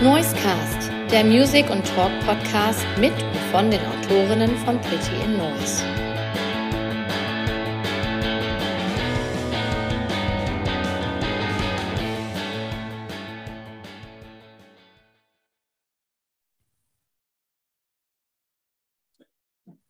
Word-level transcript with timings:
Noisecast, 0.00 0.92
der 1.10 1.24
Music- 1.24 1.68
und 1.70 1.84
Talk-Podcast 1.84 2.86
mit 3.00 3.12
und 3.12 3.36
von 3.50 3.68
den 3.68 3.80
Autorinnen 3.80 4.56
von 4.58 4.80
Pretty 4.80 5.24
in 5.24 5.36
Noise. 5.36 5.82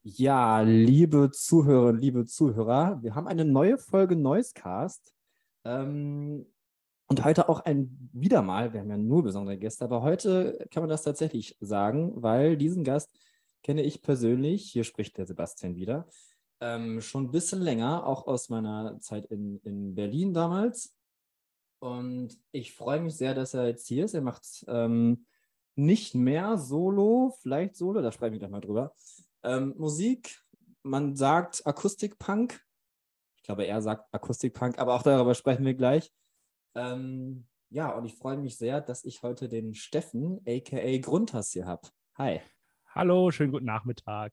Ja, 0.05 0.63
liebe 0.63 1.31
Zuhörerinnen, 1.31 2.01
liebe 2.01 2.25
Zuhörer, 2.25 3.03
wir 3.03 3.15
haben 3.15 3.29
eine 3.29 3.45
neue 3.45 3.77
Folge 3.77 4.17
Noisecast. 4.17 5.13
Ähm, 5.67 6.47
und 7.09 7.25
heute 7.25 7.49
auch 7.49 7.61
ein 7.61 8.11
wieder 8.13 8.43
mal, 8.43 8.73
wir 8.73 8.81
haben 8.81 8.91
ja 8.91 8.99
nur 8.99 9.23
besondere 9.23 9.59
Gäste, 9.59 9.85
aber 9.85 10.03
heute 10.03 10.67
kann 10.71 10.83
man 10.83 10.91
das 10.91 11.03
tatsächlich 11.03 11.57
sagen, 11.61 12.13
weil 12.23 12.57
diesen 12.57 12.85
Gast 12.85 13.11
kenne 13.63 13.83
ich 13.83 14.03
persönlich, 14.03 14.71
hier 14.71 14.85
spricht 14.85 15.17
der 15.17 15.27
Sebastian 15.27 15.75
wieder, 15.75 16.07
ähm, 16.61 17.01
schon 17.01 17.25
ein 17.25 17.31
bisschen 17.31 17.63
länger, 17.63 18.07
auch 18.07 18.27
aus 18.27 18.49
meiner 18.49 18.99
Zeit 19.01 19.27
in, 19.27 19.59
in 19.65 19.95
Berlin 19.95 20.35
damals. 20.35 20.95
Und 21.81 22.37
ich 22.51 22.75
freue 22.75 23.01
mich 23.01 23.17
sehr, 23.17 23.35
dass 23.35 23.55
er 23.55 23.69
jetzt 23.69 23.87
hier 23.87 24.05
ist. 24.05 24.15
Er 24.15 24.23
macht 24.23 24.65
ähm, 24.67 25.27
nicht 25.77 26.15
mehr 26.15 26.59
Solo, 26.59 27.37
vielleicht 27.41 27.77
Solo, 27.77 28.03
da 28.03 28.11
sprechen 28.11 28.33
wir 28.33 28.41
gleich 28.41 28.51
mal 28.51 28.61
drüber. 28.61 28.93
Ähm, 29.45 29.75
Musik, 29.79 30.43
man 30.83 31.15
sagt 31.15 31.65
Akustikpunk. 31.65 32.61
Ich 33.37 33.45
glaube, 33.45 33.65
er 33.65 33.81
sagt 33.81 34.13
Akustikpunk, 34.13 34.79
aber 34.79 34.95
auch 34.95 35.03
darüber 35.03 35.35
sprechen 35.35 35.65
wir 35.65 35.75
gleich. 35.75 36.13
Ähm, 36.75 37.47
ja, 37.71 37.91
und 37.91 38.05
ich 38.05 38.15
freue 38.15 38.37
mich 38.37 38.57
sehr, 38.57 38.81
dass 38.81 39.05
ich 39.05 39.23
heute 39.23 39.49
den 39.49 39.75
Steffen, 39.75 40.41
aka 40.47 40.99
Grundhass, 40.99 41.51
hier 41.53 41.67
habe. 41.67 41.89
Hi. 42.17 42.41
Hallo, 42.95 43.31
schönen 43.31 43.53
guten 43.53 43.67
Nachmittag. 43.67 44.33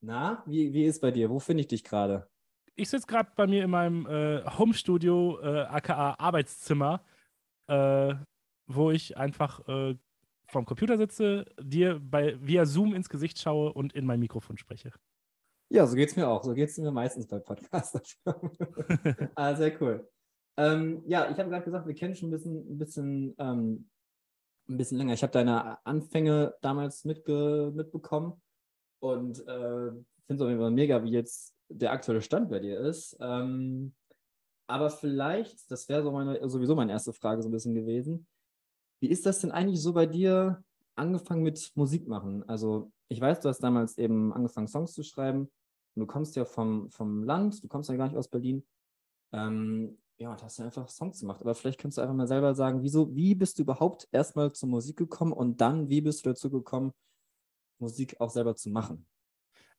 Na, 0.00 0.42
wie, 0.46 0.72
wie 0.72 0.84
ist 0.84 1.00
bei 1.00 1.10
dir? 1.10 1.30
Wo 1.30 1.38
finde 1.38 1.60
ich 1.62 1.68
dich 1.68 1.84
gerade? 1.84 2.28
Ich 2.74 2.88
sitze 2.90 3.06
gerade 3.06 3.30
bei 3.36 3.46
mir 3.46 3.64
in 3.64 3.70
meinem 3.70 4.06
äh, 4.06 4.42
Homestudio, 4.58 5.38
äh, 5.40 5.60
aka 5.62 6.16
Arbeitszimmer, 6.18 7.04
äh, 7.68 8.14
wo 8.66 8.90
ich 8.90 9.16
einfach 9.16 9.66
äh, 9.68 9.96
vom 10.46 10.64
Computer 10.64 10.98
sitze, 10.98 11.46
dir 11.60 12.00
bei, 12.00 12.36
via 12.40 12.66
Zoom 12.66 12.94
ins 12.94 13.08
Gesicht 13.08 13.38
schaue 13.38 13.72
und 13.72 13.92
in 13.92 14.04
mein 14.04 14.20
Mikrofon 14.20 14.58
spreche. 14.58 14.92
Ja, 15.70 15.86
so 15.86 15.96
geht 15.96 16.10
es 16.10 16.16
mir 16.16 16.28
auch. 16.28 16.44
So 16.44 16.52
geht 16.52 16.68
es 16.68 16.76
mir 16.76 16.90
meistens 16.90 17.26
bei 17.26 17.38
Podcasts. 17.38 18.18
ah, 19.34 19.54
sehr 19.54 19.80
cool. 19.80 20.11
Ähm, 20.56 21.02
ja, 21.06 21.30
ich 21.30 21.38
habe 21.38 21.50
gerade 21.50 21.64
gesagt, 21.64 21.86
wir 21.86 21.94
kennen 21.94 22.14
schon 22.14 22.28
ein 22.28 22.32
bisschen, 22.32 22.56
ein 22.56 22.78
bisschen, 22.78 23.34
ähm, 23.38 23.88
ein 24.68 24.76
bisschen 24.76 24.98
länger. 24.98 25.14
Ich 25.14 25.22
habe 25.22 25.32
deine 25.32 25.84
Anfänge 25.86 26.54
damals 26.60 27.04
mitge 27.04 27.72
mitbekommen 27.74 28.40
und 29.00 29.40
äh, 29.46 29.90
finde 30.26 30.34
es 30.34 30.40
auf 30.40 30.48
jeden 30.48 30.60
Fall 30.60 30.70
mega, 30.70 31.02
wie 31.02 31.10
jetzt 31.10 31.54
der 31.68 31.92
aktuelle 31.92 32.22
Stand 32.22 32.50
bei 32.50 32.58
dir 32.58 32.80
ist. 32.80 33.16
Ähm, 33.20 33.94
aber 34.66 34.90
vielleicht, 34.90 35.70
das 35.70 35.88
wäre 35.88 36.02
so 36.02 36.48
sowieso 36.48 36.74
meine 36.74 36.92
erste 36.92 37.12
Frage 37.12 37.42
so 37.42 37.48
ein 37.48 37.52
bisschen 37.52 37.74
gewesen. 37.74 38.26
Wie 39.00 39.08
ist 39.08 39.26
das 39.26 39.40
denn 39.40 39.50
eigentlich 39.50 39.82
so 39.82 39.92
bei 39.92 40.06
dir 40.06 40.62
angefangen 40.94 41.42
mit 41.42 41.72
Musik 41.74 42.06
machen? 42.06 42.48
Also 42.48 42.92
ich 43.08 43.20
weiß, 43.20 43.40
du 43.40 43.48
hast 43.48 43.60
damals 43.60 43.98
eben 43.98 44.32
angefangen, 44.32 44.68
Songs 44.68 44.92
zu 44.92 45.02
schreiben. 45.02 45.50
Und 45.94 46.00
du 46.00 46.06
kommst 46.06 46.36
ja 46.36 46.44
vom, 46.44 46.90
vom 46.90 47.24
Land, 47.24 47.62
du 47.62 47.68
kommst 47.68 47.90
ja 47.90 47.96
gar 47.96 48.06
nicht 48.06 48.16
aus 48.16 48.28
Berlin. 48.28 48.64
Ähm, 49.32 49.98
ja, 50.18 50.30
und 50.30 50.42
hast 50.42 50.58
du 50.58 50.62
einfach 50.62 50.88
Songs 50.88 51.20
gemacht. 51.20 51.40
Aber 51.40 51.54
vielleicht 51.54 51.80
kannst 51.80 51.98
du 51.98 52.02
einfach 52.02 52.14
mal 52.14 52.28
selber 52.28 52.54
sagen, 52.54 52.82
wieso, 52.82 53.14
wie 53.14 53.34
bist 53.34 53.58
du 53.58 53.62
überhaupt 53.62 54.08
erstmal 54.12 54.52
zur 54.52 54.68
Musik 54.68 54.96
gekommen 54.96 55.32
und 55.32 55.60
dann, 55.60 55.88
wie 55.88 56.00
bist 56.00 56.24
du 56.24 56.30
dazu 56.30 56.50
gekommen, 56.50 56.92
Musik 57.78 58.20
auch 58.20 58.30
selber 58.30 58.54
zu 58.54 58.70
machen? 58.70 59.06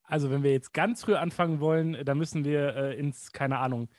Also, 0.03 0.29
wenn 0.29 0.43
wir 0.43 0.51
jetzt 0.51 0.73
ganz 0.73 1.03
früh 1.03 1.15
anfangen 1.15 1.59
wollen, 1.61 2.03
dann 2.03 2.17
müssen 2.17 2.43
wir 2.43 2.75
äh, 2.75 2.99
ins, 2.99 3.31
keine 3.31 3.59
Ahnung, 3.59 3.89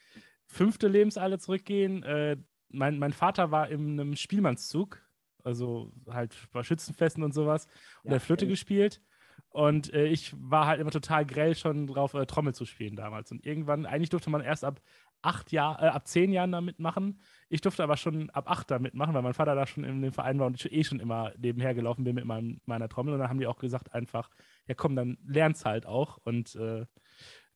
fünfte 0.46 0.86
Lebensalter 0.86 1.38
zurückgehen. 1.38 2.02
Äh, 2.02 2.36
mein, 2.68 2.98
mein 2.98 3.12
Vater 3.12 3.50
war 3.50 3.70
in 3.70 3.98
einem 3.98 4.14
Spielmannszug, 4.14 5.00
also 5.42 5.92
halt 6.08 6.36
bei 6.52 6.62
Schützenfesten 6.62 7.22
und 7.22 7.32
sowas, 7.32 7.66
und 8.02 8.10
ja, 8.10 8.16
hat 8.16 8.22
Flöte 8.22 8.44
okay. 8.44 8.52
gespielt. 8.52 9.00
Und 9.48 9.92
äh, 9.94 10.06
ich 10.06 10.34
war 10.36 10.66
halt 10.66 10.80
immer 10.80 10.90
total 10.90 11.24
grell 11.24 11.54
schon 11.54 11.86
drauf, 11.86 12.12
äh, 12.14 12.26
Trommel 12.26 12.54
zu 12.54 12.64
spielen 12.64 12.96
damals. 12.96 13.30
Und 13.30 13.46
irgendwann, 13.46 13.86
eigentlich 13.86 14.10
durfte 14.10 14.28
man 14.28 14.40
erst 14.40 14.64
ab 14.64 14.80
acht 15.24 15.52
Jahr, 15.52 15.82
äh, 15.82 15.86
ab 15.86 16.06
zehn 16.06 16.32
Jahren 16.32 16.52
da 16.52 16.60
mitmachen. 16.60 17.20
Ich 17.48 17.60
durfte 17.60 17.82
aber 17.82 17.96
schon 17.96 18.30
ab 18.30 18.50
acht 18.50 18.70
da 18.70 18.78
mitmachen, 18.78 19.14
weil 19.14 19.22
mein 19.22 19.34
Vater 19.34 19.54
da 19.54 19.66
schon 19.66 19.84
in 19.84 20.02
dem 20.02 20.12
Verein 20.12 20.38
war 20.38 20.46
und 20.46 20.56
ich 20.56 20.72
eh 20.72 20.84
schon 20.84 21.00
immer 21.00 21.32
nebenher 21.38 21.74
gelaufen 21.74 22.04
bin 22.04 22.14
mit 22.14 22.24
meinem, 22.24 22.60
meiner 22.66 22.88
Trommel. 22.88 23.14
Und 23.14 23.20
dann 23.20 23.28
haben 23.28 23.38
die 23.38 23.46
auch 23.46 23.58
gesagt 23.58 23.94
einfach, 23.94 24.30
ja 24.66 24.74
komm, 24.74 24.96
dann 24.96 25.18
lern's 25.26 25.64
halt 25.64 25.86
auch. 25.86 26.18
Und 26.24 26.54
äh, 26.56 26.86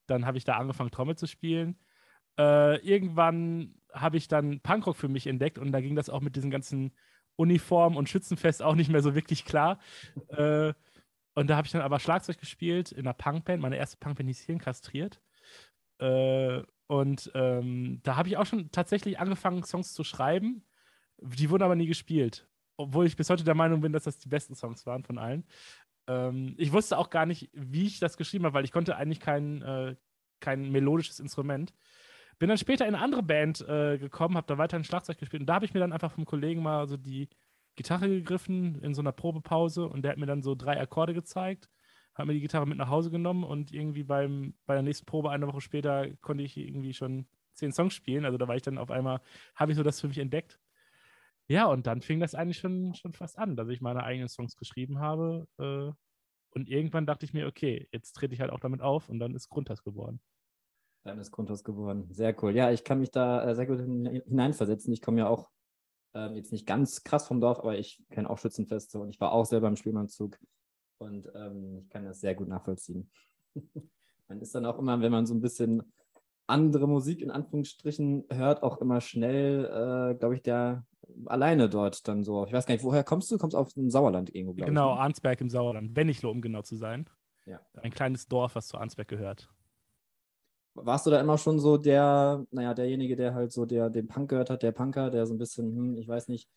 dann 0.07 0.27
habe 0.27 0.39
ich 0.39 0.45
da 0.45 0.57
angefangen, 0.57 0.91
Trommel 0.91 1.17
zu 1.17 1.27
spielen. 1.27 1.79
Äh, 2.39 2.79
irgendwann 2.87 3.75
habe 3.93 4.17
ich 4.17 4.29
dann 4.29 4.61
Punkrock 4.61 4.97
für 4.97 5.09
mich 5.09 5.27
entdeckt 5.27 5.59
und 5.59 5.73
da 5.73 5.81
ging 5.81 5.97
das 5.97 6.11
auch 6.11 6.21
mit 6.21 6.37
diesen 6.37 6.51
ganzen 6.51 6.95
Uniformen 7.37 7.97
und 7.97 8.09
Schützenfest 8.09 8.63
auch 8.63 8.75
nicht 8.75 8.91
mehr 8.91 9.03
so 9.03 9.15
wirklich 9.15 9.45
klar. 9.45 9.79
Äh, 10.29 10.73
und 11.35 11.49
da 11.49 11.57
habe 11.57 11.67
ich 11.67 11.73
dann 11.73 11.83
aber 11.83 12.01
Schlagzeug 12.01 12.39
gespielt 12.39 12.91
in 12.91 13.07
einer 13.07 13.15
Punkband. 13.15 13.63
Meine 13.63 13.77
erste 13.77 13.97
Punkband 13.99 14.29
hieß 14.29 14.41
Hirn 14.41 14.59
kastriert. 14.59 15.21
Äh, 15.99 16.63
und 16.89 17.31
ähm, 17.35 18.01
da 18.03 18.17
habe 18.17 18.29
ich 18.29 18.39
auch 18.39 18.47
schon 18.47 18.71
tatsächlich 18.73 19.21
angefangen, 19.21 19.63
Songs 19.63 19.93
zu 19.93 20.05
schreiben. 20.05 20.65
Die 21.19 21.51
wurden 21.51 21.63
aber 21.63 21.77
nie 21.77 21.87
gespielt. 21.87 22.49
Obwohl 22.79 23.07
ich 23.07 23.17
bis 23.17 23.29
heute 23.29 23.45
der 23.45 23.55
Meinung 23.55 23.83
bin, 23.83 23.93
dass 23.93 24.05
das 24.05 24.19
die 24.19 24.29
besten 24.29 24.55
Songs 24.55 24.87
waren 24.87 25.05
von 25.05 25.19
allen. 25.19 25.45
Ähm, 26.07 26.55
ich 26.57 26.73
wusste 26.73 26.97
auch 26.97 27.11
gar 27.11 27.27
nicht, 27.27 27.51
wie 27.53 27.87
ich 27.87 28.01
das 28.01 28.17
geschrieben 28.17 28.47
habe, 28.47 28.55
weil 28.55 28.65
ich 28.65 28.73
konnte 28.73 28.97
eigentlich 28.97 29.21
kein, 29.21 29.61
äh, 29.61 29.97
kein 30.41 30.73
melodisches 30.73 31.21
Instrument. 31.21 31.75
Bin 32.39 32.49
dann 32.49 32.57
später 32.57 32.87
in 32.87 32.95
eine 32.95 33.05
andere 33.05 33.23
Band 33.23 33.61
äh, 33.69 33.99
gekommen, 33.99 34.37
habe 34.37 34.47
da 34.47 34.57
weiterhin 34.57 34.85
Schlagzeug 34.85 35.19
gespielt 35.19 35.43
und 35.43 35.47
da 35.47 35.57
habe 35.57 35.67
ich 35.67 35.75
mir 35.75 35.81
dann 35.81 35.93
einfach 35.93 36.13
vom 36.13 36.25
Kollegen 36.25 36.63
mal 36.63 36.89
so 36.89 36.97
die 36.97 37.29
Gitarre 37.77 38.09
gegriffen 38.09 38.81
in 38.81 38.95
so 38.95 39.03
einer 39.03 39.13
Probepause 39.13 39.87
und 39.89 40.03
der 40.03 40.13
hat 40.13 40.19
mir 40.19 40.27
dann 40.27 40.43
so 40.43 40.55
drei 40.55 40.81
Akkorde 40.81 41.13
gezeigt 41.15 41.69
habe 42.19 42.29
mir 42.29 42.35
die 42.35 42.41
Gitarre 42.41 42.67
mit 42.67 42.79
nach 42.79 42.89
Hause 42.89 43.11
genommen 43.11 43.45
und 43.45 43.73
irgendwie 43.73 44.05
beim, 44.05 44.55
bei 44.67 44.75
der 44.75 44.83
nächsten 44.83 45.07
Probe 45.07 45.31
eine 45.31 45.47
Woche 45.47 45.61
später 45.61 46.09
konnte 46.21 46.45
ich 46.45 46.57
irgendwie 46.57 46.93
schon 46.95 47.27
zehn 47.55 47.73
Songs 47.73 47.95
spielen. 47.95 48.25
Also 48.25 48.39
da 48.39 48.49
war 48.49 48.57
ich 48.57 48.63
dann 48.63 48.79
auf 48.79 48.91
einmal, 48.91 49.21
habe 49.55 49.73
ich 49.73 49.77
so 49.77 49.83
das 49.83 50.01
für 50.01 50.09
mich 50.09 50.19
entdeckt. 50.19 50.59
Ja, 51.49 51.67
und 51.67 51.87
dann 51.87 52.03
fing 52.03 52.21
das 52.21 52.35
eigentlich 52.35 52.59
schon, 52.59 52.95
schon 52.95 53.13
fast 53.13 53.39
an, 53.39 53.57
dass 53.57 53.69
ich 53.69 53.81
meine 53.81 54.03
eigenen 54.03 54.29
Songs 54.29 54.57
geschrieben 54.57 55.01
habe. 55.01 55.49
Äh, 55.59 55.93
und 56.51 56.69
irgendwann 56.69 57.07
dachte 57.07 57.25
ich 57.25 57.33
mir, 57.33 57.47
okay, 57.47 57.89
jetzt 57.93 58.13
trete 58.13 58.35
ich 58.35 58.41
halt 58.41 58.51
auch 58.51 58.61
damit 58.61 58.83
auf 58.83 59.09
und 59.09 59.19
dann 59.19 59.35
ist 59.35 59.49
Grundhass 59.49 59.83
geworden. 59.83 60.21
Dann 61.05 61.19
ist 61.19 61.31
Grundhass 61.31 61.65
geworden. 61.65 62.07
Sehr 62.11 62.35
cool. 62.43 62.55
Ja, 62.55 62.71
ich 62.71 62.85
kann 62.85 63.01
mich 63.01 63.11
da 63.11 63.49
äh, 63.49 63.55
sehr 63.55 63.67
gut 63.67 63.79
hineinversetzen. 63.79 64.93
Ich 64.93 65.01
komme 65.01 65.21
ja 65.21 65.29
auch 65.29 65.51
äh, 66.15 66.35
jetzt 66.35 66.53
nicht 66.53 66.67
ganz 66.67 67.03
krass 67.03 67.27
vom 67.27 67.41
Dorf, 67.41 67.61
aber 67.61 67.79
ich 67.79 68.05
kenne 68.11 68.29
auch 68.29 68.39
Schützenfeste 68.39 68.99
und 68.99 69.09
ich 69.09 69.21
war 69.21 69.33
auch 69.33 69.47
selber 69.47 69.69
im 69.69 69.77
Spielmannzug. 69.77 70.39
Und 70.99 71.29
ähm, 71.35 71.79
ich 71.79 71.89
kann 71.89 72.05
das 72.05 72.21
sehr 72.21 72.35
gut 72.35 72.49
nachvollziehen. 72.49 73.11
man 74.29 74.41
ist 74.41 74.55
dann 74.55 74.67
auch 74.67 74.79
immer, 74.79 75.01
wenn 75.01 75.13
man 75.13 75.27
so 75.27 75.35
ein 75.35 75.41
bisschen 75.41 75.83
andere 76.47 76.89
Musik 76.89 77.21
in 77.21 77.31
Anführungsstrichen 77.31 78.25
hört, 78.31 78.63
auch 78.63 78.81
immer 78.81 79.01
schnell, 79.01 79.65
äh, 79.65 80.15
glaube 80.19 80.35
ich, 80.35 80.43
der 80.43 80.85
alleine 81.27 81.69
dort 81.69 82.07
dann 82.09 82.25
so. 82.25 82.47
Ich 82.47 82.53
weiß 82.53 82.67
gar 82.67 82.75
nicht, 82.75 82.85
woher 82.85 83.05
kommst 83.05 83.31
du? 83.31 83.37
Du 83.37 83.41
kommst 83.41 83.57
aus 83.57 83.75
dem 83.75 83.91
Sauerland 83.91 84.35
irgendwo, 84.35 84.55
glaube 84.55 84.71
genau, 84.71 84.91
ich. 84.91 84.95
Genau, 84.95 85.03
Arnsberg 85.03 85.41
im 85.41 85.51
Sauerland. 85.51 85.97
Weniglo, 85.97 86.31
um 86.31 86.41
genau 86.41 86.63
zu 86.63 86.77
sein. 86.77 87.09
Ja. 87.47 87.61
Ein 87.83 87.93
kleines 87.93 88.29
Dorf, 88.29 88.55
was 88.55 88.69
zu 88.69 88.79
Arnsberg 88.79 89.09
gehört. 89.09 89.49
Warst 90.75 91.07
du 91.07 91.11
da 91.11 91.21
immer 91.21 91.39
schon 91.39 91.59
so 91.59 91.77
der, 91.77 92.47
naja, 92.51 92.73
derjenige, 92.75 93.17
der 93.17 93.35
halt 93.35 93.53
so 93.53 93.67
der, 93.67 93.91
den 93.91 94.07
Punk 94.07 94.31
gehört 94.31 94.51
hat, 94.51 94.63
der 94.63 94.73
Punker, 94.73 95.11
der 95.11 95.27
so 95.27 95.35
ein 95.35 95.39
bisschen, 95.39 95.75
hm, 95.75 95.97
ich 95.97 96.07
weiß 96.07 96.29
nicht, 96.29 96.49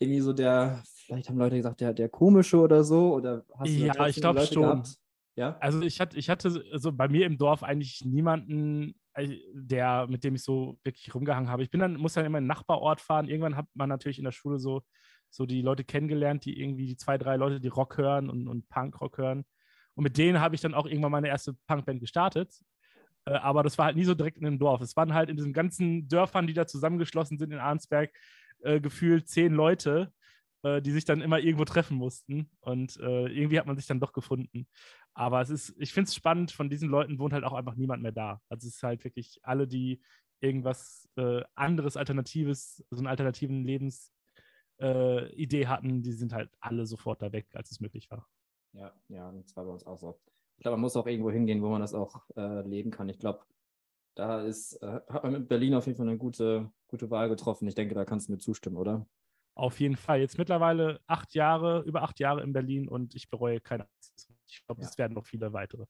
irgendwie 0.00 0.20
so 0.20 0.32
der, 0.32 0.82
vielleicht 0.84 1.28
haben 1.28 1.38
Leute 1.38 1.56
gesagt, 1.56 1.80
der, 1.80 1.92
der 1.92 2.08
komische 2.08 2.58
oder 2.58 2.82
so? 2.82 3.14
Oder 3.14 3.44
hast 3.56 3.68
du 3.68 3.72
ja, 3.72 4.06
ich 4.06 4.16
glaube 4.16 4.46
schon. 4.46 4.62
Gehabt? 4.62 4.96
Ja? 5.36 5.56
Also 5.60 5.82
ich 5.82 6.00
hatte, 6.00 6.16
ich 6.16 6.28
hatte 6.28 6.50
so 6.50 6.92
bei 6.92 7.08
mir 7.08 7.26
im 7.26 7.38
Dorf 7.38 7.62
eigentlich 7.62 8.02
niemanden, 8.04 8.94
äh, 9.14 9.36
der, 9.52 10.06
mit 10.08 10.24
dem 10.24 10.34
ich 10.34 10.42
so 10.42 10.78
wirklich 10.82 11.14
rumgehangen 11.14 11.50
habe. 11.50 11.62
Ich 11.62 11.70
bin 11.70 11.80
dann, 11.80 11.96
muss 11.96 12.14
dann 12.14 12.24
immer 12.24 12.38
in 12.38 12.44
den 12.44 12.48
Nachbarort 12.48 13.00
fahren. 13.00 13.28
Irgendwann 13.28 13.56
hat 13.56 13.66
man 13.74 13.88
natürlich 13.88 14.18
in 14.18 14.24
der 14.24 14.32
Schule 14.32 14.58
so, 14.58 14.82
so 15.28 15.46
die 15.46 15.62
Leute 15.62 15.84
kennengelernt, 15.84 16.44
die 16.44 16.58
irgendwie 16.58 16.86
die 16.86 16.96
zwei, 16.96 17.18
drei 17.18 17.36
Leute, 17.36 17.60
die 17.60 17.68
Rock 17.68 17.98
hören 17.98 18.30
und, 18.30 18.48
und 18.48 18.68
Punkrock 18.68 19.18
hören. 19.18 19.44
Und 19.94 20.04
mit 20.04 20.16
denen 20.16 20.40
habe 20.40 20.54
ich 20.54 20.60
dann 20.62 20.74
auch 20.74 20.86
irgendwann 20.86 21.12
meine 21.12 21.28
erste 21.28 21.54
Punkband 21.66 22.00
gestartet. 22.00 22.54
Äh, 23.26 23.32
aber 23.32 23.62
das 23.62 23.76
war 23.76 23.86
halt 23.86 23.96
nie 23.96 24.04
so 24.04 24.14
direkt 24.14 24.38
in 24.38 24.44
dem 24.44 24.58
Dorf. 24.58 24.80
Es 24.80 24.96
waren 24.96 25.12
halt 25.12 25.28
in 25.28 25.36
diesen 25.36 25.52
ganzen 25.52 26.08
Dörfern, 26.08 26.46
die 26.46 26.54
da 26.54 26.66
zusammengeschlossen 26.66 27.38
sind 27.38 27.52
in 27.52 27.58
Arnsberg, 27.58 28.10
äh, 28.62 28.80
gefühlt 28.80 29.28
zehn 29.28 29.52
Leute, 29.52 30.12
äh, 30.62 30.82
die 30.82 30.90
sich 30.90 31.04
dann 31.04 31.20
immer 31.20 31.38
irgendwo 31.38 31.64
treffen 31.64 31.96
mussten. 31.96 32.50
Und 32.60 32.98
äh, 32.98 33.28
irgendwie 33.28 33.58
hat 33.58 33.66
man 33.66 33.76
sich 33.76 33.86
dann 33.86 34.00
doch 34.00 34.12
gefunden. 34.12 34.68
Aber 35.14 35.40
es 35.40 35.50
ist, 35.50 35.74
ich 35.78 35.92
finde 35.92 36.08
es 36.08 36.14
spannend, 36.14 36.52
von 36.52 36.70
diesen 36.70 36.88
Leuten 36.88 37.18
wohnt 37.18 37.32
halt 37.32 37.44
auch 37.44 37.52
einfach 37.52 37.74
niemand 37.74 38.02
mehr 38.02 38.12
da. 38.12 38.40
Also 38.48 38.68
es 38.68 38.76
ist 38.76 38.82
halt 38.82 39.04
wirklich 39.04 39.40
alle, 39.42 39.66
die 39.66 40.02
irgendwas 40.40 41.08
äh, 41.16 41.42
anderes, 41.54 41.96
Alternatives, 41.96 42.84
so 42.90 42.98
einen 42.98 43.06
alternativen 43.06 43.64
Lebensstil 43.64 44.12
äh, 44.78 45.66
hatten, 45.66 46.02
die 46.02 46.12
sind 46.12 46.32
halt 46.32 46.50
alle 46.60 46.86
sofort 46.86 47.22
da 47.22 47.32
weg, 47.32 47.48
als 47.54 47.70
es 47.70 47.80
möglich 47.80 48.10
war. 48.10 48.26
Ja, 48.72 48.94
ja, 49.08 49.32
das 49.32 49.54
war 49.56 49.64
bei 49.64 49.72
uns 49.72 49.86
auch 49.86 49.98
so. 49.98 50.20
Ich 50.56 50.62
glaube, 50.62 50.76
man 50.76 50.82
muss 50.82 50.96
auch 50.96 51.06
irgendwo 51.06 51.30
hingehen, 51.30 51.62
wo 51.62 51.70
man 51.70 51.80
das 51.80 51.94
auch 51.94 52.22
leben 52.36 52.90
kann. 52.90 53.08
Ich 53.08 53.18
glaube, 53.18 53.44
da 54.14 54.42
ist, 54.42 54.80
hat 54.82 55.22
man 55.22 55.32
mit 55.32 55.48
Berlin 55.48 55.74
auf 55.74 55.86
jeden 55.86 55.96
Fall 55.96 56.06
eine 56.06 56.18
gute, 56.18 56.70
gute 56.90 57.10
Wahl 57.10 57.28
getroffen. 57.28 57.66
Ich 57.68 57.74
denke, 57.74 57.94
da 57.94 58.04
kannst 58.04 58.28
du 58.28 58.32
mir 58.32 58.38
zustimmen, 58.38 58.76
oder? 58.76 59.06
Auf 59.54 59.80
jeden 59.80 59.96
Fall. 59.96 60.20
Jetzt 60.20 60.38
mittlerweile 60.38 61.00
acht 61.06 61.34
Jahre, 61.34 61.82
über 61.82 62.02
acht 62.02 62.20
Jahre 62.20 62.42
in 62.42 62.52
Berlin 62.52 62.88
und 62.88 63.14
ich 63.14 63.30
bereue 63.30 63.60
keine. 63.60 63.86
Ich 64.46 64.64
glaube, 64.66 64.82
es 64.82 64.96
werden 64.98 65.14
noch 65.14 65.26
viele 65.26 65.52
weitere. 65.52 65.86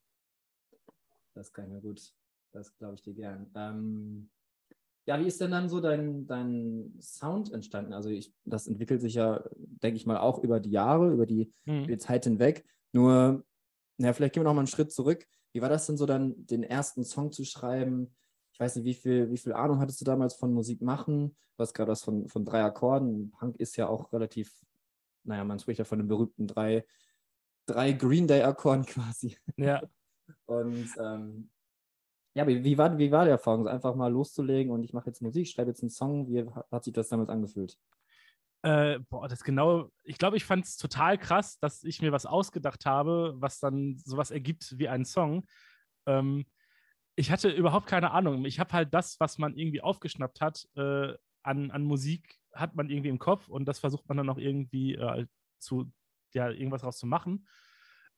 Das 1.34 1.52
kann 1.52 1.66
ich 1.66 1.70
mir 1.72 1.80
gut, 1.80 2.12
das 2.52 2.76
glaube 2.76 2.94
ich 2.94 3.02
dir 3.02 3.14
gern. 3.14 3.50
Ähm, 3.54 4.30
ja, 5.06 5.18
wie 5.18 5.26
ist 5.26 5.40
denn 5.40 5.50
dann 5.50 5.68
so 5.68 5.80
dein, 5.80 6.26
dein 6.26 6.94
Sound 7.00 7.52
entstanden? 7.52 7.92
Also 7.92 8.10
ich, 8.10 8.34
das 8.44 8.66
entwickelt 8.66 9.00
sich 9.00 9.14
ja, 9.14 9.42
denke 9.56 9.96
ich 9.96 10.06
mal, 10.06 10.18
auch 10.18 10.38
über 10.38 10.60
die 10.60 10.70
Jahre, 10.70 11.10
über 11.10 11.26
die, 11.26 11.52
mhm. 11.64 11.86
die 11.86 11.98
Zeit 11.98 12.24
hinweg. 12.24 12.64
Nur, 12.92 13.44
ja, 13.98 14.12
vielleicht 14.12 14.34
gehen 14.34 14.42
wir 14.42 14.44
noch 14.44 14.54
mal 14.54 14.60
einen 14.60 14.66
Schritt 14.66 14.92
zurück. 14.92 15.26
Wie 15.52 15.62
war 15.62 15.68
das 15.68 15.86
denn 15.86 15.96
so 15.96 16.06
dann, 16.06 16.46
den 16.46 16.62
ersten 16.62 17.04
Song 17.04 17.32
zu 17.32 17.44
schreiben? 17.44 18.14
Ich 18.60 18.64
weiß 18.64 18.76
nicht, 18.76 18.84
wie 18.84 18.92
viel, 18.92 19.30
wie 19.30 19.38
viel 19.38 19.54
Ahnung 19.54 19.80
hattest 19.80 20.02
du 20.02 20.04
damals 20.04 20.34
von 20.34 20.52
Musik 20.52 20.82
machen? 20.82 21.34
Du 21.56 21.62
hast 21.62 21.72
gerade 21.72 21.92
was 21.92 22.02
von, 22.02 22.28
von 22.28 22.44
drei 22.44 22.62
Akkorden. 22.62 23.30
Punk 23.30 23.56
ist 23.56 23.74
ja 23.76 23.88
auch 23.88 24.12
relativ, 24.12 24.52
naja, 25.24 25.44
man 25.44 25.58
spricht 25.58 25.78
ja 25.78 25.86
von 25.86 25.98
den 25.98 26.08
berühmten 26.08 26.46
drei, 26.46 26.84
drei 27.64 27.92
Green 27.92 28.28
Day-Akkorden 28.28 28.84
quasi. 28.86 29.38
Ja. 29.56 29.80
Und 30.44 30.90
ähm, 31.00 31.48
ja, 32.34 32.46
wie, 32.46 32.62
wie, 32.62 32.76
war, 32.76 32.98
wie 32.98 33.10
war 33.10 33.24
die 33.24 33.30
Erfahrung? 33.30 33.66
Einfach 33.66 33.94
mal 33.94 34.12
loszulegen 34.12 34.70
und 34.70 34.84
ich 34.84 34.92
mache 34.92 35.06
jetzt 35.06 35.22
Musik, 35.22 35.48
schreibe 35.48 35.70
jetzt 35.70 35.82
einen 35.82 35.88
Song. 35.88 36.28
Wie 36.28 36.46
hat 36.70 36.84
sich 36.84 36.92
das 36.92 37.08
damals 37.08 37.30
angefühlt? 37.30 37.78
Äh, 38.60 38.98
boah, 39.08 39.26
das 39.26 39.42
genau, 39.42 39.90
ich 40.02 40.18
glaube, 40.18 40.36
ich 40.36 40.44
fand 40.44 40.66
es 40.66 40.76
total 40.76 41.16
krass, 41.16 41.58
dass 41.60 41.82
ich 41.82 42.02
mir 42.02 42.12
was 42.12 42.26
ausgedacht 42.26 42.84
habe, 42.84 43.32
was 43.36 43.58
dann 43.58 43.96
sowas 44.04 44.30
ergibt 44.30 44.78
wie 44.78 44.88
einen 44.90 45.06
Song. 45.06 45.46
Ähm, 46.04 46.44
ich 47.20 47.30
hatte 47.30 47.50
überhaupt 47.50 47.86
keine 47.86 48.12
Ahnung. 48.12 48.44
Ich 48.46 48.58
habe 48.58 48.72
halt 48.72 48.94
das, 48.94 49.20
was 49.20 49.36
man 49.36 49.54
irgendwie 49.54 49.82
aufgeschnappt 49.82 50.40
hat, 50.40 50.66
äh, 50.74 51.12
an, 51.42 51.70
an 51.70 51.82
Musik, 51.84 52.38
hat 52.54 52.74
man 52.74 52.88
irgendwie 52.88 53.10
im 53.10 53.18
Kopf 53.18 53.48
und 53.48 53.66
das 53.66 53.78
versucht 53.78 54.08
man 54.08 54.16
dann 54.16 54.30
auch 54.30 54.38
irgendwie 54.38 54.94
äh, 54.94 55.26
zu, 55.58 55.92
ja, 56.32 56.48
irgendwas 56.50 56.80
draus 56.80 56.98
zu 56.98 57.06
machen. 57.06 57.46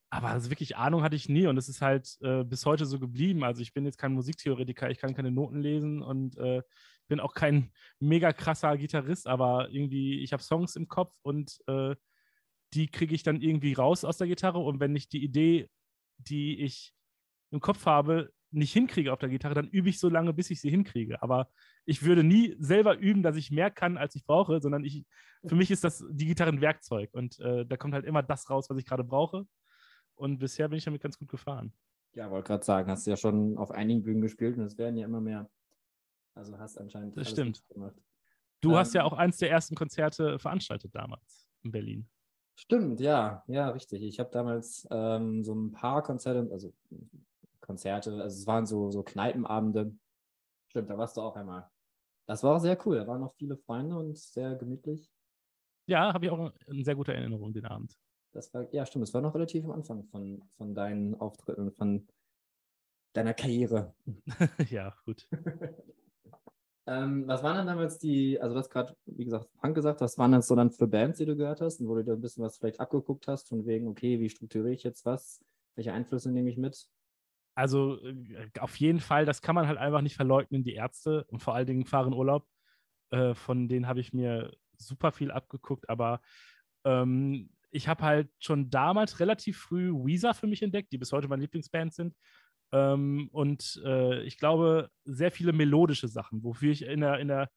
Aber 0.08 0.28
also 0.28 0.50
wirklich 0.50 0.76
Ahnung 0.76 1.02
hatte 1.02 1.16
ich 1.16 1.28
nie 1.28 1.46
und 1.48 1.56
es 1.56 1.68
ist 1.68 1.82
halt 1.82 2.16
äh, 2.20 2.44
bis 2.44 2.64
heute 2.64 2.86
so 2.86 3.00
geblieben. 3.00 3.42
Also 3.42 3.60
ich 3.60 3.74
bin 3.74 3.84
jetzt 3.84 3.98
kein 3.98 4.12
Musiktheoretiker, 4.12 4.88
ich 4.88 4.98
kann 4.98 5.14
keine 5.14 5.32
Noten 5.32 5.60
lesen 5.60 6.00
und 6.00 6.36
äh, 6.38 6.62
bin 7.08 7.18
auch 7.18 7.34
kein 7.34 7.72
mega 7.98 8.32
krasser 8.32 8.76
Gitarrist, 8.76 9.26
aber 9.26 9.68
irgendwie, 9.70 10.20
ich 10.20 10.32
habe 10.32 10.42
Songs 10.44 10.76
im 10.76 10.86
Kopf 10.86 11.14
und 11.22 11.58
äh, 11.66 11.96
die 12.72 12.88
kriege 12.88 13.14
ich 13.16 13.24
dann 13.24 13.40
irgendwie 13.40 13.72
raus 13.72 14.04
aus 14.04 14.18
der 14.18 14.28
Gitarre 14.28 14.58
und 14.58 14.78
wenn 14.78 14.94
ich 14.94 15.08
die 15.08 15.24
Idee, 15.24 15.68
die 16.18 16.60
ich 16.60 16.94
im 17.50 17.60
Kopf 17.60 17.84
habe, 17.84 18.32
nicht 18.52 18.72
hinkriege 18.72 19.12
auf 19.12 19.18
der 19.18 19.28
Gitarre, 19.28 19.54
dann 19.54 19.68
übe 19.68 19.88
ich 19.88 19.98
so 19.98 20.08
lange, 20.08 20.32
bis 20.32 20.50
ich 20.50 20.60
sie 20.60 20.70
hinkriege. 20.70 21.22
Aber 21.22 21.48
ich 21.84 22.02
würde 22.02 22.24
nie 22.24 22.56
selber 22.58 22.98
üben, 22.98 23.22
dass 23.22 23.36
ich 23.36 23.50
mehr 23.50 23.70
kann, 23.70 23.96
als 23.96 24.14
ich 24.14 24.24
brauche, 24.24 24.60
sondern 24.60 24.84
ich, 24.84 25.04
für 25.46 25.54
mich 25.56 25.70
ist 25.70 25.84
das 25.84 26.04
die 26.10 26.26
Gitarre 26.26 26.50
ein 26.50 26.60
Werkzeug 26.60 27.10
und 27.12 27.38
äh, 27.40 27.66
da 27.66 27.76
kommt 27.76 27.94
halt 27.94 28.04
immer 28.04 28.22
das 28.22 28.48
raus, 28.50 28.68
was 28.70 28.78
ich 28.78 28.86
gerade 28.86 29.04
brauche. 29.04 29.46
Und 30.14 30.38
bisher 30.38 30.68
bin 30.68 30.78
ich 30.78 30.84
damit 30.84 31.02
ganz 31.02 31.18
gut 31.18 31.28
gefahren. 31.28 31.72
Ja, 32.14 32.30
wollte 32.30 32.48
gerade 32.48 32.64
sagen, 32.64 32.90
hast 32.90 33.06
du 33.06 33.10
ja 33.10 33.16
schon 33.16 33.56
auf 33.56 33.70
einigen 33.70 34.02
Bühnen 34.02 34.20
gespielt 34.20 34.58
und 34.58 34.64
es 34.64 34.76
werden 34.76 34.96
ja 34.96 35.06
immer 35.06 35.20
mehr. 35.20 35.50
Also 36.34 36.58
hast 36.58 36.78
anscheinend. 36.78 37.16
Das 37.16 37.30
stimmt. 37.30 37.62
Gemacht. 37.68 37.96
Du 38.60 38.70
ähm, 38.70 38.76
hast 38.76 38.94
ja 38.94 39.04
auch 39.04 39.14
eins 39.14 39.38
der 39.38 39.50
ersten 39.50 39.74
Konzerte 39.74 40.38
veranstaltet 40.38 40.94
damals 40.94 41.48
in 41.62 41.72
Berlin. 41.72 42.08
Stimmt, 42.54 43.00
ja, 43.00 43.42
ja, 43.46 43.70
richtig. 43.70 44.02
Ich 44.02 44.20
habe 44.20 44.30
damals 44.30 44.86
ähm, 44.90 45.42
so 45.42 45.54
ein 45.54 45.72
paar 45.72 46.02
Konzerte, 46.02 46.48
also 46.52 46.72
Konzerte, 47.72 48.12
also 48.22 48.38
es 48.38 48.46
waren 48.46 48.66
so, 48.66 48.90
so 48.90 49.02
Kneipenabende. 49.02 49.94
Stimmt, 50.68 50.90
da 50.90 50.98
warst 50.98 51.16
du 51.16 51.22
auch 51.22 51.36
einmal. 51.36 51.70
Das 52.26 52.42
war 52.42 52.56
auch 52.56 52.60
sehr 52.60 52.78
cool. 52.86 52.96
Da 52.96 53.06
waren 53.06 53.20
noch 53.20 53.34
viele 53.34 53.56
Freunde 53.56 53.96
und 53.96 54.18
sehr 54.18 54.54
gemütlich. 54.56 55.10
Ja, 55.86 56.12
habe 56.12 56.26
ich 56.26 56.30
auch 56.30 56.38
eine 56.38 56.84
sehr 56.84 56.94
gute 56.94 57.14
Erinnerung 57.14 57.54
den 57.54 57.64
Abend. 57.64 57.96
Das 58.32 58.52
war, 58.52 58.70
ja, 58.74 58.84
stimmt, 58.84 59.04
das 59.04 59.14
war 59.14 59.22
noch 59.22 59.34
relativ 59.34 59.64
am 59.64 59.72
Anfang 59.72 60.04
von, 60.04 60.42
von 60.58 60.74
deinen 60.74 61.14
Auftritten, 61.14 61.72
von 61.72 62.06
deiner 63.14 63.32
Karriere. 63.32 63.94
ja, 64.70 64.94
gut. 65.06 65.26
ähm, 66.86 67.26
was 67.26 67.42
waren 67.42 67.56
dann 67.56 67.66
damals 67.66 67.98
die, 67.98 68.38
also 68.38 68.54
du 68.54 68.60
hast 68.60 68.70
gerade, 68.70 68.94
wie 69.06 69.24
gesagt, 69.24 69.50
Punk 69.54 69.74
gesagt, 69.74 70.02
was 70.02 70.18
waren 70.18 70.32
das 70.32 70.46
so 70.46 70.54
dann 70.54 70.70
für 70.70 70.86
Bands, 70.86 71.18
die 71.18 71.26
du 71.26 71.36
gehört 71.36 71.62
hast 71.62 71.80
und 71.80 71.88
wo 71.88 71.94
du 71.94 72.04
dir 72.04 72.12
ein 72.12 72.20
bisschen 72.20 72.44
was 72.44 72.58
vielleicht 72.58 72.80
abgeguckt 72.80 73.28
hast, 73.28 73.48
von 73.48 73.64
wegen, 73.64 73.88
okay, 73.88 74.20
wie 74.20 74.28
strukturiere 74.28 74.74
ich 74.74 74.82
jetzt 74.82 75.06
was? 75.06 75.42
Welche 75.74 75.94
Einflüsse 75.94 76.30
nehme 76.30 76.50
ich 76.50 76.58
mit? 76.58 76.86
Also 77.54 78.02
äh, 78.04 78.50
auf 78.58 78.76
jeden 78.76 79.00
Fall, 79.00 79.26
das 79.26 79.42
kann 79.42 79.54
man 79.54 79.68
halt 79.68 79.78
einfach 79.78 80.00
nicht 80.00 80.16
verleugnen, 80.16 80.64
die 80.64 80.74
Ärzte 80.74 81.24
und 81.28 81.40
vor 81.40 81.54
allen 81.54 81.66
Dingen 81.66 81.84
fahren 81.84 82.14
Urlaub. 82.14 82.46
Äh, 83.10 83.34
von 83.34 83.68
denen 83.68 83.86
habe 83.86 84.00
ich 84.00 84.12
mir 84.12 84.52
super 84.76 85.12
viel 85.12 85.30
abgeguckt, 85.30 85.88
aber 85.88 86.20
ähm, 86.84 87.50
ich 87.70 87.88
habe 87.88 88.02
halt 88.04 88.30
schon 88.38 88.70
damals 88.70 89.20
relativ 89.20 89.58
früh 89.58 89.92
Weezer 89.92 90.34
für 90.34 90.46
mich 90.46 90.62
entdeckt, 90.62 90.92
die 90.92 90.98
bis 90.98 91.12
heute 91.12 91.28
meine 91.28 91.42
Lieblingsband 91.42 91.94
sind. 91.94 92.14
Ähm, 92.72 93.28
und 93.32 93.80
äh, 93.84 94.22
ich 94.22 94.38
glaube, 94.38 94.90
sehr 95.04 95.30
viele 95.30 95.52
melodische 95.52 96.08
Sachen, 96.08 96.42
wofür 96.42 96.72
ich 96.72 96.82
in 96.82 97.00
der, 97.00 97.18
in 97.18 97.28
der 97.28 97.50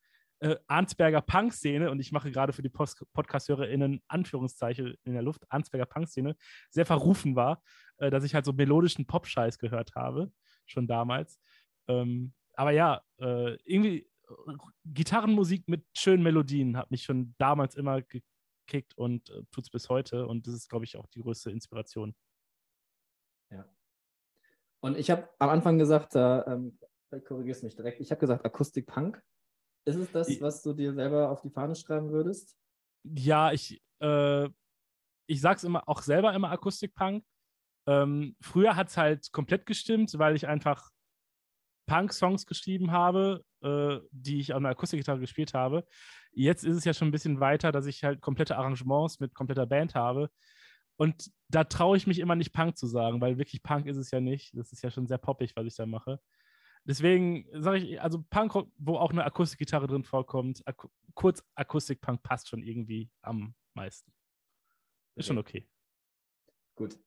äh, 0.45 0.57
Arnsberger 0.67 1.21
Punk-Szene, 1.21 1.89
und 1.89 1.99
ich 1.99 2.11
mache 2.11 2.31
gerade 2.31 2.53
für 2.53 2.61
die 2.61 2.69
Podcast-HörerInnen 2.69 4.01
Anführungszeichen 4.07 4.95
in 5.03 5.13
der 5.13 5.23
Luft, 5.23 5.43
Arnsberger 5.49 5.87
Punk-Szene, 5.87 6.35
sehr 6.69 6.85
verrufen 6.85 7.35
war, 7.35 7.63
äh, 7.97 8.11
dass 8.11 8.23
ich 8.23 8.35
halt 8.35 8.45
so 8.45 8.53
melodischen 8.53 9.07
Pop-Scheiß 9.07 9.57
gehört 9.57 9.95
habe, 9.95 10.31
schon 10.67 10.87
damals. 10.87 11.39
Ähm, 11.87 12.33
aber 12.53 12.71
ja, 12.71 13.01
äh, 13.19 13.55
irgendwie 13.63 14.07
äh, 14.27 14.53
Gitarrenmusik 14.85 15.67
mit 15.67 15.83
schönen 15.97 16.21
Melodien 16.21 16.77
hat 16.77 16.91
mich 16.91 17.03
schon 17.03 17.33
damals 17.39 17.75
immer 17.75 18.03
kickt 18.67 18.95
und 18.97 19.29
äh, 19.31 19.41
tut 19.51 19.63
es 19.63 19.69
bis 19.71 19.89
heute. 19.89 20.27
Und 20.27 20.45
das 20.45 20.53
ist, 20.53 20.69
glaube 20.69 20.85
ich, 20.85 20.95
auch 20.95 21.07
die 21.07 21.21
größte 21.21 21.49
Inspiration. 21.49 22.15
Ja. 23.49 23.65
Und 24.79 24.95
ich 24.95 25.09
habe 25.09 25.27
am 25.39 25.49
Anfang 25.49 25.79
gesagt, 25.79 26.13
da 26.13 26.45
ähm, 26.45 26.77
korrigierst 27.25 27.63
mich 27.63 27.75
direkt, 27.75 27.99
ich 27.99 28.11
habe 28.11 28.19
gesagt 28.19 28.45
Akustik-Punk. 28.45 29.23
Ist 29.85 29.95
es 29.95 30.11
das, 30.11 30.41
was 30.41 30.63
du 30.63 30.73
dir 30.73 30.93
selber 30.93 31.29
auf 31.29 31.41
die 31.41 31.49
Fahne 31.49 31.75
schreiben 31.75 32.09
würdest? 32.11 32.57
Ja, 33.03 33.51
ich, 33.51 33.81
äh, 33.99 34.49
ich 35.27 35.41
sage 35.41 35.57
es 35.57 35.63
immer 35.63 35.87
auch 35.87 36.01
selber 36.01 36.33
immer 36.33 36.49
Akustik-Punk. 36.51 37.23
Ähm, 37.87 38.35
früher 38.41 38.75
hat 38.75 38.89
es 38.89 38.97
halt 38.97 39.31
komplett 39.31 39.67
gestimmt, 39.67 40.17
weil 40.17 40.35
ich 40.35 40.47
einfach 40.47 40.89
Punk-Songs 41.87 42.47
geschrieben 42.47 42.91
habe, 42.91 43.45
äh, 43.61 43.99
die 44.11 44.39
ich 44.39 44.53
auf 44.53 44.57
einer 44.57 44.69
Akustikgitarre 44.69 45.19
gespielt 45.19 45.53
habe. 45.53 45.85
Jetzt 46.31 46.63
ist 46.63 46.77
es 46.77 46.85
ja 46.85 46.93
schon 46.93 47.09
ein 47.09 47.11
bisschen 47.11 47.39
weiter, 47.39 47.71
dass 47.71 47.85
ich 47.85 48.03
halt 48.03 48.21
komplette 48.21 48.57
Arrangements 48.57 49.19
mit 49.19 49.35
kompletter 49.35 49.67
Band 49.67 49.93
habe. 49.93 50.29
Und 50.97 51.31
da 51.49 51.63
traue 51.65 51.97
ich 51.97 52.07
mich 52.07 52.19
immer 52.19 52.35
nicht 52.35 52.53
Punk 52.53 52.77
zu 52.77 52.87
sagen, 52.87 53.21
weil 53.21 53.37
wirklich 53.37 53.61
Punk 53.61 53.85
ist 53.85 53.97
es 53.97 54.11
ja 54.11 54.19
nicht. 54.19 54.57
Das 54.57 54.71
ist 54.71 54.81
ja 54.81 54.89
schon 54.89 55.07
sehr 55.07 55.17
poppig, 55.17 55.55
was 55.55 55.65
ich 55.65 55.75
da 55.75 55.85
mache. 55.85 56.19
Deswegen 56.87 57.47
sage 57.51 57.79
ich, 57.79 58.01
also 58.01 58.23
Punk, 58.29 58.53
wo 58.77 58.97
auch 58.97 59.09
eine 59.09 59.25
Akustikgitarre 59.25 59.87
drin 59.87 60.03
vorkommt, 60.03 60.61
Ak 60.67 60.87
kurz 61.15 61.43
Akustik-Punk 61.55 62.21
passt 62.21 62.49
schon 62.49 62.61
irgendwie 62.61 63.09
am 63.21 63.55
meisten. 63.73 64.11
Ist 65.15 65.25
okay. 65.25 65.27
schon 65.27 65.37
okay. 65.37 65.69
Gut. 66.75 66.99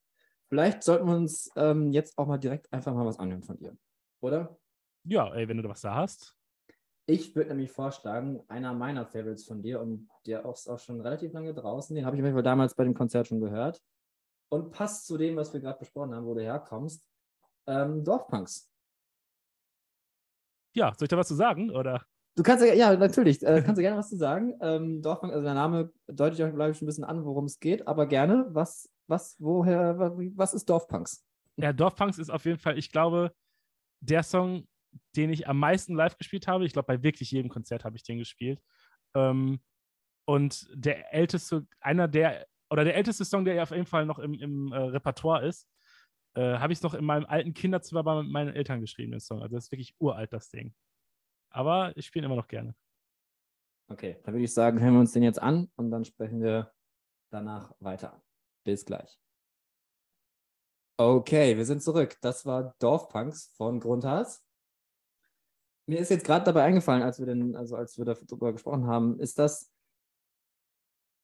Vielleicht 0.49 0.83
sollten 0.83 1.07
wir 1.07 1.15
uns 1.15 1.51
ähm, 1.57 1.93
jetzt 1.93 2.17
auch 2.17 2.27
mal 2.27 2.39
direkt 2.39 2.73
einfach 2.73 2.95
mal 2.95 3.05
was 3.05 3.19
anhören 3.19 3.43
von 3.43 3.59
dir, 3.59 3.77
oder? 4.21 4.59
Ja, 5.05 5.33
ey, 5.35 5.47
wenn 5.47 5.59
du 5.59 5.69
was 5.69 5.83
da 5.83 5.95
hast. 5.95 6.35
Ich 7.07 7.37
würde 7.37 7.51
nämlich 7.51 7.71
vorschlagen, 7.71 8.43
einer 8.49 8.75
meiner 8.75 9.07
Favorites 9.07 9.47
von 9.47 9.63
dir 9.63 9.81
und 9.81 10.09
der 10.27 10.45
ist 10.47 10.69
auch 10.69 10.79
schon 10.79 11.01
relativ 11.01 11.33
lange 11.33 11.55
draußen, 11.55 11.95
den 11.95 12.05
habe 12.05 12.17
ich 12.17 12.23
Fall 12.23 12.43
damals 12.43 12.75
bei 12.75 12.85
dem 12.85 12.95
Konzert 12.95 13.29
schon 13.29 13.41
gehört 13.41 13.81
und 14.51 14.73
passt 14.73 15.07
zu 15.07 15.17
dem, 15.17 15.37
was 15.37 15.53
wir 15.53 15.61
gerade 15.61 15.79
besprochen 15.79 16.15
haben, 16.15 16.27
wo 16.27 16.35
du 16.35 16.43
herkommst. 16.43 17.07
Ähm, 17.67 18.05
Dorfpunks. 18.05 18.71
Ja, 20.75 20.93
soll 20.97 21.07
ich 21.07 21.09
da 21.09 21.17
was 21.17 21.29
zu 21.29 21.35
sagen, 21.35 21.71
oder? 21.71 22.05
Du 22.37 22.43
kannst 22.43 22.65
ja, 22.65 22.73
ja 22.73 22.97
natürlich, 22.97 23.43
äh, 23.43 23.63
kannst 23.65 23.79
du 23.79 23.83
gerne 23.83 23.97
was 23.97 24.11
zu 24.11 24.17
sagen. 24.17 24.55
Ähm, 24.61 25.03
Dorfpunk, 25.03 25.33
also 25.33 25.45
der 25.45 25.55
Name 25.55 25.93
deutet 26.07 26.39
ja, 26.39 26.49
glaube 26.51 26.71
ich, 26.71 26.79
schon 26.79 26.87
ein 26.87 26.91
bisschen 26.91 27.05
an, 27.05 27.25
worum 27.25 27.47
es 27.47 27.59
geht, 27.59 27.89
aber 27.89 28.07
gerne, 28.07 28.47
was, 28.51 28.89
was, 29.09 29.37
woher, 29.41 29.99
was 29.99 30.55
ist 30.55 30.71
Dorfpunks? 30.71 31.25
Ja, 31.57 31.73
Dorfpunks 31.73 32.19
ist 32.19 32.31
auf 32.31 32.45
jeden 32.45 32.59
Fall, 32.59 32.79
ich 32.79 32.93
glaube, 32.93 33.33
der 34.01 34.23
Song, 34.23 34.69
den 35.17 35.31
ich 35.31 35.49
am 35.49 35.59
meisten 35.59 35.95
live 35.95 36.17
gespielt 36.17 36.47
habe. 36.47 36.65
Ich 36.65 36.73
glaube, 36.73 36.87
bei 36.87 37.03
wirklich 37.03 37.31
jedem 37.31 37.51
Konzert 37.51 37.85
habe 37.85 37.97
ich 37.97 38.05
den 38.05 38.19
gespielt. 38.19 38.61
Ähm, 39.15 39.61
und 40.25 40.69
der 40.73 41.13
älteste, 41.13 41.67
einer 41.81 42.07
der, 42.07 42.47
oder 42.71 42.85
der 42.85 42.95
älteste 42.97 43.25
Song, 43.25 43.45
der 43.45 43.55
ja 43.55 43.63
auf 43.65 43.71
jeden 43.71 43.87
Fall 43.87 44.07
noch 44.07 44.19
im, 44.19 44.35
im 44.35 44.73
äh, 44.73 44.77
Repertoire 44.77 45.47
ist, 45.47 45.67
äh, 46.35 46.59
habe 46.59 46.73
ich 46.73 46.83
noch 46.83 46.95
in 46.95 47.05
meinem 47.05 47.27
alten 47.27 47.55
Kinderzimmer 47.55 48.03
bei 48.03 48.23
meinen 48.23 48.55
Eltern 48.55 48.81
geschrieben, 48.81 49.13
den 49.13 49.21
Song. 49.21 49.43
Also 49.43 49.57
das 49.57 49.65
ist 49.65 49.73
wirklich 49.73 49.95
uralt, 49.99 50.33
das 50.33 50.51
Ding. 50.51 50.75
Aber 51.51 51.97
ich 51.97 52.07
spiele 52.07 52.27
immer 52.27 52.37
noch 52.37 52.49
gerne. 52.49 52.75
Okay, 53.91 54.19
dann 54.23 54.35
würde 54.35 54.45
ich 54.45 54.53
sagen, 54.53 54.81
hören 54.81 54.95
wir 54.95 55.01
uns 55.01 55.13
den 55.13 55.23
jetzt 55.23 55.41
an 55.41 55.71
und 55.77 55.91
dann 55.91 56.05
sprechen 56.05 56.43
wir 56.43 56.73
danach 57.31 57.75
weiter. 57.81 58.23
Bis 58.65 58.85
gleich. 58.85 59.19
Okay, 60.99 61.57
wir 61.57 61.65
sind 61.65 61.83
zurück. 61.83 62.19
Das 62.21 62.45
war 62.45 62.75
Dorfpunks 62.81 63.55
von 63.57 63.81
Grundhaus. 63.81 64.43
Mir 65.87 66.01
ist 66.01 66.11
jetzt 66.11 66.27
gerade 66.27 66.45
dabei 66.45 66.65
eingefallen, 66.65 67.03
als 67.03 67.19
wir 67.19 67.27
den, 67.27 67.57
also 67.57 67.77
als 67.77 67.97
wir 67.97 68.05
darüber 68.05 68.53
gesprochen 68.53 68.87
haben, 68.87 69.19
ist 69.21 69.39
das, 69.39 69.73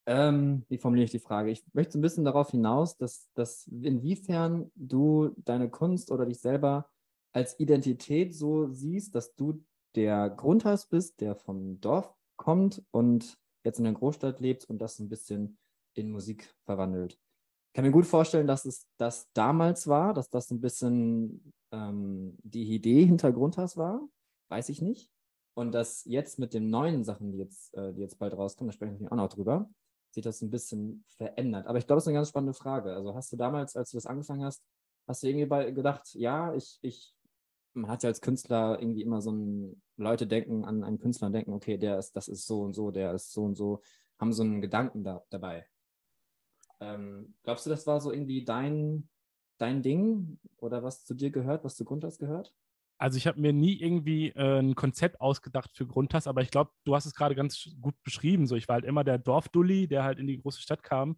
ähm, 0.07 0.65
wie 0.69 0.79
formuliere 0.79 1.07
ich 1.07 1.11
die 1.11 1.19
Frage? 1.19 1.51
Ich 1.51 1.65
möchte 1.73 1.99
ein 1.99 2.03
bisschen 2.03 2.25
darauf 2.25 2.51
hinaus, 2.51 2.97
dass, 2.97 3.31
dass 3.35 3.67
inwiefern 3.67 4.71
du 4.75 5.35
deine 5.37 5.71
Kunst 5.71 6.11
oder 6.11 6.27
dich 6.27 6.41
selber 6.41 6.91
als 7.33 7.59
Identität 7.59 8.35
so 8.35 8.69
siehst, 8.69 9.15
dass 9.15 9.35
du 9.35 9.65
der 9.95 10.31
Grundhaus 10.31 10.87
bist, 10.87 11.21
der 11.21 11.37
vom 11.37 11.81
Dorf 11.81 12.13
kommt 12.37 12.83
und 12.91 13.39
jetzt 13.65 13.79
in 13.79 13.85
der 13.85 13.95
Großstadt 13.95 14.41
lebt 14.41 14.65
und 14.67 14.79
das 14.79 14.99
ein 14.99 15.09
bisschen 15.09 15.59
in 15.95 16.11
Musik 16.11 16.55
verwandelt. 16.65 17.13
Ich 17.15 17.77
kann 17.77 17.85
mir 17.85 17.93
gut 17.93 18.07
vorstellen, 18.07 18.47
dass 18.47 18.67
es 18.67 18.87
das 18.99 19.31
damals 19.33 19.89
war, 19.89 20.15
dass 20.15 20.31
das 20.31 20.51
ein 20.51 20.61
bisschen 20.61 21.53
ähm, 21.73 22.37
die 22.43 22.75
Idee 22.75 23.05
hinter 23.05 23.33
Grundhaus 23.33 23.77
war. 23.77 24.07
Weiß 24.49 24.69
ich 24.69 24.81
nicht. 24.83 25.11
Und 25.55 25.73
dass 25.73 26.05
jetzt 26.05 26.39
mit 26.39 26.53
den 26.53 26.71
neuen 26.71 27.05
Sachen, 27.05 27.33
die 27.33 27.39
jetzt, 27.39 27.75
äh, 27.75 27.93
die 27.93 28.01
jetzt 28.01 28.19
bald 28.19 28.37
rauskommen, 28.37 28.71
da 28.71 28.75
sprechen 28.75 29.01
wir 29.01 29.11
auch 29.11 29.17
noch 29.17 29.29
drüber, 29.29 29.69
sich 30.15 30.25
das 30.25 30.41
ein 30.43 30.51
bisschen 30.51 31.05
verändert. 31.17 31.67
Aber 31.67 31.79
ich 31.79 31.87
glaube, 31.87 31.99
das 31.99 32.05
ist 32.05 32.09
eine 32.09 32.19
ganz 32.19 32.29
spannende 32.29 32.55
Frage. 32.55 32.95
Also 32.95 33.15
hast 33.15 33.33
du 33.33 33.37
damals, 33.37 33.77
als 33.77 33.91
du 33.91 33.97
das 33.97 34.07
angefangen 34.07 34.45
hast, 34.45 34.65
hast 35.07 35.23
du 35.23 35.29
irgendwie 35.29 35.75
gedacht, 35.75 36.15
ja, 36.15 36.55
ich, 36.55 36.79
ich, 36.83 37.15
man 37.75 37.91
hat 37.91 38.03
ja 38.03 38.09
als 38.09 38.21
Künstler 38.21 38.81
irgendwie 38.81 39.03
immer 39.03 39.21
so 39.21 39.33
ein, 39.33 39.83
Leute 39.97 40.27
denken 40.27 40.65
an 40.65 40.83
einen 40.85 40.99
Künstler 40.99 41.27
und 41.27 41.33
denken, 41.35 41.53
okay, 41.53 41.77
der 41.77 41.99
ist, 41.99 42.17
das 42.17 42.29
ist 42.29 42.47
so 42.47 42.63
und 42.63 42.75
so, 42.75 42.91
der 42.91 43.13
ist 43.13 43.33
so 43.33 43.45
und 43.45 43.57
so, 43.57 43.83
haben 44.19 44.33
so 44.33 44.43
einen 44.43 44.61
Gedanken 44.61 45.05
da, 45.05 45.23
dabei. 45.31 45.67
Ähm, 46.81 47.35
glaubst 47.43 47.67
du, 47.67 47.71
das 47.71 47.87
war 47.87 48.01
so 48.01 48.11
irgendwie 48.13 48.45
dein, 48.45 49.09
dein 49.59 49.83
Ding 49.83 50.39
oder 50.59 50.83
was 50.83 51.05
zu 51.05 51.15
dir 51.15 51.31
gehört, 51.31 51.65
was 51.65 51.77
zu 51.77 51.85
Grundtas 51.85 52.19
gehört? 52.19 52.55
Also 52.99 53.17
ich 53.17 53.27
habe 53.27 53.41
mir 53.41 53.53
nie 53.53 53.81
irgendwie 53.81 54.29
äh, 54.31 54.61
ein 54.61 54.75
Konzept 54.75 55.21
ausgedacht 55.21 55.71
für 55.75 55.87
Grundtas, 55.87 56.27
aber 56.27 56.43
ich 56.43 56.51
glaube, 56.51 56.71
du 56.85 56.95
hast 56.95 57.07
es 57.07 57.15
gerade 57.15 57.35
ganz 57.35 57.71
gut 57.81 57.95
beschrieben. 58.05 58.47
So, 58.47 58.57
ich 58.57 58.69
war 58.69 58.75
halt 58.75 58.85
immer 58.85 59.05
der 59.05 59.19
Dorfdulli, 59.19 59.89
der 59.89 60.05
halt 60.05 60.19
in 60.19 60.27
die 60.27 60.39
große 60.39 60.63
Stadt 60.63 60.83
kam 60.83 61.17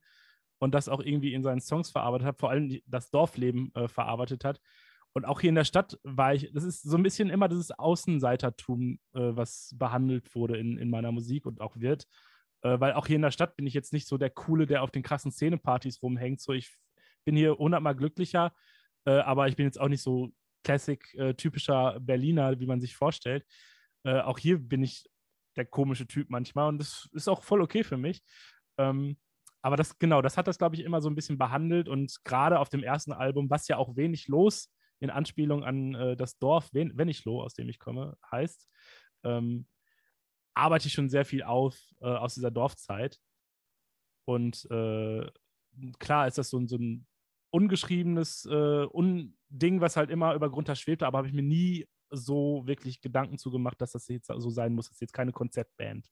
und 0.58 0.74
das 0.74 0.88
auch 0.88 1.00
irgendwie 1.00 1.34
in 1.34 1.42
seinen 1.42 1.60
Songs 1.60 1.90
verarbeitet 1.90 2.26
hat, 2.26 2.38
vor 2.38 2.50
allem 2.50 2.80
das 2.86 3.10
Dorfleben 3.10 3.72
äh, 3.74 3.88
verarbeitet 3.88 4.44
hat. 4.44 4.60
Und 5.12 5.24
auch 5.24 5.40
hier 5.40 5.48
in 5.48 5.54
der 5.54 5.64
Stadt 5.64 5.98
war 6.02 6.34
ich, 6.34 6.50
das 6.52 6.64
ist 6.64 6.82
so 6.82 6.96
ein 6.96 7.02
bisschen 7.02 7.30
immer 7.30 7.48
dieses 7.48 7.70
Außenseitertum, 7.70 8.98
äh, 9.14 9.20
was 9.36 9.74
behandelt 9.78 10.34
wurde 10.34 10.58
in, 10.58 10.78
in 10.78 10.90
meiner 10.90 11.12
Musik 11.12 11.46
und 11.46 11.60
auch 11.60 11.76
wird. 11.76 12.06
Äh, 12.62 12.80
weil 12.80 12.94
auch 12.94 13.06
hier 13.06 13.16
in 13.16 13.22
der 13.22 13.30
Stadt 13.30 13.56
bin 13.56 13.66
ich 13.66 13.74
jetzt 13.74 13.92
nicht 13.92 14.08
so 14.08 14.18
der 14.18 14.30
Coole, 14.30 14.66
der 14.66 14.82
auf 14.82 14.90
den 14.90 15.02
krassen 15.02 15.32
Szenepartys 15.32 16.02
rumhängt. 16.02 16.40
So, 16.40 16.52
ich 16.52 16.74
bin 17.24 17.36
hier 17.36 17.56
hundertmal 17.56 17.94
glücklicher, 17.94 18.54
äh, 19.04 19.18
aber 19.18 19.48
ich 19.48 19.56
bin 19.56 19.66
jetzt 19.66 19.80
auch 19.80 19.88
nicht 19.88 20.02
so 20.02 20.32
Classic-typischer 20.66 21.96
äh, 21.96 22.00
Berliner, 22.00 22.58
wie 22.58 22.66
man 22.66 22.80
sich 22.80 22.96
vorstellt. 22.96 23.46
Äh, 24.04 24.20
auch 24.20 24.36
hier 24.36 24.58
bin 24.58 24.82
ich 24.82 25.08
der 25.54 25.64
komische 25.64 26.08
Typ 26.08 26.28
manchmal 26.28 26.68
und 26.68 26.78
das 26.78 27.08
ist 27.12 27.28
auch 27.28 27.44
voll 27.44 27.62
okay 27.62 27.84
für 27.84 27.96
mich. 27.96 28.20
Ähm, 28.76 29.16
aber 29.62 29.76
das, 29.76 29.96
genau, 29.98 30.22
das 30.22 30.36
hat 30.36 30.48
das, 30.48 30.58
glaube 30.58 30.74
ich, 30.74 30.82
immer 30.82 31.00
so 31.00 31.08
ein 31.08 31.14
bisschen 31.14 31.38
behandelt 31.38 31.88
und 31.88 32.16
gerade 32.24 32.58
auf 32.58 32.68
dem 32.68 32.82
ersten 32.82 33.12
Album, 33.12 33.48
was 33.48 33.68
ja 33.68 33.76
auch 33.76 33.96
wenig 33.96 34.26
los 34.26 34.72
in 34.98 35.10
Anspielung 35.10 35.62
an 35.62 35.94
äh, 35.94 36.16
das 36.16 36.36
Dorf 36.38 36.68
Wen 36.72 36.98
Weniglo, 36.98 37.42
aus 37.42 37.54
dem 37.54 37.68
ich 37.68 37.78
komme, 37.78 38.16
heißt, 38.30 38.66
ähm, 39.24 39.68
arbeite 40.54 40.88
ich 40.88 40.94
schon 40.94 41.08
sehr 41.08 41.24
viel 41.24 41.44
auf 41.44 41.78
äh, 42.00 42.06
aus 42.06 42.34
dieser 42.34 42.50
Dorfzeit. 42.50 43.20
Und 44.24 44.66
äh, 44.70 45.30
klar 46.00 46.26
ist 46.26 46.38
das 46.38 46.50
so, 46.50 46.66
so 46.66 46.76
ein 46.76 47.06
ungeschriebenes 47.50 48.46
äh, 48.46 48.84
Unding, 48.84 49.80
was 49.80 49.96
halt 49.96 50.10
immer 50.10 50.34
über 50.34 50.50
Grund 50.50 50.68
schwebte, 50.76 51.06
aber 51.06 51.18
habe 51.18 51.28
ich 51.28 51.34
mir 51.34 51.42
nie 51.42 51.86
so 52.10 52.62
wirklich 52.66 53.00
Gedanken 53.00 53.38
zugemacht, 53.38 53.80
dass 53.80 53.92
das 53.92 54.08
jetzt 54.08 54.28
so 54.28 54.50
sein 54.50 54.74
muss. 54.74 54.86
Das 54.86 54.96
ist 54.96 55.00
jetzt 55.00 55.12
keine 55.12 55.32
Konzeptband. 55.32 56.10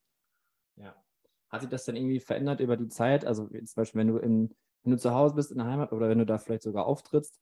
Ja. 0.76 0.94
Hat 1.48 1.60
sich 1.60 1.70
das 1.70 1.84
denn 1.84 1.96
irgendwie 1.96 2.20
verändert 2.20 2.60
über 2.60 2.76
die 2.76 2.88
Zeit? 2.88 3.24
Also 3.24 3.46
zum 3.46 3.74
Beispiel, 3.76 4.00
wenn 4.00 4.08
du, 4.08 4.16
in, 4.18 4.54
wenn 4.82 4.92
du 4.92 4.98
zu 4.98 5.12
Hause 5.12 5.34
bist 5.34 5.52
in 5.52 5.58
der 5.58 5.66
Heimat 5.66 5.92
oder 5.92 6.08
wenn 6.08 6.18
du 6.18 6.26
da 6.26 6.38
vielleicht 6.38 6.62
sogar 6.62 6.86
auftrittst, 6.86 7.40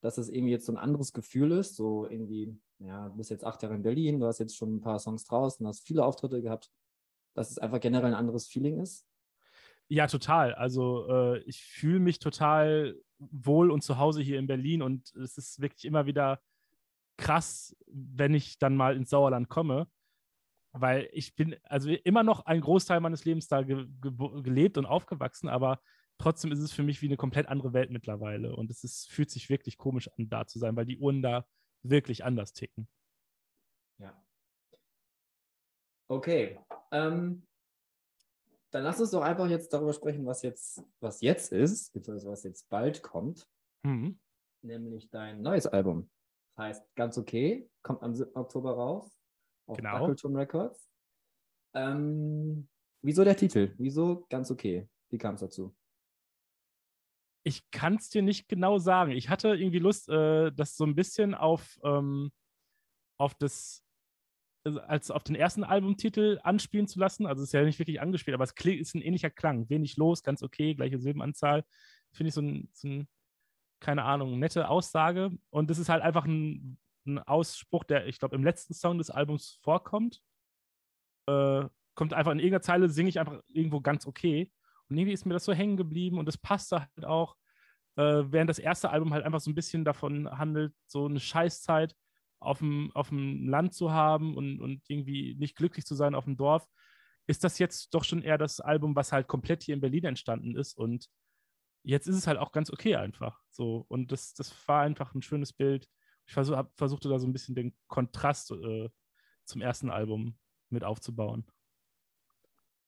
dass 0.00 0.18
es 0.18 0.28
irgendwie 0.28 0.50
jetzt 0.50 0.66
so 0.66 0.72
ein 0.72 0.78
anderes 0.78 1.12
Gefühl 1.12 1.52
ist, 1.52 1.76
so 1.76 2.08
irgendwie, 2.08 2.58
ja, 2.80 3.08
du 3.08 3.16
bist 3.16 3.30
jetzt 3.30 3.44
acht 3.44 3.62
Jahre 3.62 3.76
in 3.76 3.82
Berlin, 3.82 4.18
du 4.18 4.26
hast 4.26 4.40
jetzt 4.40 4.56
schon 4.56 4.74
ein 4.74 4.80
paar 4.80 4.98
Songs 4.98 5.24
draußen, 5.24 5.64
hast 5.66 5.86
viele 5.86 6.04
Auftritte 6.04 6.42
gehabt, 6.42 6.72
dass 7.34 7.52
es 7.52 7.58
einfach 7.58 7.78
generell 7.78 8.06
ein 8.06 8.18
anderes 8.18 8.48
Feeling 8.48 8.80
ist? 8.80 9.06
Ja, 9.88 10.06
total. 10.06 10.54
Also 10.54 11.08
äh, 11.08 11.38
ich 11.40 11.62
fühle 11.64 12.00
mich 12.00 12.18
total 12.18 12.96
wohl 13.18 13.70
und 13.70 13.82
zu 13.82 13.98
Hause 13.98 14.22
hier 14.22 14.38
in 14.38 14.46
Berlin 14.46 14.82
und 14.82 15.14
es 15.14 15.36
ist 15.38 15.60
wirklich 15.60 15.84
immer 15.84 16.06
wieder 16.06 16.40
krass, 17.16 17.76
wenn 17.86 18.34
ich 18.34 18.58
dann 18.58 18.76
mal 18.76 18.96
ins 18.96 19.10
Sauerland 19.10 19.48
komme, 19.48 19.86
weil 20.72 21.08
ich 21.12 21.34
bin 21.34 21.56
also 21.64 21.90
immer 21.90 22.22
noch 22.22 22.46
ein 22.46 22.60
Großteil 22.60 23.00
meines 23.00 23.24
Lebens 23.24 23.48
da 23.48 23.62
ge 23.62 23.86
ge 24.00 24.42
gelebt 24.42 24.78
und 24.78 24.86
aufgewachsen, 24.86 25.48
aber 25.48 25.80
trotzdem 26.18 26.52
ist 26.52 26.60
es 26.60 26.72
für 26.72 26.82
mich 26.82 27.02
wie 27.02 27.06
eine 27.06 27.16
komplett 27.16 27.48
andere 27.48 27.72
Welt 27.72 27.90
mittlerweile. 27.90 28.56
Und 28.56 28.70
es 28.70 28.84
ist, 28.84 29.10
fühlt 29.10 29.30
sich 29.30 29.48
wirklich 29.50 29.76
komisch 29.76 30.08
an, 30.16 30.28
da 30.28 30.46
zu 30.46 30.58
sein, 30.58 30.76
weil 30.76 30.86
die 30.86 30.98
Uhren 30.98 31.22
da 31.22 31.44
wirklich 31.82 32.24
anders 32.24 32.52
ticken. 32.52 32.88
Ja. 33.98 34.14
Okay. 36.08 36.58
Ähm, 36.90 37.46
dann 38.72 38.84
lass 38.84 39.00
uns 39.00 39.10
doch 39.10 39.22
einfach 39.22 39.48
jetzt 39.48 39.72
darüber 39.72 39.92
sprechen, 39.92 40.24
was 40.24 40.42
jetzt, 40.42 40.82
was 40.98 41.20
jetzt 41.20 41.52
ist, 41.52 41.92
beziehungsweise 41.92 42.30
was 42.30 42.42
jetzt 42.42 42.68
bald 42.70 43.02
kommt. 43.02 43.46
Mhm. 43.84 44.18
Nämlich 44.62 45.10
dein 45.10 45.42
neues 45.42 45.66
Album. 45.66 46.10
Das 46.48 46.64
heißt 46.64 46.94
ganz 46.94 47.18
okay, 47.18 47.70
kommt 47.82 48.02
am 48.02 48.14
7. 48.14 48.34
Oktober 48.34 48.72
raus. 48.72 49.18
Auf 49.66 49.76
genau. 49.76 50.06
Records. 50.06 50.90
Ähm, 51.74 52.68
wieso 53.02 53.24
der 53.24 53.36
Titel? 53.36 53.74
Wieso 53.78 54.26
ganz 54.28 54.50
okay? 54.50 54.88
Wie 55.10 55.18
kam 55.18 55.34
es 55.34 55.40
dazu? 55.40 55.74
Ich 57.44 57.70
kann 57.70 57.96
es 57.96 58.08
dir 58.08 58.22
nicht 58.22 58.48
genau 58.48 58.78
sagen. 58.78 59.12
Ich 59.12 59.28
hatte 59.28 59.48
irgendwie 59.48 59.80
Lust, 59.80 60.08
äh, 60.08 60.50
das 60.52 60.76
so 60.76 60.84
ein 60.84 60.94
bisschen 60.94 61.34
auf, 61.34 61.78
ähm, 61.82 62.32
auf 63.18 63.34
das, 63.34 63.84
als 64.64 65.10
auf 65.10 65.24
den 65.24 65.34
ersten 65.34 65.64
Albumtitel 65.64 66.38
anspielen 66.42 66.86
zu 66.86 66.98
lassen. 66.98 67.26
Also 67.26 67.42
es 67.42 67.48
ist 67.48 67.52
ja 67.52 67.62
nicht 67.62 67.78
wirklich 67.78 68.00
angespielt, 68.00 68.34
aber 68.34 68.44
es 68.44 68.54
ist 68.54 68.94
ein 68.94 69.02
ähnlicher 69.02 69.30
Klang. 69.30 69.68
Wenig 69.68 69.96
los, 69.96 70.22
ganz 70.22 70.42
okay, 70.42 70.74
gleiche 70.74 70.98
Silbenanzahl. 70.98 71.64
Finde 72.12 72.28
ich 72.28 72.34
so 72.34 72.42
ein, 72.42 72.68
so 72.72 72.88
ein, 72.88 73.08
keine 73.80 74.04
Ahnung, 74.04 74.38
nette 74.38 74.68
Aussage. 74.68 75.30
Und 75.50 75.70
das 75.70 75.78
ist 75.78 75.88
halt 75.88 76.02
einfach 76.02 76.24
ein, 76.24 76.78
ein 77.06 77.18
Ausspruch, 77.18 77.84
der, 77.84 78.06
ich 78.06 78.18
glaube, 78.18 78.36
im 78.36 78.44
letzten 78.44 78.74
Song 78.74 78.98
des 78.98 79.10
Albums 79.10 79.58
vorkommt. 79.62 80.22
Äh, 81.26 81.64
kommt 81.94 82.14
einfach 82.14 82.32
in 82.32 82.38
irgendeiner 82.38 82.62
Zeile, 82.62 82.88
singe 82.88 83.08
ich 83.08 83.18
einfach 83.18 83.40
irgendwo 83.48 83.80
ganz 83.80 84.06
okay. 84.06 84.52
Und 84.88 84.96
irgendwie 84.96 85.12
ist 85.12 85.26
mir 85.26 85.34
das 85.34 85.44
so 85.44 85.52
hängen 85.52 85.76
geblieben 85.76 86.18
und 86.18 86.26
das 86.26 86.38
passte 86.38 86.80
halt 86.80 87.04
auch, 87.04 87.36
äh, 87.96 88.24
während 88.26 88.50
das 88.50 88.58
erste 88.58 88.90
Album 88.90 89.12
halt 89.12 89.24
einfach 89.24 89.40
so 89.40 89.50
ein 89.50 89.54
bisschen 89.54 89.84
davon 89.84 90.30
handelt, 90.30 90.74
so 90.86 91.06
eine 91.06 91.20
Scheißzeit 91.20 91.94
auf 92.44 92.58
dem, 92.58 92.90
auf 92.94 93.08
dem 93.08 93.48
Land 93.48 93.74
zu 93.74 93.92
haben 93.92 94.36
und, 94.36 94.60
und 94.60 94.82
irgendwie 94.88 95.34
nicht 95.38 95.56
glücklich 95.56 95.84
zu 95.84 95.94
sein 95.94 96.14
auf 96.14 96.24
dem 96.24 96.36
Dorf, 96.36 96.66
ist 97.26 97.44
das 97.44 97.58
jetzt 97.58 97.94
doch 97.94 98.04
schon 98.04 98.22
eher 98.22 98.38
das 98.38 98.60
Album, 98.60 98.96
was 98.96 99.12
halt 99.12 99.28
komplett 99.28 99.62
hier 99.62 99.74
in 99.74 99.80
Berlin 99.80 100.04
entstanden 100.04 100.56
ist 100.56 100.76
und 100.76 101.08
jetzt 101.84 102.06
ist 102.06 102.16
es 102.16 102.26
halt 102.26 102.38
auch 102.38 102.52
ganz 102.52 102.70
okay 102.70 102.96
einfach. 102.96 103.40
So, 103.50 103.84
und 103.88 104.12
das, 104.12 104.34
das 104.34 104.52
war 104.68 104.82
einfach 104.82 105.14
ein 105.14 105.22
schönes 105.22 105.52
Bild. 105.52 105.88
Ich 106.26 106.34
versuch, 106.34 106.62
versuchte 106.76 107.08
da 107.08 107.18
so 107.18 107.26
ein 107.26 107.32
bisschen 107.32 107.54
den 107.54 107.76
Kontrast 107.88 108.50
äh, 108.52 108.88
zum 109.44 109.60
ersten 109.60 109.90
Album 109.90 110.38
mit 110.70 110.84
aufzubauen. 110.84 111.46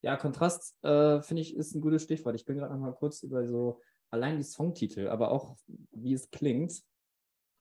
Ja, 0.01 0.17
Kontrast, 0.17 0.75
äh, 0.83 1.21
finde 1.21 1.41
ich, 1.41 1.55
ist 1.55 1.75
ein 1.75 1.81
gutes 1.81 2.03
Stichwort. 2.03 2.35
Ich 2.35 2.45
bin 2.45 2.57
gerade 2.57 2.73
noch 2.73 2.79
mal 2.79 2.93
kurz 2.93 3.23
über 3.23 3.45
so 3.45 3.81
allein 4.11 4.37
die 4.37 4.43
Songtitel, 4.43 5.07
aber 5.07 5.31
auch 5.31 5.57
wie 5.91 6.13
es 6.13 6.29
klingt. 6.29 6.81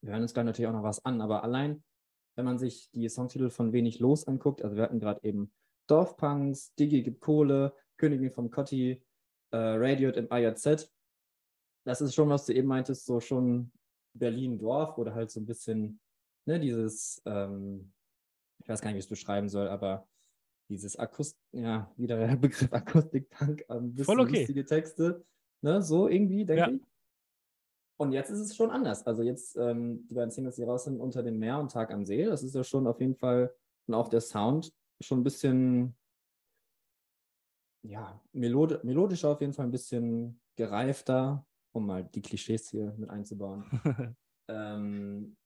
Wir 0.05 0.13
hören 0.13 0.23
uns 0.23 0.35
gleich 0.35 0.45
natürlich 0.45 0.69
auch 0.69 0.75
noch 0.75 0.83
was 0.83 1.03
an, 1.07 1.23
aber 1.23 1.45
allein, 1.45 1.83
wenn 2.37 2.45
man 2.45 2.59
sich 2.59 2.91
die 2.91 3.09
Songtitel 3.09 3.49
von 3.49 3.73
Wenig 3.73 4.01
Los 4.01 4.29
anguckt, 4.29 4.63
also 4.63 4.77
wir 4.77 4.83
hatten 4.83 5.01
gerade 5.01 5.25
eben 5.25 5.51
Dorfpunks, 5.87 6.75
Digi 6.75 7.03
gibt 7.03 7.21
Kohle, 7.21 7.75
Königin 7.97 8.31
vom 8.31 8.51
Cotti, 8.51 9.03
äh, 9.51 9.57
Radiot 9.57 10.19
im 10.19 10.29
IRZ. 10.31 10.93
Das 11.87 12.03
ist 12.03 12.15
schon, 12.15 12.29
was 12.29 12.45
du 12.45 12.53
eben 12.53 12.69
meintest, 12.69 13.07
so 13.07 13.19
schon 13.19 13.73
Berlin-Dorf 14.13 14.99
oder 14.99 15.15
halt 15.15 15.31
so 15.31 15.41
ein 15.41 15.47
bisschen, 15.47 15.99
ne, 16.45 16.61
dieses, 16.61 17.23
ähm, 17.25 17.91
ich 18.63 18.69
weiß 18.69 18.83
gar 18.83 18.91
nicht, 18.91 18.97
wie 18.97 18.99
ich 18.99 19.07
es 19.07 19.11
beschreiben 19.11 19.49
soll, 19.49 19.69
aber 19.69 20.07
dieses 20.69 20.99
Akust, 20.99 21.39
ja, 21.53 21.91
wieder 21.97 22.19
der 22.19 22.37
Begriff 22.37 22.71
Akustikpunk, 22.71 23.65
ein 23.71 23.95
bisschen 23.95 24.05
Voll 24.05 24.21
okay. 24.21 24.41
lustige 24.41 24.67
Texte, 24.67 25.25
ne, 25.63 25.81
so 25.81 26.09
irgendwie, 26.09 26.45
denke 26.45 26.61
ja. 26.61 26.69
ich. 26.69 26.83
Und 27.97 28.13
jetzt 28.13 28.31
ist 28.31 28.41
es 28.41 28.57
schon 28.57 28.71
anders. 28.71 29.07
Also 29.07 29.23
jetzt, 29.23 29.57
ähm, 29.57 30.07
die 30.09 30.15
beiden 30.15 30.31
Singles, 30.31 30.57
die 30.57 30.65
raus 30.65 30.85
sind, 30.85 31.01
Unter 31.01 31.23
dem 31.23 31.39
Meer 31.39 31.59
und 31.59 31.71
Tag 31.71 31.93
am 31.93 32.05
See, 32.05 32.25
das 32.25 32.43
ist 32.43 32.55
ja 32.55 32.65
schon 32.65 32.87
auf 32.87 33.01
jeden 33.01 33.15
Fall, 33.15 33.55
und 33.87 33.95
auch 33.95 34.09
der 34.09 34.21
Sound, 34.21 34.73
schon 35.01 35.21
ein 35.21 35.25
bisschen, 35.25 35.97
ja, 37.83 38.21
melod 38.33 38.83
melodisch 38.85 39.25
auf 39.25 39.41
jeden 39.41 39.53
Fall 39.53 39.67
ein 39.67 39.71
bisschen 39.71 40.41
gereifter, 40.57 41.47
um 41.73 41.87
mal 41.87 42.05
die 42.05 42.23
Klischees 42.23 42.69
hier 42.69 42.95
mit 42.97 43.11
einzubauen. 43.11 43.65
ähm, 44.49 45.37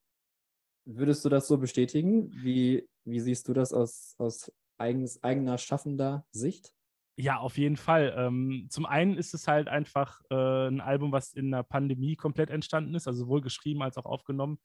würdest 0.85 1.25
du 1.25 1.29
das 1.29 1.47
so 1.47 1.57
bestätigen? 1.57 2.31
Wie, 2.31 2.87
wie 3.03 3.19
siehst 3.19 3.47
du 3.47 3.53
das 3.53 3.73
aus, 3.73 4.15
aus 4.17 4.51
eigens, 4.77 5.21
eigener 5.23 5.57
schaffender 5.57 6.25
Sicht? 6.31 6.73
Ja, 7.21 7.37
auf 7.39 7.57
jeden 7.57 7.75
Fall. 7.75 8.13
Ähm, 8.15 8.67
zum 8.69 8.85
einen 8.85 9.17
ist 9.17 9.33
es 9.33 9.45
halt 9.45 9.67
einfach 9.67 10.21
äh, 10.29 10.69
ein 10.69 10.79
Album, 10.79 11.11
was 11.11 11.33
in 11.33 11.51
der 11.51 11.63
Pandemie 11.63 12.15
komplett 12.15 12.49
entstanden 12.49 12.95
ist, 12.95 13.09
also 13.09 13.25
sowohl 13.25 13.41
geschrieben 13.41 13.83
als 13.83 13.97
auch 13.97 14.05
aufgenommen. 14.05 14.57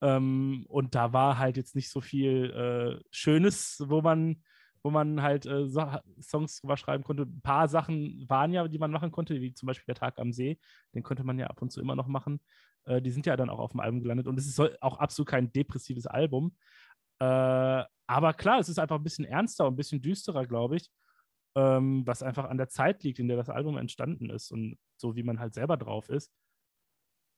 Ähm, 0.00 0.66
und 0.68 0.94
da 0.94 1.12
war 1.12 1.38
halt 1.38 1.56
jetzt 1.56 1.74
nicht 1.74 1.90
so 1.90 2.00
viel 2.00 3.00
äh, 3.02 3.04
Schönes, 3.10 3.82
wo 3.88 4.02
man, 4.02 4.44
wo 4.84 4.90
man 4.90 5.20
halt 5.20 5.46
äh, 5.46 5.66
so 5.66 5.84
Songs 6.22 6.60
drüber 6.60 6.76
schreiben 6.76 7.02
konnte. 7.02 7.24
Ein 7.24 7.40
paar 7.42 7.66
Sachen 7.66 8.24
waren 8.28 8.52
ja, 8.52 8.68
die 8.68 8.78
man 8.78 8.92
machen 8.92 9.10
konnte, 9.10 9.40
wie 9.40 9.52
zum 9.52 9.66
Beispiel 9.66 9.86
Der 9.86 9.96
Tag 9.96 10.20
am 10.20 10.32
See. 10.32 10.60
Den 10.94 11.02
könnte 11.02 11.24
man 11.24 11.40
ja 11.40 11.48
ab 11.48 11.60
und 11.60 11.72
zu 11.72 11.80
immer 11.80 11.96
noch 11.96 12.06
machen. 12.06 12.38
Äh, 12.84 13.02
die 13.02 13.10
sind 13.10 13.26
ja 13.26 13.36
dann 13.36 13.50
auch 13.50 13.58
auf 13.58 13.72
dem 13.72 13.80
Album 13.80 14.00
gelandet. 14.00 14.28
Und 14.28 14.38
es 14.38 14.46
ist 14.46 14.60
auch 14.80 14.98
absolut 14.98 15.28
kein 15.28 15.52
depressives 15.52 16.06
Album. 16.06 16.54
Äh, 17.18 17.24
aber 18.06 18.32
klar, 18.34 18.60
es 18.60 18.68
ist 18.68 18.78
einfach 18.78 18.96
ein 18.96 19.02
bisschen 19.02 19.24
ernster 19.24 19.66
und 19.66 19.74
ein 19.74 19.76
bisschen 19.76 20.00
düsterer, 20.00 20.46
glaube 20.46 20.76
ich 20.76 20.88
ähm, 21.56 22.06
was 22.06 22.22
einfach 22.22 22.44
an 22.44 22.58
der 22.58 22.68
Zeit 22.68 23.02
liegt, 23.02 23.18
in 23.18 23.28
der 23.28 23.36
das 23.36 23.50
Album 23.50 23.76
entstanden 23.76 24.30
ist 24.30 24.50
und 24.50 24.78
so 24.96 25.16
wie 25.16 25.22
man 25.22 25.40
halt 25.40 25.54
selber 25.54 25.76
drauf 25.76 26.08
ist. 26.08 26.32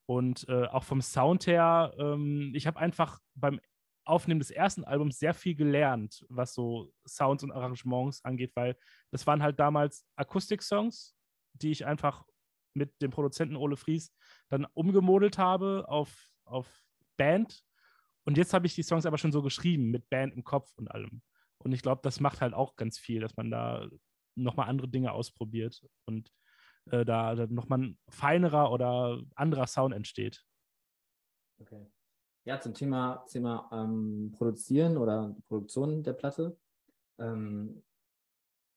Und 0.06 0.48
äh, 0.48 0.66
auch 0.66 0.84
vom 0.84 1.00
Sound 1.00 1.46
her, 1.46 1.94
ähm, 1.98 2.52
ich 2.54 2.66
habe 2.66 2.78
einfach 2.78 3.20
beim 3.34 3.60
Aufnehmen 4.04 4.40
des 4.40 4.50
ersten 4.50 4.84
Albums 4.84 5.18
sehr 5.18 5.32
viel 5.32 5.54
gelernt, 5.54 6.24
was 6.28 6.54
so 6.54 6.92
Sounds 7.06 7.44
und 7.44 7.52
Arrangements 7.52 8.24
angeht, 8.24 8.52
weil 8.54 8.76
das 9.12 9.26
waren 9.26 9.42
halt 9.42 9.60
damals 9.60 10.04
Akustik-Songs, 10.16 11.16
die 11.54 11.70
ich 11.70 11.86
einfach 11.86 12.24
mit 12.74 13.00
dem 13.00 13.10
Produzenten 13.10 13.56
Ole 13.56 13.76
Fries 13.76 14.12
dann 14.48 14.66
umgemodelt 14.74 15.38
habe 15.38 15.84
auf, 15.88 16.28
auf 16.44 16.82
Band. 17.16 17.62
Und 18.24 18.36
jetzt 18.36 18.54
habe 18.54 18.66
ich 18.66 18.74
die 18.74 18.82
Songs 18.82 19.06
aber 19.06 19.18
schon 19.18 19.32
so 19.32 19.42
geschrieben, 19.42 19.90
mit 19.90 20.08
Band 20.10 20.34
im 20.34 20.42
Kopf 20.42 20.72
und 20.76 20.90
allem. 20.90 21.22
Und 21.64 21.72
ich 21.72 21.82
glaube, 21.82 22.00
das 22.02 22.20
macht 22.20 22.40
halt 22.40 22.54
auch 22.54 22.76
ganz 22.76 22.98
viel, 22.98 23.20
dass 23.20 23.36
man 23.36 23.50
da 23.50 23.88
nochmal 24.34 24.68
andere 24.68 24.88
Dinge 24.88 25.12
ausprobiert 25.12 25.84
und 26.06 26.32
äh, 26.90 27.04
da, 27.04 27.34
da 27.34 27.46
nochmal 27.46 27.80
ein 27.80 27.98
feinerer 28.08 28.72
oder 28.72 29.20
anderer 29.34 29.66
Sound 29.66 29.94
entsteht. 29.94 30.44
Okay. 31.60 31.86
Ja, 32.44 32.60
zum 32.60 32.74
Thema, 32.74 33.24
Thema 33.28 33.68
ähm, 33.72 34.32
Produzieren 34.36 34.96
oder 34.96 35.36
Produktion 35.46 36.02
der 36.02 36.14
Platte. 36.14 36.58
Ähm, 37.18 37.84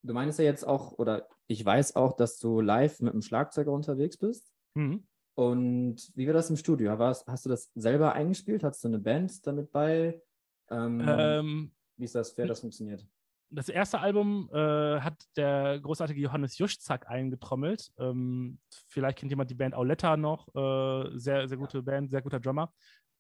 du 0.03 0.13
meinst 0.13 0.37
ja 0.37 0.45
jetzt 0.45 0.65
auch, 0.65 0.93
oder 0.93 1.27
ich 1.47 1.65
weiß 1.65 1.95
auch, 1.95 2.13
dass 2.13 2.37
du 2.37 2.61
live 2.61 2.99
mit 3.01 3.13
einem 3.13 3.23
Schlagzeuger 3.23 3.71
unterwegs 3.71 4.17
bist. 4.17 4.53
Mhm. 4.75 5.07
Und 5.35 6.11
wie 6.15 6.27
war 6.27 6.33
das 6.33 6.49
im 6.49 6.57
Studio? 6.57 6.97
Hast, 6.97 7.27
hast 7.27 7.45
du 7.45 7.49
das 7.49 7.71
selber 7.75 8.13
eingespielt? 8.13 8.63
Hast 8.63 8.83
du 8.83 8.87
eine 8.87 8.99
Band 8.99 9.45
damit 9.45 9.71
bei? 9.71 10.21
Ähm, 10.69 11.03
ähm, 11.05 11.74
wie 11.97 12.05
ist 12.05 12.15
das, 12.15 12.37
wer 12.37 12.47
das 12.47 12.61
funktioniert? 12.61 13.05
Das 13.51 13.69
erste 13.69 13.99
Album 13.99 14.49
äh, 14.51 14.99
hat 14.99 15.23
der 15.37 15.79
großartige 15.79 16.19
Johannes 16.19 16.57
Juschzack 16.57 17.07
eingetrommelt. 17.07 17.91
Ähm, 17.97 18.59
vielleicht 18.87 19.19
kennt 19.19 19.31
jemand 19.31 19.49
die 19.49 19.55
Band 19.55 19.75
Auletta 19.75 20.17
noch. 20.17 20.47
Äh, 20.55 21.17
sehr, 21.17 21.47
sehr 21.47 21.57
gute 21.57 21.77
ja. 21.77 21.83
Band, 21.83 22.09
sehr 22.09 22.21
guter 22.21 22.39
Drummer. 22.39 22.73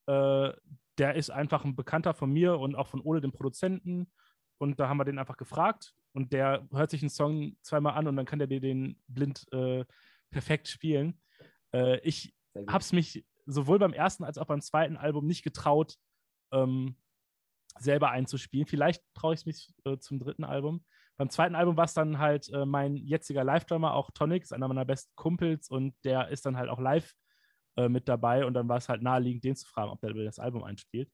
Äh, 0.07 0.51
der 0.97 1.15
ist 1.15 1.29
einfach 1.29 1.63
ein 1.63 1.75
Bekannter 1.75 2.13
von 2.13 2.31
mir 2.31 2.57
und 2.59 2.75
auch 2.75 2.87
von 2.87 3.01
Ole, 3.01 3.21
dem 3.21 3.31
Produzenten. 3.31 4.11
Und 4.57 4.79
da 4.79 4.89
haben 4.89 4.97
wir 4.97 5.05
den 5.05 5.19
einfach 5.19 5.37
gefragt. 5.37 5.93
Und 6.13 6.33
der 6.33 6.67
hört 6.71 6.89
sich 6.89 7.01
einen 7.01 7.09
Song 7.09 7.57
zweimal 7.61 7.93
an 7.93 8.07
und 8.07 8.15
dann 8.15 8.25
kann 8.25 8.39
der 8.39 8.47
dir 8.47 8.61
den 8.61 8.99
blind 9.07 9.45
äh, 9.51 9.85
perfekt 10.31 10.67
spielen. 10.67 11.21
Äh, 11.73 11.99
ich 11.99 12.33
habe 12.67 12.79
es 12.79 12.93
mich 12.93 13.25
sowohl 13.45 13.79
beim 13.79 13.93
ersten 13.93 14.23
als 14.23 14.37
auch 14.37 14.47
beim 14.47 14.61
zweiten 14.61 14.97
Album 14.97 15.27
nicht 15.27 15.43
getraut, 15.43 15.97
ähm, 16.51 16.95
selber 17.79 18.11
einzuspielen. 18.11 18.67
Vielleicht 18.67 19.03
traue 19.13 19.33
ich 19.33 19.41
es 19.41 19.45
mich 19.45 19.73
äh, 19.85 19.97
zum 19.97 20.19
dritten 20.19 20.43
Album. 20.43 20.83
Beim 21.17 21.29
zweiten 21.29 21.55
Album 21.55 21.77
war 21.77 21.85
es 21.85 21.93
dann 21.93 22.19
halt 22.19 22.49
äh, 22.49 22.65
mein 22.65 22.95
jetziger 22.95 23.43
Live-Drummer, 23.43 23.93
auch 23.93 24.11
Tonic, 24.11 24.43
ist 24.43 24.53
einer 24.53 24.67
meiner 24.67 24.85
besten 24.85 25.13
Kumpels 25.15 25.69
und 25.69 25.95
der 26.03 26.29
ist 26.29 26.45
dann 26.45 26.57
halt 26.57 26.69
auch 26.69 26.79
live 26.79 27.13
äh, 27.77 27.87
mit 27.87 28.07
dabei 28.09 28.45
und 28.45 28.53
dann 28.53 28.67
war 28.67 28.77
es 28.77 28.89
halt 28.89 29.01
naheliegend, 29.01 29.43
den 29.43 29.55
zu 29.55 29.67
fragen, 29.67 29.91
ob 29.91 30.01
der 30.01 30.13
das 30.13 30.39
Album 30.39 30.63
einspielt. 30.63 31.09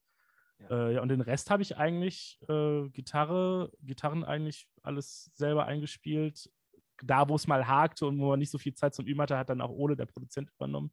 Ja. 0.60 0.88
Äh, 0.88 0.94
ja 0.96 1.02
und 1.02 1.10
den 1.10 1.22
Rest 1.22 1.52
habe 1.52 1.62
ich 1.62 1.78
eigentlich 1.78 2.40
äh, 2.50 2.90
Gitarre, 2.90 3.72
Gitarren 3.82 4.24
eigentlich 4.24 4.68
alles 4.82 5.32
selber 5.36 5.66
eingespielt. 5.66 6.50
Da, 7.04 7.28
wo 7.28 7.36
es 7.36 7.48
mal 7.48 7.68
hakte 7.68 8.06
und 8.06 8.20
wo 8.20 8.30
man 8.30 8.38
nicht 8.38 8.52
so 8.52 8.60
viel 8.60 8.76
Zeit 8.76 8.94
zum 8.94 9.08
Üben 9.08 9.22
hatte, 9.22 9.38
hat 9.38 9.50
dann 9.50 9.62
auch 9.62 9.72
Ole, 9.72 9.96
der 9.96 10.06
Produzent, 10.06 10.52
übernommen. 10.52 10.92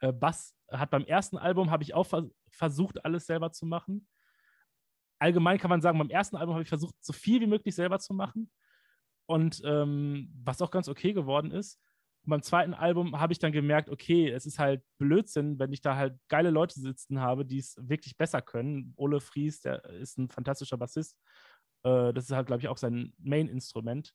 Äh, 0.00 0.12
Bass 0.12 0.56
hat 0.70 0.90
beim 0.90 1.04
ersten 1.04 1.38
Album, 1.38 1.70
habe 1.70 1.84
ich 1.84 1.94
auch 1.94 2.06
vers 2.06 2.26
versucht, 2.50 3.04
alles 3.04 3.26
selber 3.26 3.52
zu 3.52 3.66
machen 3.66 4.08
allgemein 5.18 5.58
kann 5.58 5.70
man 5.70 5.80
sagen, 5.80 5.98
beim 5.98 6.10
ersten 6.10 6.36
Album 6.36 6.54
habe 6.54 6.62
ich 6.62 6.68
versucht, 6.68 6.94
so 7.00 7.12
viel 7.12 7.40
wie 7.40 7.46
möglich 7.46 7.74
selber 7.74 7.98
zu 7.98 8.14
machen. 8.14 8.50
Und 9.26 9.60
ähm, 9.64 10.32
was 10.44 10.62
auch 10.62 10.70
ganz 10.70 10.88
okay 10.88 11.12
geworden 11.12 11.50
ist. 11.50 11.80
Und 12.24 12.30
beim 12.30 12.42
zweiten 12.42 12.74
Album 12.74 13.18
habe 13.18 13.32
ich 13.32 13.38
dann 13.38 13.52
gemerkt, 13.52 13.90
okay, 13.90 14.30
es 14.30 14.46
ist 14.46 14.58
halt 14.58 14.82
Blödsinn, 14.98 15.58
wenn 15.58 15.72
ich 15.72 15.80
da 15.80 15.96
halt 15.96 16.18
geile 16.28 16.50
Leute 16.50 16.80
sitzen 16.80 17.20
habe, 17.20 17.44
die 17.44 17.58
es 17.58 17.76
wirklich 17.80 18.16
besser 18.16 18.42
können. 18.42 18.94
Ole 18.96 19.20
Fries, 19.20 19.60
der 19.60 19.84
ist 19.84 20.18
ein 20.18 20.28
fantastischer 20.28 20.76
Bassist. 20.76 21.16
Äh, 21.82 22.12
das 22.12 22.24
ist 22.24 22.32
halt, 22.32 22.46
glaube 22.46 22.60
ich, 22.60 22.68
auch 22.68 22.76
sein 22.76 23.12
Main-Instrument. 23.18 24.12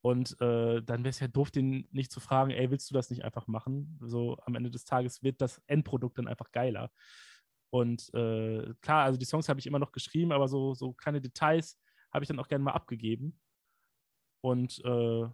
Und 0.00 0.40
äh, 0.40 0.80
dann 0.82 1.00
wäre 1.00 1.08
es 1.08 1.20
ja 1.20 1.28
doof, 1.28 1.50
den 1.50 1.88
nicht 1.90 2.12
zu 2.12 2.20
fragen, 2.20 2.50
ey, 2.50 2.70
willst 2.70 2.88
du 2.90 2.94
das 2.94 3.10
nicht 3.10 3.24
einfach 3.24 3.48
machen? 3.48 3.98
So 4.00 4.36
am 4.46 4.54
Ende 4.54 4.70
des 4.70 4.84
Tages 4.84 5.22
wird 5.22 5.40
das 5.40 5.60
Endprodukt 5.66 6.18
dann 6.18 6.28
einfach 6.28 6.52
geiler. 6.52 6.90
Und 7.70 8.12
äh, 8.14 8.74
klar, 8.80 9.04
also 9.04 9.18
die 9.18 9.26
Songs 9.26 9.48
habe 9.48 9.60
ich 9.60 9.66
immer 9.66 9.78
noch 9.78 9.92
geschrieben, 9.92 10.32
aber 10.32 10.48
so, 10.48 10.74
so 10.74 10.92
kleine 10.92 11.20
Details 11.20 11.78
habe 12.12 12.24
ich 12.24 12.28
dann 12.28 12.38
auch 12.38 12.48
gerne 12.48 12.64
mal 12.64 12.72
abgegeben. 12.72 13.38
Und 14.40 14.82
äh, 14.84 15.28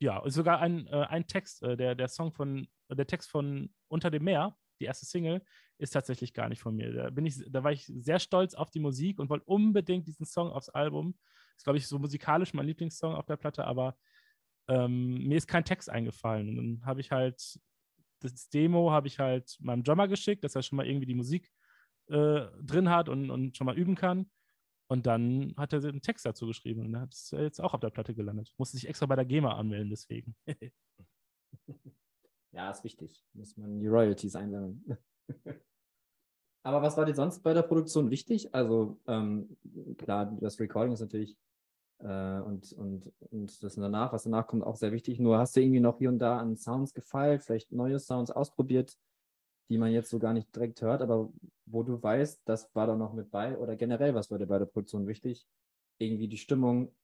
ja, 0.00 0.22
sogar 0.26 0.60
ein, 0.60 0.86
äh, 0.88 1.06
ein 1.08 1.26
Text, 1.26 1.62
äh, 1.62 1.76
der, 1.76 1.94
der 1.94 2.08
Song 2.08 2.32
von, 2.32 2.68
der 2.90 3.06
Text 3.06 3.30
von 3.30 3.72
Unter 3.88 4.10
dem 4.10 4.24
Meer, 4.24 4.56
die 4.80 4.84
erste 4.84 5.06
Single, 5.06 5.42
ist 5.78 5.92
tatsächlich 5.92 6.34
gar 6.34 6.48
nicht 6.48 6.60
von 6.60 6.74
mir. 6.74 6.92
Da, 6.92 7.10
bin 7.10 7.26
ich, 7.26 7.42
da 7.48 7.64
war 7.64 7.72
ich 7.72 7.86
sehr 7.86 8.18
stolz 8.18 8.54
auf 8.54 8.70
die 8.70 8.80
Musik 8.80 9.18
und 9.18 9.30
wollte 9.30 9.46
unbedingt 9.46 10.06
diesen 10.06 10.26
Song 10.26 10.50
aufs 10.50 10.68
Album. 10.68 11.16
Ist, 11.56 11.64
glaube 11.64 11.78
ich, 11.78 11.86
so 11.86 11.98
musikalisch 11.98 12.52
mein 12.54 12.66
Lieblingssong 12.66 13.14
auf 13.14 13.26
der 13.26 13.36
Platte, 13.36 13.64
aber 13.64 13.96
ähm, 14.68 15.26
mir 15.26 15.36
ist 15.36 15.46
kein 15.46 15.64
Text 15.64 15.88
eingefallen. 15.88 16.48
Und 16.48 16.56
dann 16.56 16.86
habe 16.86 17.00
ich 17.00 17.10
halt 17.10 17.58
das 18.32 18.48
Demo 18.48 18.90
habe 18.90 19.08
ich 19.08 19.18
halt 19.18 19.56
meinem 19.60 19.84
Drummer 19.84 20.08
geschickt, 20.08 20.44
dass 20.44 20.54
er 20.54 20.62
schon 20.62 20.76
mal 20.76 20.86
irgendwie 20.86 21.06
die 21.06 21.14
Musik 21.14 21.50
äh, 22.08 22.46
drin 22.62 22.90
hat 22.90 23.08
und, 23.08 23.30
und 23.30 23.56
schon 23.56 23.66
mal 23.66 23.76
üben 23.76 23.94
kann. 23.94 24.30
Und 24.88 25.06
dann 25.06 25.54
hat 25.56 25.72
er 25.72 25.82
einen 25.82 26.02
Text 26.02 26.26
dazu 26.26 26.46
geschrieben 26.46 26.84
und 26.84 27.00
hat 27.00 27.14
es 27.14 27.30
jetzt 27.30 27.60
auch 27.60 27.74
auf 27.74 27.80
der 27.80 27.90
Platte 27.90 28.14
gelandet. 28.14 28.52
Musste 28.58 28.76
sich 28.76 28.88
extra 28.88 29.06
bei 29.06 29.16
der 29.16 29.24
GEMA 29.24 29.56
anmelden, 29.56 29.90
deswegen. 29.90 30.36
ja, 32.52 32.70
ist 32.70 32.84
wichtig. 32.84 33.24
Muss 33.32 33.56
man 33.56 33.80
die 33.80 33.86
Royalties 33.86 34.36
einsammeln. 34.36 34.84
Aber 36.62 36.80
was 36.80 36.96
war 36.96 37.04
dir 37.04 37.14
sonst 37.14 37.40
bei 37.42 37.52
der 37.52 37.62
Produktion 37.62 38.10
wichtig? 38.10 38.54
Also 38.54 39.00
ähm, 39.06 39.56
klar, 39.98 40.36
das 40.40 40.58
Recording 40.60 40.92
ist 40.92 41.00
natürlich 41.00 41.36
und, 41.98 42.72
und, 42.72 43.12
und 43.30 43.62
das 43.62 43.76
danach, 43.76 44.12
was 44.12 44.24
danach 44.24 44.46
kommt, 44.46 44.64
auch 44.64 44.76
sehr 44.76 44.92
wichtig. 44.92 45.18
Nur 45.18 45.38
hast 45.38 45.56
du 45.56 45.60
irgendwie 45.60 45.80
noch 45.80 45.98
hier 45.98 46.08
und 46.08 46.18
da 46.18 46.38
an 46.38 46.56
Sounds 46.56 46.92
gefeilt, 46.92 47.42
vielleicht 47.42 47.72
neue 47.72 47.98
Sounds 47.98 48.30
ausprobiert, 48.30 48.98
die 49.70 49.78
man 49.78 49.92
jetzt 49.92 50.10
so 50.10 50.18
gar 50.18 50.32
nicht 50.32 50.54
direkt 50.54 50.82
hört, 50.82 51.00
aber 51.00 51.32
wo 51.66 51.82
du 51.82 52.02
weißt, 52.02 52.42
das 52.44 52.74
war 52.74 52.86
da 52.86 52.96
noch 52.96 53.14
mit 53.14 53.30
bei 53.30 53.56
oder 53.56 53.76
generell, 53.76 54.14
was 54.14 54.30
war 54.30 54.38
dir 54.38 54.46
bei 54.46 54.58
der 54.58 54.66
Produktion 54.66 55.06
wichtig? 55.06 55.46
Irgendwie 55.98 56.28
die 56.28 56.36
Stimmung, 56.36 56.94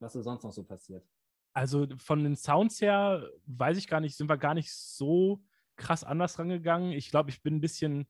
was 0.00 0.14
ist 0.14 0.24
sonst 0.24 0.42
noch 0.42 0.52
so 0.52 0.64
passiert? 0.64 1.06
Also 1.54 1.86
von 1.96 2.22
den 2.22 2.36
Sounds 2.36 2.80
her 2.82 3.26
weiß 3.46 3.78
ich 3.78 3.88
gar 3.88 4.00
nicht, 4.00 4.16
sind 4.16 4.28
wir 4.28 4.36
gar 4.36 4.52
nicht 4.52 4.70
so 4.70 5.40
krass 5.76 6.04
anders 6.04 6.38
rangegangen. 6.38 6.92
Ich 6.92 7.10
glaube, 7.10 7.30
ich 7.30 7.42
bin 7.42 7.56
ein 7.56 7.60
bisschen 7.60 8.06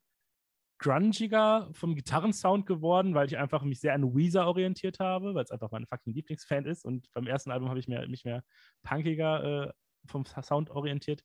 grungiger 0.78 1.68
vom 1.72 1.94
Gitarrensound 1.94 2.66
geworden, 2.66 3.14
weil 3.14 3.26
ich 3.26 3.38
einfach 3.38 3.62
mich 3.62 3.80
sehr 3.80 3.94
an 3.94 4.14
Weezer 4.14 4.46
orientiert 4.46 5.00
habe, 5.00 5.34
weil 5.34 5.44
es 5.44 5.50
einfach 5.50 5.70
mein 5.70 5.86
fucking 5.86 6.12
Lieblingsfan 6.12 6.66
ist. 6.66 6.84
Und 6.84 7.12
beim 7.14 7.26
ersten 7.26 7.50
Album 7.50 7.68
habe 7.68 7.78
ich 7.78 7.88
mehr, 7.88 8.06
mich 8.08 8.24
mehr 8.24 8.44
punkiger 8.82 9.68
äh, 9.68 9.72
vom 10.06 10.24
Sound 10.24 10.70
orientiert. 10.70 11.22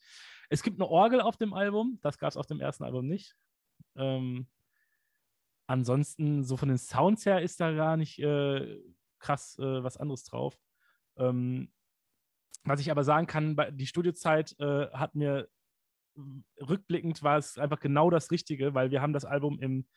Es 0.50 0.64
gibt 0.64 0.80
eine 0.80 0.90
Orgel 0.90 1.22
auf 1.22 1.38
dem 1.38 1.54
Album, 1.54 2.00
das 2.02 2.18
gab 2.18 2.30
es 2.30 2.38
auf 2.38 2.48
dem 2.48 2.60
ersten 2.60 2.84
Album 2.84 3.08
nicht. 3.08 3.36
Ähm, 3.96 4.48
ansonsten, 5.68 6.44
so 6.44 6.58
von 6.58 6.70
den 6.70 6.78
Sounds 6.78 7.26
her 7.26 7.42
ist 7.42 7.60
da 7.60 7.72
gar 7.72 7.98
nicht 7.98 8.20
äh, 8.20 8.80
krass 9.20 9.58
äh, 9.60 9.84
was 9.84 9.98
anderes 9.98 10.24
drauf. 10.24 10.58
Ähm, 11.18 11.72
was 12.64 12.80
ich 12.80 12.92
aber 12.92 13.04
sagen 13.04 13.28
kann, 13.28 13.58
die 13.72 13.88
Studiozeit 13.88 14.56
äh, 14.60 14.88
hat 14.92 15.16
mir 15.16 15.50
rückblickend 16.60 17.24
war 17.24 17.38
es 17.38 17.58
einfach 17.58 17.80
genau 17.80 18.10
das 18.10 18.32
Richtige, 18.32 18.74
weil 18.74 18.92
wir 18.92 19.02
haben 19.02 19.14
das 19.14 19.26
Album 19.26 19.60
im 19.60 19.88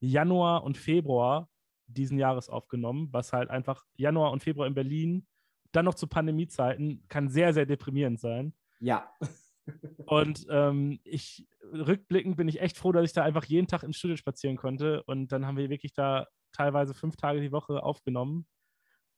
Januar 0.00 0.64
und 0.64 0.76
Februar 0.76 1.48
diesen 1.86 2.18
Jahres 2.18 2.48
aufgenommen, 2.48 3.08
was 3.12 3.32
halt 3.32 3.50
einfach 3.50 3.84
Januar 3.96 4.32
und 4.32 4.42
Februar 4.42 4.66
in 4.66 4.74
Berlin 4.74 5.26
dann 5.72 5.86
noch 5.86 5.94
zu 5.94 6.06
Pandemiezeiten 6.06 7.04
kann 7.08 7.28
sehr, 7.28 7.52
sehr 7.52 7.66
deprimierend 7.66 8.20
sein. 8.20 8.54
Ja. 8.80 9.10
Und 10.06 10.46
ähm, 10.50 11.00
ich, 11.04 11.46
rückblickend 11.72 12.36
bin 12.36 12.48
ich 12.48 12.60
echt 12.60 12.76
froh, 12.76 12.92
dass 12.92 13.04
ich 13.04 13.12
da 13.12 13.22
einfach 13.22 13.44
jeden 13.44 13.68
Tag 13.68 13.82
ins 13.82 13.96
Studio 13.96 14.16
spazieren 14.16 14.56
konnte. 14.56 15.02
Und 15.04 15.32
dann 15.32 15.46
haben 15.46 15.56
wir 15.56 15.70
wirklich 15.70 15.92
da 15.94 16.26
teilweise 16.52 16.94
fünf 16.94 17.16
Tage 17.16 17.40
die 17.40 17.52
Woche 17.52 17.82
aufgenommen. 17.82 18.46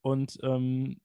Und 0.02 0.38
ähm, 0.42 1.00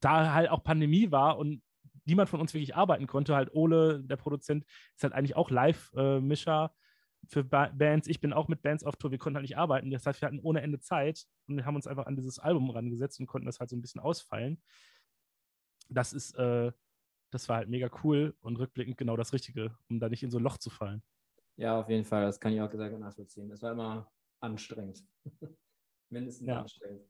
da 0.00 0.32
halt 0.32 0.50
auch 0.50 0.62
Pandemie 0.62 1.10
war 1.10 1.36
und 1.36 1.62
niemand 2.04 2.28
von 2.28 2.40
uns 2.40 2.54
wirklich 2.54 2.76
arbeiten 2.76 3.06
konnte, 3.06 3.34
halt 3.34 3.54
Ole, 3.54 4.02
der 4.02 4.16
Produzent, 4.16 4.64
ist 4.94 5.02
halt 5.02 5.12
eigentlich 5.12 5.36
auch 5.36 5.50
Live-Mischer 5.50 6.74
für 7.28 7.44
ba 7.44 7.68
Bands. 7.68 8.08
Ich 8.08 8.20
bin 8.20 8.32
auch 8.32 8.48
mit 8.48 8.62
Bands 8.62 8.84
auf 8.84 8.96
Tour, 8.96 9.10
wir 9.10 9.18
konnten 9.18 9.36
halt 9.36 9.44
nicht 9.44 9.56
arbeiten. 9.56 9.90
Das 9.90 10.06
heißt, 10.06 10.20
wir 10.20 10.26
hatten 10.26 10.40
ohne 10.40 10.60
Ende 10.60 10.80
Zeit 10.80 11.26
und 11.46 11.64
haben 11.64 11.76
uns 11.76 11.86
einfach 11.86 12.06
an 12.06 12.16
dieses 12.16 12.38
Album 12.38 12.70
rangesetzt 12.70 13.20
und 13.20 13.26
konnten 13.26 13.46
das 13.46 13.60
halt 13.60 13.70
so 13.70 13.76
ein 13.76 13.82
bisschen 13.82 14.00
ausfallen. 14.00 14.62
Das 15.88 16.12
ist, 16.12 16.34
äh, 16.38 16.72
das 17.30 17.48
war 17.48 17.56
halt 17.56 17.68
mega 17.68 17.90
cool 18.02 18.36
und 18.40 18.58
rückblickend 18.58 18.96
genau 18.96 19.16
das 19.16 19.32
Richtige, 19.32 19.76
um 19.88 19.98
da 19.98 20.08
nicht 20.08 20.22
in 20.22 20.30
so 20.30 20.38
ein 20.38 20.44
Loch 20.44 20.58
zu 20.58 20.70
fallen. 20.70 21.02
Ja, 21.56 21.80
auf 21.80 21.88
jeden 21.88 22.04
Fall. 22.04 22.24
Das 22.24 22.40
kann 22.40 22.52
ich 22.52 22.60
auch 22.60 22.70
gut 22.70 22.80
nachvollziehen. 22.80 23.48
Das 23.48 23.62
war 23.62 23.72
immer 23.72 24.10
anstrengend. 24.40 25.04
Mindestens 26.10 26.46
ja. 26.46 26.60
anstrengend. 26.60 27.08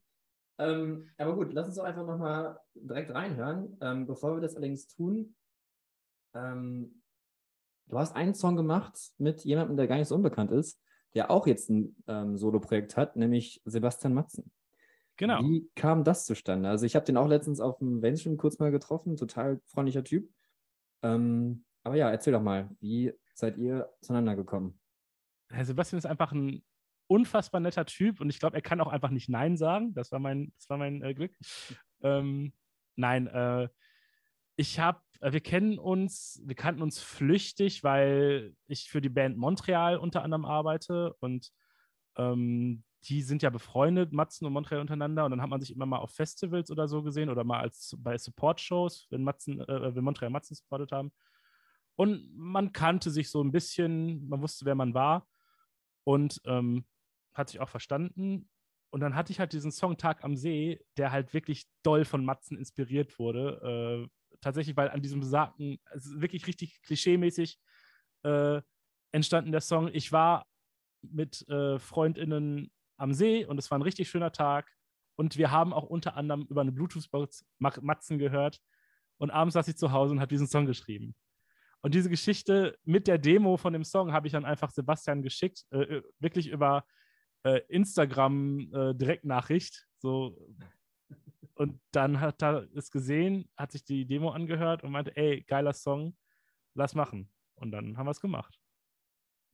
Ähm, 0.59 1.11
aber 1.19 1.35
gut, 1.35 1.53
lass 1.53 1.67
uns 1.67 1.77
doch 1.77 1.85
einfach 1.85 2.07
nochmal 2.07 2.59
direkt 2.75 3.13
reinhören. 3.13 3.77
Ähm, 3.81 4.07
bevor 4.07 4.37
wir 4.37 4.41
das 4.41 4.57
allerdings 4.57 4.87
tun, 4.87 5.35
ähm, 6.35 7.03
du 7.87 7.99
hast 7.99 8.15
einen 8.15 8.35
Song 8.35 8.57
gemacht 8.57 9.13
mit 9.19 9.45
jemandem, 9.45 9.77
der 9.77 9.89
gar 9.89 9.97
nicht 9.97 10.09
so 10.09 10.15
unbekannt 10.15 10.53
ist, 10.53 10.81
der 11.15 11.31
auch 11.31 11.47
jetzt 11.47 11.71
ein 11.71 11.97
ähm, 12.07 12.37
Solo-Projekt 12.37 12.97
hat, 12.97 13.17
nämlich 13.17 13.61
Sebastian 13.65 14.15
Matzen. 14.15 14.51
Genau. 15.17 15.41
Wie 15.41 15.71
kam 15.77 16.03
das 16.03 16.25
zustande? 16.25 16.69
Also 16.69 16.87
ich 16.87 16.97
habe 16.97 17.07
den 17.07 17.17
auch 17.17 17.29
letztens 17.29 17.61
auf 17.61 17.79
dem 17.79 18.01
Mainstream 18.01 18.37
kurz 18.37 18.59
mal 18.59 18.73
getroffen, 18.73 19.17
total 19.17 19.61
freundlicher 19.67 20.03
Typ. 20.03 20.29
Ähm, 21.03 21.65
aber 21.85 21.97
ja, 21.97 22.11
erzähl 22.11 22.33
doch 22.33 22.43
mal, 22.43 22.71
wie 22.81 23.13
seid 23.35 23.57
ihr 23.59 23.93
zueinander 24.01 24.35
gekommen? 24.35 24.81
Herr 25.51 25.65
Sebastian 25.65 25.99
ist 25.99 26.07
einfach 26.07 26.33
ein 26.33 26.65
unfassbar 27.07 27.61
netter 27.61 27.87
Typ 27.87 28.21
und 28.21 28.31
ich 28.31 28.39
glaube, 28.39 28.57
er 28.57 28.63
kann 28.63 28.81
auch 28.81 28.89
einfach 28.89 29.11
nicht 29.11 29.29
Nein 29.29 29.57
sagen. 29.57 29.95
Das 29.95 30.13
war 30.13 30.19
mein, 30.19 30.53
das 30.57 30.69
war 30.71 30.79
mein 30.79 31.03
äh, 31.03 31.15
Glück. 31.15 31.37
Ähm, 32.03 32.53
nein, 32.97 33.27
äh, 33.27 33.69
ich 34.57 34.79
habe, 34.81 35.01
äh, 35.21 35.33
wir 35.33 35.41
kennen 35.41 35.79
uns, 35.79 36.41
wir 36.45 36.55
kannten 36.55 36.83
uns 36.83 37.01
flüchtig, 37.01 37.85
weil 37.85 38.55
ich 38.67 38.91
für 38.91 39.01
die 39.01 39.09
Band 39.09 39.37
Montreal 39.37 39.99
unter 39.99 40.23
anderem 40.23 40.45
arbeite 40.45 41.15
und 41.21 41.51
ähm, 42.17 42.85
die 43.05 43.23
sind 43.23 43.43
ja 43.43 43.51
befreundet, 43.51 44.13
Matzen 44.13 44.47
und 44.47 44.53
Montreal 44.53 44.81
untereinander 44.81 45.25
und 45.25 45.33
dann 45.33 45.43
hat 45.43 45.51
man 45.51 45.61
sich 45.61 45.73
immer 45.73 45.87
mal 45.87 45.99
auf 45.99 46.13
Festivals 46.13 46.71
oder 46.71 46.89
so 46.89 47.03
gesehen 47.03 47.29
oder 47.29 47.45
mal 47.45 47.61
als 47.61 47.95
bei 47.99 48.17
Support-Shows, 48.17 49.09
wenn 49.11 49.25
Matzen, 49.25 49.61
äh, 49.61 49.95
wenn 49.95 50.05
Montreal 50.05 50.31
Matzen 50.31 50.55
supportet 50.55 50.93
haben. 50.93 51.13
Und 51.97 52.35
man 52.35 52.73
kannte 52.73 53.11
sich 53.11 53.31
so 53.31 53.43
ein 53.43 53.53
bisschen, 53.53 54.27
man 54.29 54.41
wusste, 54.41 54.65
wer 54.65 54.75
man 54.75 54.95
war. 54.95 55.29
Und 56.05 56.41
ähm, 56.45 56.85
hat 57.35 57.51
sich 57.51 57.61
auch 57.61 57.69
verstanden. 57.69 58.49
Und 58.91 59.01
dann 59.01 59.17
hatte 59.17 59.33
ich 59.33 59.41
halt 59.41 59.53
diesen 59.53 59.73
Song 59.73 59.97
Tag 59.97 60.23
am 60.23 60.37
See, 60.37 60.81
der 60.97 61.11
halt 61.11 61.35
wirklich 61.35 61.67
doll 61.83 62.05
von 62.05 62.25
Matzen 62.25 62.57
inspiriert 62.57 63.19
wurde. 63.19 64.09
Äh, 64.09 64.37
tatsächlich, 64.41 64.77
weil 64.77 64.91
an 64.91 65.03
diesem 65.03 65.21
besagten, 65.21 65.79
also 65.87 66.21
wirklich 66.21 66.47
richtig 66.47 66.81
klischeemäßig 66.83 67.59
äh, 68.23 68.61
entstanden 69.13 69.53
der 69.53 69.61
Song. 69.61 69.91
Ich 69.93 70.13
war 70.13 70.47
mit 71.03 71.47
äh, 71.49 71.79
FreundInnen 71.79 72.71
am 72.97 73.13
See 73.13 73.45
und 73.45 73.59
es 73.59 73.71
war 73.71 73.79
ein 73.79 73.83
richtig 73.83 74.09
schöner 74.09 74.33
Tag. 74.33 74.71
Und 75.17 75.39
wir 75.39 75.51
haben 75.51 75.73
auch 75.73 75.85
unter 75.85 76.17
anderem 76.17 76.47
über 76.49 76.61
eine 76.61 76.73
Bluetooth-Box 76.73 77.45
Matzen 77.59 78.19
gehört. 78.19 78.61
Und 79.19 79.31
abends 79.31 79.55
saß 79.55 79.69
ich 79.69 79.77
zu 79.77 79.93
Hause 79.93 80.13
und 80.13 80.21
habe 80.21 80.29
diesen 80.29 80.49
Song 80.49 80.67
geschrieben. 80.67 81.15
Und 81.83 81.95
diese 81.95 82.11
Geschichte 82.11 82.79
mit 82.85 83.07
der 83.07 83.19
Demo 83.19 83.57
von 83.57 83.73
dem 83.73 83.85
Song 83.85 84.13
habe 84.13 84.27
ich 84.27 84.33
dann 84.33 84.45
einfach 84.45 84.71
Sebastian 84.71 85.23
geschickt, 85.23 85.65
äh, 85.71 85.83
äh 85.83 86.03
wirklich 86.19 86.49
über 86.49 86.85
äh, 87.45 87.61
Instagram-Direktnachricht. 87.69 89.75
Äh, 89.75 89.87
so. 89.99 90.37
Und 91.55 91.81
dann 91.93 92.21
hat 92.21 92.43
er 92.43 92.67
es 92.75 92.91
gesehen, 92.91 93.49
hat 93.57 93.71
sich 93.71 93.85
die 93.85 94.05
Demo 94.07 94.31
angehört 94.31 94.83
und 94.83 94.91
meinte, 94.91 95.17
ey, 95.17 95.43
geiler 95.43 95.73
Song, 95.73 96.17
lass 96.75 96.97
machen. 96.97 97.31
Und 97.55 97.71
dann 97.71 97.97
haben 97.97 98.07
wir 98.07 98.11
es 98.11 98.21
gemacht. 98.21 98.61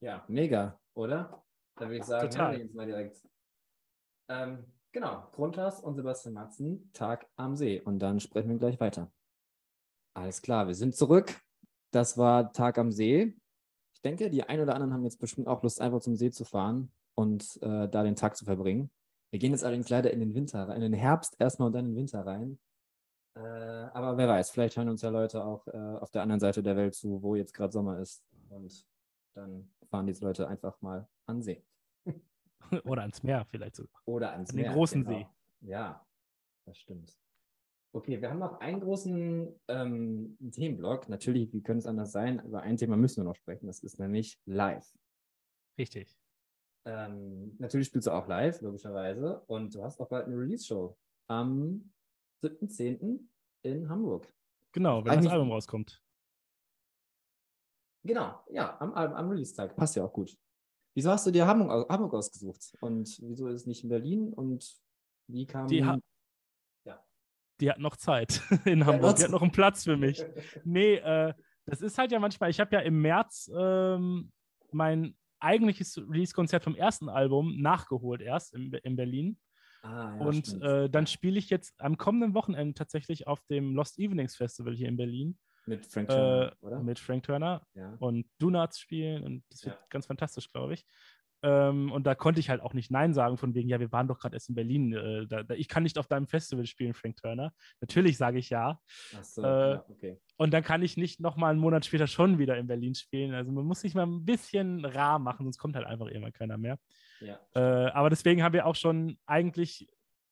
Ja, 0.01 0.25
mega, 0.27 0.81
oder? 0.95 1.45
Dann 1.75 1.89
würde 1.89 1.99
ich 1.99 2.05
sagen, 2.05 2.31
Total. 2.31 2.53
wir 2.53 2.59
jetzt 2.63 2.73
mal 2.73 2.87
direkt. 2.87 3.23
Ähm, 4.29 4.65
genau, 4.91 5.29
Grundlas 5.31 5.79
und 5.81 5.93
Sebastian 5.93 6.33
Matzen, 6.33 6.91
Tag 6.93 7.29
am 7.35 7.55
See. 7.55 7.79
Und 7.81 7.99
dann 7.99 8.19
sprechen 8.19 8.49
wir 8.49 8.57
gleich 8.57 8.79
weiter. 8.79 9.13
Alles 10.15 10.41
klar, 10.41 10.65
wir 10.65 10.73
sind 10.73 10.95
zurück. 10.95 11.39
Das 11.91 12.17
war 12.17 12.51
Tag 12.51 12.79
am 12.79 12.91
See. 12.91 13.37
Ich 13.93 14.01
denke, 14.01 14.31
die 14.31 14.43
ein 14.43 14.59
oder 14.59 14.73
anderen 14.73 14.93
haben 14.93 15.03
jetzt 15.03 15.19
bestimmt 15.19 15.47
auch 15.47 15.61
Lust, 15.61 15.79
einfach 15.79 16.01
zum 16.01 16.15
See 16.15 16.31
zu 16.31 16.45
fahren 16.45 16.91
und 17.15 17.59
äh, 17.61 17.87
da 17.87 18.03
den 18.03 18.15
Tag 18.15 18.35
zu 18.35 18.45
verbringen. 18.45 18.91
Wir 19.31 19.39
gehen 19.39 19.51
jetzt 19.51 19.63
allerdings 19.63 19.89
leider 19.89 20.11
in 20.11 20.19
den 20.19 20.33
Winter, 20.33 20.73
in 20.75 20.81
den 20.81 20.93
Herbst 20.93 21.35
erstmal 21.39 21.67
und 21.67 21.73
dann 21.73 21.85
in 21.85 21.91
den 21.91 21.97
Winter 21.97 22.25
rein. 22.25 22.59
Äh, 23.35 23.39
aber 23.39 24.17
wer 24.17 24.27
weiß, 24.27 24.51
vielleicht 24.51 24.75
hören 24.75 24.89
uns 24.89 25.01
ja 25.01 25.09
Leute 25.09 25.43
auch 25.43 25.65
äh, 25.67 25.77
auf 25.77 26.11
der 26.11 26.21
anderen 26.21 26.41
Seite 26.41 26.61
der 26.61 26.75
Welt 26.75 26.95
zu, 26.95 27.21
wo 27.21 27.35
jetzt 27.35 27.53
gerade 27.53 27.71
Sommer 27.71 27.99
ist. 27.99 28.23
Und 28.49 28.85
dann 29.33 29.71
fahren 29.89 30.05
diese 30.05 30.25
Leute 30.25 30.47
einfach 30.47 30.79
mal 30.81 31.07
an 31.25 31.41
See. 31.41 31.63
Oder 32.83 33.03
ans 33.03 33.23
Meer 33.23 33.45
vielleicht 33.45 33.77
sogar. 33.77 34.01
Oder 34.05 34.31
ans 34.33 34.49
an 34.49 34.55
Meer. 34.57 34.65
Den 34.65 34.73
großen 34.73 35.05
genau. 35.05 35.17
See. 35.17 35.27
Ja, 35.61 36.05
das 36.65 36.77
stimmt. 36.77 37.17
Okay, 37.93 38.21
wir 38.21 38.29
haben 38.29 38.39
noch 38.39 38.59
einen 38.59 38.79
großen 38.79 39.59
ähm, 39.67 40.37
Themenblock. 40.51 41.09
Natürlich, 41.09 41.51
wie 41.53 41.61
könnte 41.61 41.79
es 41.79 41.85
anders 41.85 42.11
sein? 42.11 42.39
Über 42.39 42.61
ein 42.61 42.77
Thema 42.77 42.95
müssen 42.95 43.17
wir 43.17 43.25
noch 43.25 43.35
sprechen. 43.35 43.67
Das 43.67 43.79
ist 43.79 43.99
nämlich 43.99 44.39
live. 44.45 44.89
Richtig. 45.77 46.17
Ähm, 46.85 47.55
natürlich 47.59 47.87
spielst 47.87 48.07
du 48.07 48.11
auch 48.11 48.27
live, 48.27 48.61
logischerweise. 48.61 49.41
Und 49.47 49.75
du 49.75 49.83
hast 49.83 49.99
auch 49.99 50.09
bald 50.09 50.25
eine 50.25 50.37
Release-Show 50.37 50.97
am 51.27 51.91
7.10. 52.43 53.19
in 53.63 53.89
Hamburg. 53.89 54.31
Genau, 54.71 55.03
wenn 55.03 55.11
Eigentlich, 55.11 55.25
das 55.25 55.33
Album 55.33 55.51
rauskommt. 55.51 56.01
Genau, 58.03 58.39
ja, 58.49 58.79
am, 58.79 58.93
am 58.93 59.29
Release-Tag. 59.29 59.75
Passt 59.75 59.95
ja 59.95 60.03
auch 60.03 60.13
gut. 60.13 60.35
Wieso 60.93 61.11
hast 61.11 61.25
du 61.25 61.31
dir 61.31 61.45
Hamburg, 61.45 61.89
Hamburg 61.89 62.13
ausgesucht? 62.13 62.75
Und 62.81 63.17
wieso 63.21 63.47
ist 63.47 63.61
es 63.61 63.67
nicht 63.67 63.83
in 63.83 63.89
Berlin? 63.89 64.33
Und 64.33 64.75
wie 65.27 65.45
kam. 65.45 65.67
Die, 65.67 65.85
ha 65.85 65.97
ja. 66.83 67.03
die 67.59 67.69
hat 67.69 67.79
noch 67.79 67.95
Zeit 67.95 68.41
in 68.65 68.85
Hamburg. 68.85 69.17
Die 69.17 69.23
hat 69.23 69.31
noch 69.31 69.41
einen 69.41 69.51
Platz 69.51 69.83
für 69.83 69.97
mich. 69.97 70.23
nee, 70.65 70.95
äh, 70.95 71.33
das 71.65 71.81
ist 71.81 71.97
halt 71.97 72.11
ja 72.11 72.19
manchmal. 72.19 72.49
Ich 72.49 72.59
habe 72.59 72.75
ja 72.75 72.81
im 72.81 73.01
März 73.01 73.49
ähm, 73.55 74.31
mein 74.71 75.15
eigentliches 75.41 75.97
Release-Konzert 75.97 76.63
vom 76.63 76.75
ersten 76.75 77.09
Album 77.09 77.61
nachgeholt 77.61 78.21
erst 78.21 78.53
in, 78.53 78.71
in 78.71 78.95
Berlin. 78.95 79.37
Ah, 79.83 80.15
ja, 80.15 80.25
und 80.25 80.61
äh, 80.61 80.89
dann 80.89 81.07
spiele 81.07 81.39
ich 81.39 81.49
jetzt 81.49 81.73
am 81.81 81.97
kommenden 81.97 82.33
Wochenende 82.35 82.75
tatsächlich 82.75 83.27
auf 83.27 83.41
dem 83.45 83.73
Lost 83.75 83.97
Evenings 83.97 84.35
Festival 84.35 84.75
hier 84.75 84.87
in 84.87 84.97
Berlin. 84.97 85.37
Mit 85.65 85.85
Frank 85.85 86.09
Turner, 86.09 86.51
äh, 86.51 86.65
oder? 86.65 86.83
Mit 86.83 86.99
Frank 86.99 87.23
Turner 87.23 87.65
ja. 87.73 87.95
und 87.99 88.27
Donuts 88.39 88.79
spielen 88.79 89.23
und 89.23 89.43
das 89.49 89.65
wird 89.65 89.75
ja. 89.75 89.81
ganz 89.89 90.05
fantastisch, 90.05 90.51
glaube 90.51 90.73
ich. 90.73 90.85
Ähm, 91.43 91.91
und 91.91 92.05
da 92.05 92.13
konnte 92.13 92.39
ich 92.39 92.49
halt 92.49 92.61
auch 92.61 92.73
nicht 92.73 92.91
Nein 92.91 93.13
sagen, 93.13 93.37
von 93.37 93.55
wegen, 93.55 93.67
ja, 93.67 93.79
wir 93.79 93.91
waren 93.91 94.07
doch 94.07 94.19
gerade 94.19 94.35
erst 94.35 94.49
in 94.49 94.55
Berlin. 94.55 94.93
Äh, 94.93 95.27
da, 95.27 95.43
da, 95.43 95.55
ich 95.55 95.67
kann 95.67 95.83
nicht 95.83 95.97
auf 95.97 96.07
deinem 96.07 96.27
Festival 96.27 96.65
spielen, 96.67 96.93
Frank 96.93 97.17
Turner. 97.17 97.51
Natürlich 97.79 98.17
sage 98.17 98.37
ich 98.37 98.51
ja. 98.51 98.79
Ach 99.15 99.23
so, 99.23 99.41
äh, 99.43 99.71
ja, 99.71 99.85
okay. 99.89 100.19
Und 100.41 100.49
dann 100.49 100.63
kann 100.63 100.81
ich 100.81 100.97
nicht 100.97 101.19
nochmal 101.19 101.51
einen 101.51 101.59
Monat 101.59 101.85
später 101.85 102.07
schon 102.07 102.39
wieder 102.39 102.57
in 102.57 102.65
Berlin 102.65 102.95
spielen. 102.95 103.35
Also 103.35 103.51
man 103.51 103.63
muss 103.63 103.81
sich 103.81 103.93
mal 103.93 104.07
ein 104.07 104.25
bisschen 104.25 104.83
rar 104.83 105.19
machen, 105.19 105.45
sonst 105.45 105.59
kommt 105.59 105.75
halt 105.75 105.85
einfach 105.85 106.07
immer 106.07 106.31
keiner 106.31 106.57
mehr. 106.57 106.79
Ja. 107.19 107.39
Äh, 107.53 107.91
aber 107.91 108.09
deswegen 108.09 108.41
haben 108.41 108.53
wir 108.53 108.65
auch 108.65 108.73
schon 108.73 109.19
eigentlich 109.27 109.87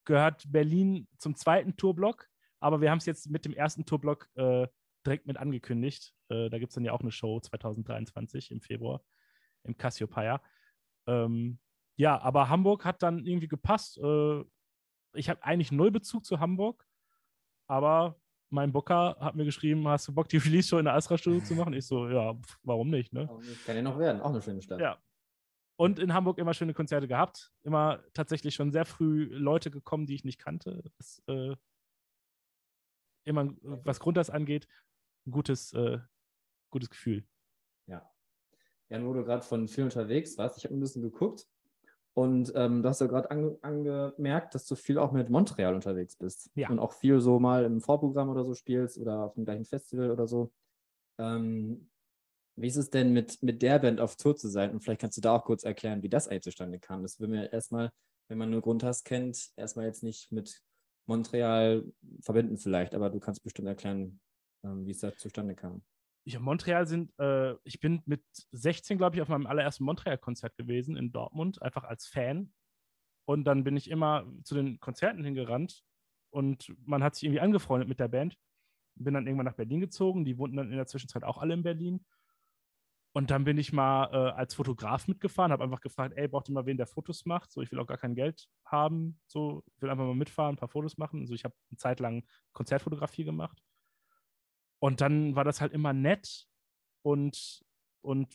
gehört 0.05 0.51
Berlin 0.51 1.07
zum 1.19 1.35
zweiten 1.35 1.77
Tourblock. 1.77 2.27
Aber 2.59 2.81
wir 2.81 2.89
haben 2.89 2.97
es 2.97 3.05
jetzt 3.05 3.29
mit 3.29 3.45
dem 3.45 3.53
ersten 3.53 3.85
Tourblock 3.85 4.31
äh, 4.33 4.65
direkt 5.05 5.27
mit 5.27 5.37
angekündigt. 5.37 6.11
Äh, 6.29 6.49
da 6.49 6.57
gibt 6.57 6.71
es 6.71 6.73
dann 6.73 6.85
ja 6.85 6.93
auch 6.93 7.01
eine 7.01 7.11
Show 7.11 7.39
2023 7.39 8.49
im 8.49 8.61
Februar 8.61 9.03
im 9.61 9.77
Cassiopeia. 9.77 10.41
Ähm, 11.05 11.59
ja, 11.97 12.19
aber 12.19 12.49
Hamburg 12.49 12.83
hat 12.83 13.03
dann 13.03 13.27
irgendwie 13.27 13.47
gepasst. 13.47 13.99
Äh, 13.99 14.43
ich 15.13 15.29
habe 15.29 15.43
eigentlich 15.43 15.71
null 15.71 15.91
Bezug 15.91 16.25
zu 16.25 16.39
Hamburg, 16.39 16.83
aber 17.67 18.19
mein 18.49 18.71
Booker 18.71 19.15
hat 19.19 19.35
mir 19.35 19.45
geschrieben, 19.45 19.87
hast 19.87 20.07
du 20.07 20.13
Bock, 20.13 20.27
die 20.29 20.37
Release-Show 20.37 20.79
in 20.79 20.85
der 20.85 20.95
Astra-Studio 20.95 21.41
zu 21.41 21.55
machen? 21.55 21.73
Ich 21.73 21.85
so, 21.85 22.07
ja, 22.07 22.33
pf, 22.33 22.59
warum 22.63 22.89
nicht, 22.89 23.13
ne? 23.13 23.29
Kann 23.65 23.75
ja 23.75 23.81
noch 23.81 23.97
werden, 23.99 24.21
auch 24.21 24.29
eine 24.29 24.41
schöne 24.41 24.61
Stadt. 24.61 24.79
Ja. 24.79 24.97
Und 25.77 25.97
in 25.97 26.13
Hamburg 26.13 26.37
immer 26.39 26.53
schöne 26.53 26.73
Konzerte 26.73 27.07
gehabt. 27.07 27.53
Immer 27.63 28.03
tatsächlich 28.13 28.53
schon 28.53 28.71
sehr 28.71 28.85
früh 28.85 29.29
Leute 29.31 29.71
gekommen, 29.71 30.07
die 30.07 30.15
ich 30.15 30.25
nicht 30.25 30.37
kannte. 30.37 30.83
Das, 30.97 31.23
äh, 31.27 31.55
immer, 33.23 33.53
was 33.61 33.99
Grundas 33.99 34.29
angeht, 34.29 34.67
ein 35.25 35.31
gutes, 35.31 35.71
äh, 35.73 35.99
gutes 36.69 36.89
Gefühl. 36.89 37.25
Ja. 37.85 38.09
Ja, 38.89 39.05
wo 39.05 39.13
du 39.13 39.23
gerade 39.23 39.43
von 39.43 39.67
viel 39.67 39.85
unterwegs 39.85 40.37
warst, 40.37 40.57
ich 40.57 40.65
habe 40.65 40.75
ein 40.75 40.79
bisschen 40.79 41.01
geguckt 41.01 41.47
Und 42.19 42.51
ähm, 42.53 42.83
du 42.83 42.89
hast 42.89 42.99
ja 42.99 43.07
gerade 43.07 43.31
ange 43.31 43.57
angemerkt, 43.61 44.53
dass 44.53 44.65
du 44.65 44.75
viel 44.75 44.97
auch 44.97 45.13
mit 45.13 45.29
Montreal 45.29 45.73
unterwegs 45.73 46.17
bist. 46.17 46.51
Ja. 46.53 46.69
Und 46.69 46.79
auch 46.79 46.91
viel 46.91 47.21
so 47.21 47.39
mal 47.39 47.63
im 47.63 47.79
Vorprogramm 47.79 48.27
oder 48.27 48.43
so 48.43 48.53
spielst 48.55 48.97
oder 48.97 49.23
auf 49.23 49.35
dem 49.35 49.45
gleichen 49.45 49.63
Festival 49.63 50.11
oder 50.11 50.27
so. 50.27 50.51
Ähm, 51.17 51.89
wie 52.57 52.67
ist 52.67 52.75
es 52.75 52.89
denn, 52.89 53.13
mit, 53.13 53.41
mit 53.41 53.61
der 53.61 53.79
Band 53.79 54.01
auf 54.01 54.17
Tour 54.17 54.35
zu 54.35 54.49
sein? 54.49 54.71
Und 54.71 54.81
vielleicht 54.81 54.99
kannst 54.99 55.15
du 55.15 55.21
da 55.21 55.33
auch 55.33 55.45
kurz 55.45 55.63
erklären, 55.63 56.03
wie 56.03 56.09
das 56.09 56.27
eigentlich 56.27 56.43
zustande 56.43 56.77
kam. 56.77 57.03
Das 57.03 57.21
würden 57.21 57.31
wir 57.31 57.53
erstmal, 57.53 57.89
wenn 58.27 58.37
man 58.37 58.49
nur 58.49 58.59
Grundhass 58.59 59.05
kennt, 59.05 59.51
erstmal 59.55 59.85
jetzt 59.85 60.03
nicht 60.03 60.29
mit 60.29 60.61
Montreal 61.05 61.85
verbinden 62.19 62.57
vielleicht, 62.57 62.95
aber 62.95 63.09
du 63.09 63.21
kannst 63.21 63.43
bestimmt 63.43 63.69
erklären, 63.69 64.19
ähm, 64.65 64.85
wie 64.85 64.91
es 64.91 64.99
da 64.99 65.15
zustande 65.15 65.55
kam. 65.55 65.83
Ich 66.29 66.39
Montreal 66.39 66.85
sind, 66.85 67.11
äh, 67.17 67.55
ich 67.63 67.79
bin 67.79 68.03
mit 68.05 68.23
16, 68.51 68.99
glaube 68.99 69.15
ich, 69.15 69.21
auf 69.23 69.29
meinem 69.29 69.47
allerersten 69.47 69.83
Montreal-Konzert 69.83 70.55
gewesen 70.57 70.95
in 70.95 71.11
Dortmund, 71.11 71.59
einfach 71.59 71.85
als 71.85 72.05
Fan. 72.05 72.53
Und 73.25 73.45
dann 73.45 73.63
bin 73.63 73.75
ich 73.75 73.89
immer 73.89 74.31
zu 74.43 74.53
den 74.53 74.79
Konzerten 74.79 75.23
hingerannt 75.23 75.83
und 76.29 76.71
man 76.85 77.01
hat 77.01 77.15
sich 77.15 77.23
irgendwie 77.23 77.39
angefreundet 77.39 77.89
mit 77.89 77.99
der 77.99 78.09
Band. 78.09 78.37
Bin 78.93 79.15
dann 79.15 79.25
irgendwann 79.25 79.47
nach 79.47 79.55
Berlin 79.55 79.79
gezogen. 79.79 80.23
Die 80.23 80.37
wohnten 80.37 80.57
dann 80.57 80.69
in 80.69 80.77
der 80.77 80.85
Zwischenzeit 80.85 81.23
auch 81.23 81.39
alle 81.39 81.55
in 81.55 81.63
Berlin. 81.63 82.05
Und 83.13 83.31
dann 83.31 83.43
bin 83.43 83.57
ich 83.57 83.73
mal 83.73 84.11
äh, 84.13 84.31
als 84.37 84.53
Fotograf 84.53 85.07
mitgefahren, 85.07 85.51
habe 85.51 85.63
einfach 85.63 85.81
gefragt, 85.81 86.13
ey, 86.15 86.27
braucht 86.27 86.47
ihr 86.47 86.53
mal 86.53 86.67
wen, 86.67 86.77
der 86.77 86.85
Fotos 86.85 87.25
macht? 87.25 87.51
So, 87.51 87.63
ich 87.63 87.71
will 87.71 87.79
auch 87.79 87.87
gar 87.87 87.97
kein 87.97 88.13
Geld 88.13 88.47
haben. 88.65 89.19
So, 89.25 89.63
ich 89.75 89.81
will 89.81 89.89
einfach 89.89 90.05
mal 90.05 90.13
mitfahren, 90.13 90.53
ein 90.53 90.59
paar 90.59 90.69
Fotos 90.69 90.99
machen. 90.99 91.21
Also 91.21 91.33
ich 91.33 91.43
habe 91.43 91.55
eine 91.71 91.77
Zeit 91.77 91.99
lang 91.99 92.23
Konzertfotografie 92.53 93.23
gemacht. 93.23 93.63
Und 94.79 95.01
dann 95.01 95.35
war 95.35 95.43
das 95.43 95.61
halt 95.61 95.73
immer 95.73 95.93
nett 95.93 96.47
und, 97.01 97.63
und 98.01 98.33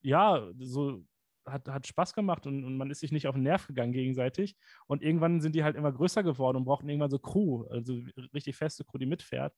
ja, 0.00 0.50
so 0.58 1.04
hat, 1.44 1.68
hat 1.68 1.86
Spaß 1.86 2.12
gemacht 2.14 2.46
und, 2.46 2.64
und 2.64 2.76
man 2.76 2.90
ist 2.90 3.00
sich 3.00 3.12
nicht 3.12 3.26
auf 3.28 3.34
den 3.34 3.44
Nerv 3.44 3.66
gegangen 3.66 3.92
gegenseitig. 3.92 4.56
Und 4.86 5.02
irgendwann 5.02 5.40
sind 5.40 5.54
die 5.54 5.64
halt 5.64 5.76
immer 5.76 5.92
größer 5.92 6.22
geworden 6.22 6.56
und 6.56 6.64
brauchten 6.64 6.88
irgendwann 6.88 7.10
so 7.10 7.18
Crew, 7.18 7.66
also 7.68 8.00
richtig 8.34 8.56
feste 8.56 8.84
Crew, 8.84 8.98
die 8.98 9.06
mitfährt. 9.06 9.54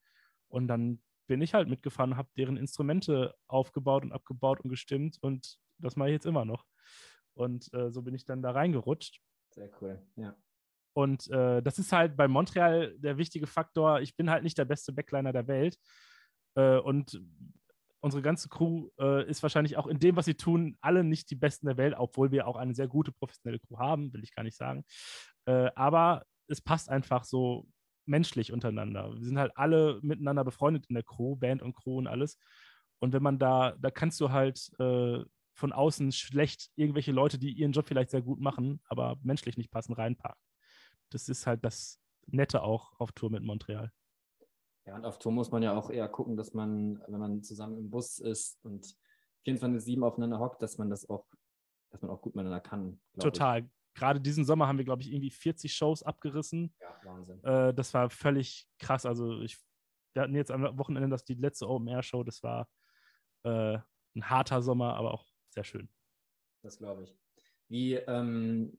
Und 0.48 0.68
dann 0.68 1.02
bin 1.26 1.40
ich 1.40 1.54
halt 1.54 1.68
mitgefahren, 1.68 2.16
habe 2.16 2.30
deren 2.36 2.56
Instrumente 2.56 3.34
aufgebaut 3.46 4.02
und 4.02 4.12
abgebaut 4.12 4.60
und 4.60 4.70
gestimmt 4.70 5.18
und 5.20 5.58
das 5.78 5.96
mache 5.96 6.08
ich 6.08 6.14
jetzt 6.14 6.26
immer 6.26 6.44
noch. 6.44 6.64
Und 7.34 7.72
äh, 7.72 7.90
so 7.90 8.02
bin 8.02 8.14
ich 8.14 8.24
dann 8.24 8.42
da 8.42 8.50
reingerutscht. 8.50 9.20
Sehr 9.50 9.70
cool, 9.80 10.02
ja. 10.16 10.34
Und 10.94 11.30
äh, 11.30 11.62
das 11.62 11.78
ist 11.78 11.92
halt 11.92 12.16
bei 12.16 12.26
Montreal 12.26 12.98
der 12.98 13.18
wichtige 13.18 13.46
Faktor. 13.46 14.00
Ich 14.00 14.16
bin 14.16 14.30
halt 14.30 14.42
nicht 14.42 14.58
der 14.58 14.64
beste 14.64 14.92
Backliner 14.92 15.32
der 15.32 15.46
Welt. 15.46 15.78
Äh, 16.58 16.78
und 16.78 17.20
unsere 18.00 18.22
ganze 18.22 18.48
Crew 18.48 18.88
äh, 18.98 19.28
ist 19.28 19.42
wahrscheinlich 19.42 19.76
auch 19.76 19.86
in 19.86 19.98
dem, 19.98 20.16
was 20.16 20.24
sie 20.24 20.34
tun, 20.34 20.76
alle 20.80 21.04
nicht 21.04 21.30
die 21.30 21.36
Besten 21.36 21.66
der 21.66 21.76
Welt, 21.76 21.94
obwohl 21.96 22.30
wir 22.32 22.46
auch 22.46 22.56
eine 22.56 22.74
sehr 22.74 22.88
gute 22.88 23.12
professionelle 23.12 23.60
Crew 23.60 23.78
haben, 23.78 24.12
will 24.12 24.24
ich 24.24 24.34
gar 24.34 24.42
nicht 24.42 24.56
sagen. 24.56 24.84
Äh, 25.46 25.70
aber 25.74 26.24
es 26.48 26.60
passt 26.60 26.88
einfach 26.88 27.24
so 27.24 27.66
menschlich 28.06 28.52
untereinander. 28.52 29.14
Wir 29.14 29.24
sind 29.24 29.38
halt 29.38 29.52
alle 29.56 30.00
miteinander 30.02 30.44
befreundet 30.44 30.86
in 30.88 30.94
der 30.94 31.04
Crew, 31.04 31.36
Band 31.36 31.62
und 31.62 31.74
Crew 31.74 31.98
und 31.98 32.06
alles. 32.06 32.38
Und 33.00 33.12
wenn 33.12 33.22
man 33.22 33.38
da, 33.38 33.76
da 33.78 33.90
kannst 33.90 34.20
du 34.20 34.30
halt 34.30 34.70
äh, 34.80 35.22
von 35.54 35.72
außen 35.72 36.12
schlecht 36.12 36.70
irgendwelche 36.76 37.12
Leute, 37.12 37.38
die 37.38 37.52
ihren 37.52 37.72
Job 37.72 37.86
vielleicht 37.86 38.10
sehr 38.10 38.22
gut 38.22 38.40
machen, 38.40 38.80
aber 38.86 39.18
menschlich 39.22 39.56
nicht 39.56 39.70
passen, 39.70 39.92
reinpacken. 39.92 40.40
Das 41.10 41.28
ist 41.28 41.46
halt 41.46 41.64
das 41.64 42.00
Nette 42.26 42.62
auch 42.62 42.98
auf 42.98 43.12
Tour 43.12 43.30
mit 43.30 43.42
Montreal. 43.42 43.92
Ja, 44.88 44.94
und 44.94 45.04
auf 45.04 45.18
Tour 45.18 45.32
muss 45.32 45.50
man 45.50 45.62
ja 45.62 45.76
auch 45.76 45.90
eher 45.90 46.08
gucken, 46.08 46.34
dass 46.34 46.54
man, 46.54 47.02
wenn 47.08 47.20
man 47.20 47.42
zusammen 47.42 47.76
im 47.76 47.90
Bus 47.90 48.18
ist 48.20 48.58
und 48.64 48.96
24-7 49.46 50.02
aufeinander 50.02 50.38
hockt, 50.38 50.62
dass 50.62 50.78
man 50.78 50.88
das 50.88 51.06
auch, 51.10 51.26
dass 51.90 52.00
man 52.00 52.10
auch 52.10 52.22
gut 52.22 52.34
miteinander 52.34 52.62
kann. 52.62 52.98
Total. 53.20 53.60
Ich. 53.60 53.66
Gerade 53.94 54.18
diesen 54.18 54.46
Sommer 54.46 54.66
haben 54.66 54.78
wir, 54.78 54.86
glaube 54.86 55.02
ich, 55.02 55.12
irgendwie 55.12 55.30
40 55.30 55.74
Shows 55.74 56.02
abgerissen. 56.02 56.72
Ja, 56.80 57.00
Wahnsinn. 57.04 57.44
Äh, 57.44 57.74
das 57.74 57.92
war 57.92 58.08
völlig 58.08 58.66
krass. 58.78 59.04
Also 59.04 59.42
ich, 59.42 59.58
wir 60.14 60.22
hatten 60.22 60.34
jetzt 60.34 60.50
am 60.50 60.78
Wochenende 60.78 61.10
das 61.10 61.22
die 61.22 61.34
letzte 61.34 61.68
Open 61.68 61.88
Air 61.88 62.02
Show. 62.02 62.22
Das 62.24 62.42
war 62.42 62.66
äh, 63.42 63.76
ein 64.16 64.30
harter 64.30 64.62
Sommer, 64.62 64.94
aber 64.94 65.12
auch 65.12 65.26
sehr 65.50 65.64
schön. 65.64 65.90
Das 66.62 66.78
glaube 66.78 67.02
ich. 67.02 67.14
Wie, 67.68 67.94
ähm, 67.94 68.78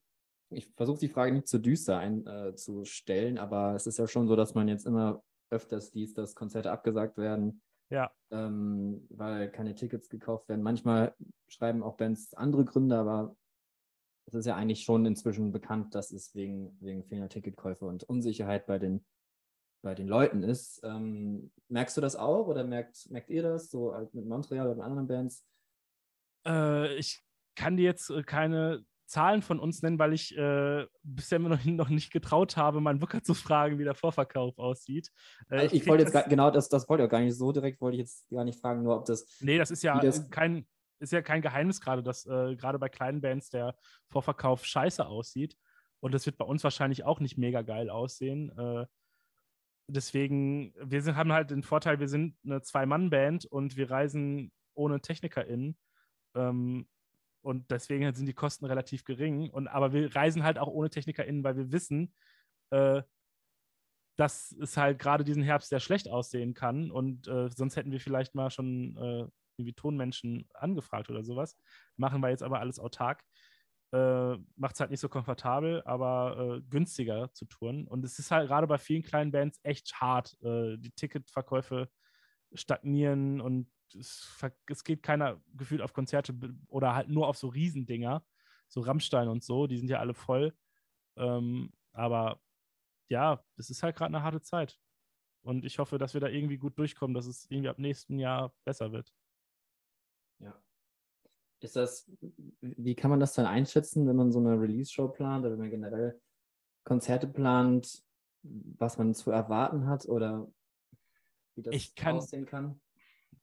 ich 0.50 0.66
versuche 0.74 1.02
die 1.02 1.10
Frage 1.10 1.34
nicht 1.34 1.48
zu 1.48 1.60
düster 1.60 2.00
einzustellen, 2.00 3.38
äh, 3.38 3.40
aber 3.40 3.76
es 3.76 3.86
ist 3.86 4.00
ja 4.00 4.08
schon 4.08 4.28
so, 4.28 4.36
dass 4.36 4.56
man 4.56 4.68
jetzt 4.68 4.88
immer 4.88 5.24
öfters 5.50 5.94
liest, 5.94 6.18
dass 6.18 6.36
Konzerte 6.36 6.72
abgesagt 6.72 7.18
werden. 7.18 7.62
Ja. 7.90 8.12
Ähm, 8.32 9.08
weil 9.10 9.52
keine 9.52 9.74
Tickets 9.74 10.10
gekauft 10.10 10.48
werden. 10.48 10.62
Manchmal 10.62 11.16
schreiben 11.48 11.82
auch 11.82 11.98
Bands 11.98 12.34
andere 12.36 12.64
Gründe, 12.64 12.96
aber 12.98 13.36
es 14.28 14.36
ist 14.36 14.46
ja 14.46 14.56
eigentlich 14.56 14.84
schon 14.84 15.06
inzwischen 15.08 15.52
bekannt, 15.52 15.96
dass 15.96 16.12
es 16.12 16.36
wegen, 16.36 16.78
wegen 16.82 17.04
fehlender 17.04 17.30
Ticketkäufe 17.30 17.86
und 17.86 18.04
Unsicherheit 18.04 18.68
bei 18.68 18.78
den, 18.78 19.04
bei 19.82 19.96
den 19.96 20.08
Leuten 20.08 20.44
ist. 20.44 20.82
Ähm, 20.84 21.52
merkst 21.68 21.98
du 21.98 22.02
das 22.02 22.16
auch 22.16 22.46
oder 22.46 22.64
merkt, 22.64 23.10
merkt 23.10 23.32
ihr 23.32 23.42
das 23.42 23.72
so 23.72 23.96
mit 24.14 24.28
Montreal 24.28 24.68
oder 24.68 24.76
mit 24.76 24.86
anderen 24.86 25.08
Bands? 25.08 25.44
Äh, 26.46 26.96
ich 26.96 27.24
kann 27.56 27.76
dir 27.76 27.86
jetzt 27.86 28.12
äh, 28.12 28.22
keine 28.22 28.86
Zahlen 29.10 29.42
von 29.42 29.60
uns 29.60 29.82
nennen, 29.82 29.98
weil 29.98 30.14
ich 30.14 30.38
äh, 30.38 30.86
bisher 31.04 31.40
noch, 31.40 31.60
noch 31.66 31.90
nicht 31.90 32.12
getraut 32.12 32.56
habe, 32.58 32.80
meinen 32.80 33.00
Booker 33.00 33.24
zu 33.24 33.34
fragen, 33.34 33.80
wie 33.80 33.84
der 33.84 33.96
Vorverkauf 33.96 34.58
aussieht. 34.58 35.12
Äh, 35.50 35.66
ich, 35.66 35.74
ich 35.74 35.88
wollte 35.88 36.04
jetzt 36.04 36.14
gar, 36.14 36.24
genau, 36.24 36.52
das, 36.52 36.70
das 36.70 36.88
wollte 36.88 37.04
ich 37.04 37.08
auch 37.08 37.12
gar 37.12 37.22
nicht 37.22 37.36
so 37.36 37.52
direkt, 37.52 37.82
wollte 37.82 37.96
ich 37.96 38.02
jetzt 38.02 38.30
gar 38.30 38.46
nicht 38.46 38.60
fragen, 38.60 38.84
nur 38.84 38.98
ob 38.98 39.06
das. 39.06 39.26
Nee, 39.42 39.58
das 39.58 39.72
ist 39.72 39.84
ja 39.84 40.00
das, 40.00 40.30
kein, 40.30 40.68
ist 41.00 41.12
ja 41.12 41.22
kein 41.22 41.42
Geheimnis 41.42 41.82
gerade, 41.82 42.04
dass 42.04 42.26
äh, 42.28 42.56
gerade 42.56 42.78
bei 42.78 42.88
kleinen 42.88 43.20
Bands 43.20 43.50
der 43.50 43.76
Vorverkauf 44.10 44.66
scheiße 44.66 45.06
aussieht. 45.06 45.58
Und 46.02 46.14
das 46.14 46.26
wird 46.26 46.38
bei 46.38 46.46
uns 46.46 46.64
wahrscheinlich 46.64 47.04
auch 47.04 47.20
nicht 47.20 47.38
mega 47.38 47.62
geil 47.62 47.90
aussehen. 47.90 48.58
Äh, 48.58 48.86
deswegen, 49.88 50.74
wir 50.82 51.02
sind, 51.02 51.16
haben 51.16 51.34
halt 51.34 51.50
den 51.50 51.64
Vorteil, 51.64 52.00
wir 52.00 52.08
sind 52.08 52.38
eine 52.46 52.62
Zwei-Mann-Band 52.62 53.46
und 53.46 53.76
wir 53.76 53.90
reisen 53.90 54.52
ohne 54.76 55.02
TechnikerInnen. 55.02 55.78
Ähm, 56.36 56.88
und 57.42 57.70
deswegen 57.72 58.14
sind 58.14 58.26
die 58.26 58.34
Kosten 58.34 58.66
relativ 58.66 59.04
gering. 59.04 59.50
Und, 59.50 59.68
aber 59.68 59.94
wir 59.94 60.16
reisen 60.16 60.44
halt 60.44 60.58
auch 60.58 60.68
ohne 60.68 60.90
TechnikerInnen, 60.90 61.44
weil 61.44 61.58
wir 61.58 61.72
wissen, 61.72 62.14
äh, 62.72 63.02
dass 64.18 64.52
es 64.60 64.76
halt 64.76 65.00
gerade 65.00 65.24
diesen 65.24 65.44
Herbst 65.44 65.70
sehr 65.70 65.80
schlecht 65.80 66.10
aussehen 66.10 66.54
kann. 66.54 66.92
Und 66.92 67.28
äh, 67.28 67.50
sonst 67.50 67.78
hätten 67.78 67.92
wir 67.92 68.02
vielleicht 68.02 68.36
mal 68.36 68.50
schon 68.50 68.98
äh, 68.98 69.28
irgendwie 69.58 69.74
Tonmenschen 69.74 70.48
angefragt 70.54 71.10
oder 71.10 71.24
sowas. 71.24 71.58
Machen 71.96 72.22
wir 72.22 72.30
jetzt 72.30 72.44
aber 72.44 72.60
alles 72.60 72.80
autark. 72.80 73.24
Äh, 73.94 74.36
Macht 74.56 74.76
es 74.76 74.80
halt 74.82 74.92
nicht 74.92 75.00
so 75.00 75.10
komfortabel, 75.10 75.82
aber 75.86 76.58
äh, 76.58 76.62
günstiger 76.70 77.32
zu 77.34 77.46
touren. 77.46 77.88
Und 77.88 78.04
es 78.04 78.20
ist 78.20 78.32
halt 78.32 78.50
gerade 78.50 78.68
bei 78.68 78.78
vielen 78.78 79.04
kleinen 79.04 79.32
Bands 79.32 79.60
echt 79.64 79.96
hart. 79.96 80.38
Äh, 80.42 80.78
die 80.78 80.92
Ticketverkäufe 80.92 81.90
stagnieren 82.54 83.40
und 83.42 83.72
es, 83.96 84.28
es, 84.68 84.84
geht 84.84 85.04
keiner 85.04 85.42
gefühlt 85.54 85.82
auf 85.82 85.94
Konzerte 85.94 86.34
oder 86.68 86.96
halt 86.96 87.10
nur 87.10 87.28
auf 87.28 87.38
so 87.38 87.48
Riesendinger, 87.48 88.24
so 88.68 88.82
Rammstein 88.82 89.28
und 89.28 89.44
so, 89.44 89.68
die 89.68 89.78
sind 89.78 89.90
ja 89.90 90.00
alle 90.00 90.14
voll. 90.14 90.54
Ähm, 91.18 91.74
aber 91.92 92.42
ja, 93.10 93.44
das 93.58 93.70
ist 93.70 93.84
halt 93.84 93.96
gerade 93.96 94.16
eine 94.16 94.24
harte 94.24 94.42
Zeit. 94.42 94.80
Und 95.42 95.66
ich 95.66 95.80
hoffe, 95.80 95.98
dass 95.98 96.14
wir 96.14 96.22
da 96.22 96.28
irgendwie 96.28 96.58
gut 96.58 96.78
durchkommen, 96.78 97.14
dass 97.14 97.26
es 97.26 97.50
irgendwie 97.50 97.70
ab 97.70 97.80
nächsten 97.80 98.20
Jahr 98.20 98.54
besser 98.66 98.92
wird. 98.92 99.14
Ja. 100.40 100.62
Ist 101.62 101.76
das, 101.76 102.10
wie 102.62 102.96
kann 102.96 103.10
man 103.10 103.20
das 103.20 103.34
dann 103.34 103.46
einschätzen, 103.46 104.08
wenn 104.08 104.16
man 104.16 104.32
so 104.32 104.40
eine 104.40 104.60
Release-Show 104.60 105.10
plant 105.10 105.46
oder 105.46 105.54
wenn 105.54 105.60
man 105.60 105.70
generell 105.70 106.22
Konzerte 106.84 107.28
plant, 107.28 108.04
was 108.44 108.98
man 108.98 109.14
zu 109.14 109.32
erwarten 109.32 109.88
hat 109.88 110.08
oder 110.08 110.52
wie 111.56 111.64
das 111.64 111.76
ich 111.76 111.96
kann, 111.96 112.18
aussehen 112.18 112.46
kann? 112.46 112.80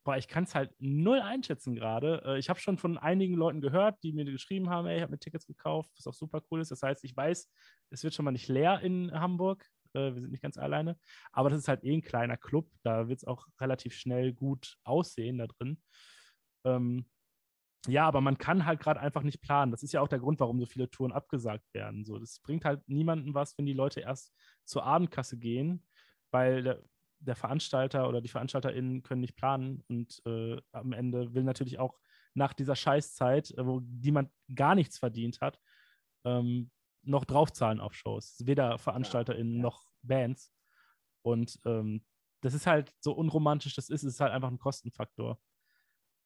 Boah, 0.07 0.15
ich 0.15 0.29
kann 0.29 0.45
es 0.45 0.55
halt 0.55 0.73
null 0.79 1.19
einschätzen 1.19 1.75
gerade. 1.75 2.23
Äh, 2.25 2.39
ich 2.39 2.47
habe 2.49 2.61
schon 2.61 2.77
von 2.77 2.97
einigen 2.97 3.33
Leuten 3.33 3.59
gehört, 3.59 4.01
die 4.03 4.13
mir 4.13 4.23
geschrieben 4.23 4.69
haben, 4.69 4.87
ey, 4.87 4.95
ich 4.95 5.01
habe 5.01 5.11
mir 5.11 5.19
Tickets 5.19 5.45
gekauft, 5.45 5.91
was 5.97 6.07
auch 6.07 6.13
super 6.13 6.41
cool 6.49 6.61
ist. 6.61 6.71
Das 6.71 6.81
heißt, 6.81 7.03
ich 7.03 7.13
weiß, 7.13 7.51
es 7.89 8.03
wird 8.05 8.13
schon 8.13 8.23
mal 8.23 8.31
nicht 8.31 8.47
leer 8.47 8.79
in 8.79 9.11
Hamburg. 9.11 9.65
Äh, 9.91 10.13
wir 10.13 10.21
sind 10.21 10.31
nicht 10.31 10.41
ganz 10.41 10.57
alleine. 10.57 10.97
Aber 11.33 11.49
das 11.49 11.59
ist 11.59 11.67
halt 11.67 11.83
eh 11.83 11.93
ein 11.93 12.03
kleiner 12.03 12.37
Club. 12.37 12.69
Da 12.83 13.09
wird 13.09 13.17
es 13.17 13.25
auch 13.25 13.47
relativ 13.59 13.95
schnell 13.95 14.31
gut 14.31 14.77
aussehen 14.85 15.39
da 15.39 15.47
drin. 15.47 15.83
Ähm, 16.63 17.05
ja, 17.85 18.07
aber 18.07 18.21
man 18.21 18.37
kann 18.37 18.65
halt 18.65 18.79
gerade 18.79 19.01
einfach 19.01 19.23
nicht 19.23 19.41
planen. 19.41 19.73
Das 19.73 19.83
ist 19.83 19.91
ja 19.91 19.99
auch 19.99 20.07
der 20.07 20.19
Grund, 20.19 20.39
warum 20.39 20.57
so 20.61 20.67
viele 20.67 20.89
Touren 20.89 21.11
abgesagt 21.11 21.65
werden. 21.73 22.05
So, 22.05 22.17
das 22.17 22.39
bringt 22.39 22.63
halt 22.63 22.81
niemandem 22.87 23.33
was, 23.33 23.57
wenn 23.57 23.65
die 23.65 23.73
Leute 23.73 23.99
erst 23.99 24.33
zur 24.63 24.85
Abendkasse 24.85 25.37
gehen, 25.37 25.85
weil 26.31 26.81
der, 27.19 27.35
Veranstalter 27.35 28.07
oder 28.07 28.21
die 28.21 28.29
VeranstalterInnen 28.29 29.03
können 29.03 29.21
nicht 29.21 29.35
planen 29.35 29.83
und 29.87 30.21
äh, 30.25 30.61
am 30.71 30.93
Ende 30.93 31.33
will 31.33 31.43
natürlich 31.43 31.79
auch 31.79 31.99
nach 32.33 32.53
dieser 32.53 32.75
Scheißzeit, 32.75 33.51
äh, 33.51 33.65
wo 33.65 33.79
niemand 33.79 34.31
gar 34.53 34.75
nichts 34.75 34.97
verdient 34.97 35.41
hat, 35.41 35.59
ähm, 36.25 36.71
noch 37.03 37.25
draufzahlen 37.25 37.79
auf 37.79 37.93
Shows. 37.93 38.45
Weder 38.45 38.77
VeranstalterInnen 38.77 39.53
ja, 39.53 39.57
ja. 39.57 39.63
noch 39.63 39.91
Bands. 40.01 40.53
Und 41.23 41.59
ähm, 41.65 42.05
das 42.41 42.53
ist 42.53 42.67
halt 42.67 42.93
so 42.99 43.13
unromantisch, 43.13 43.75
das 43.75 43.89
ist, 43.89 44.03
es 44.03 44.13
ist 44.13 44.19
halt 44.19 44.31
einfach 44.31 44.49
ein 44.49 44.59
Kostenfaktor. 44.59 45.39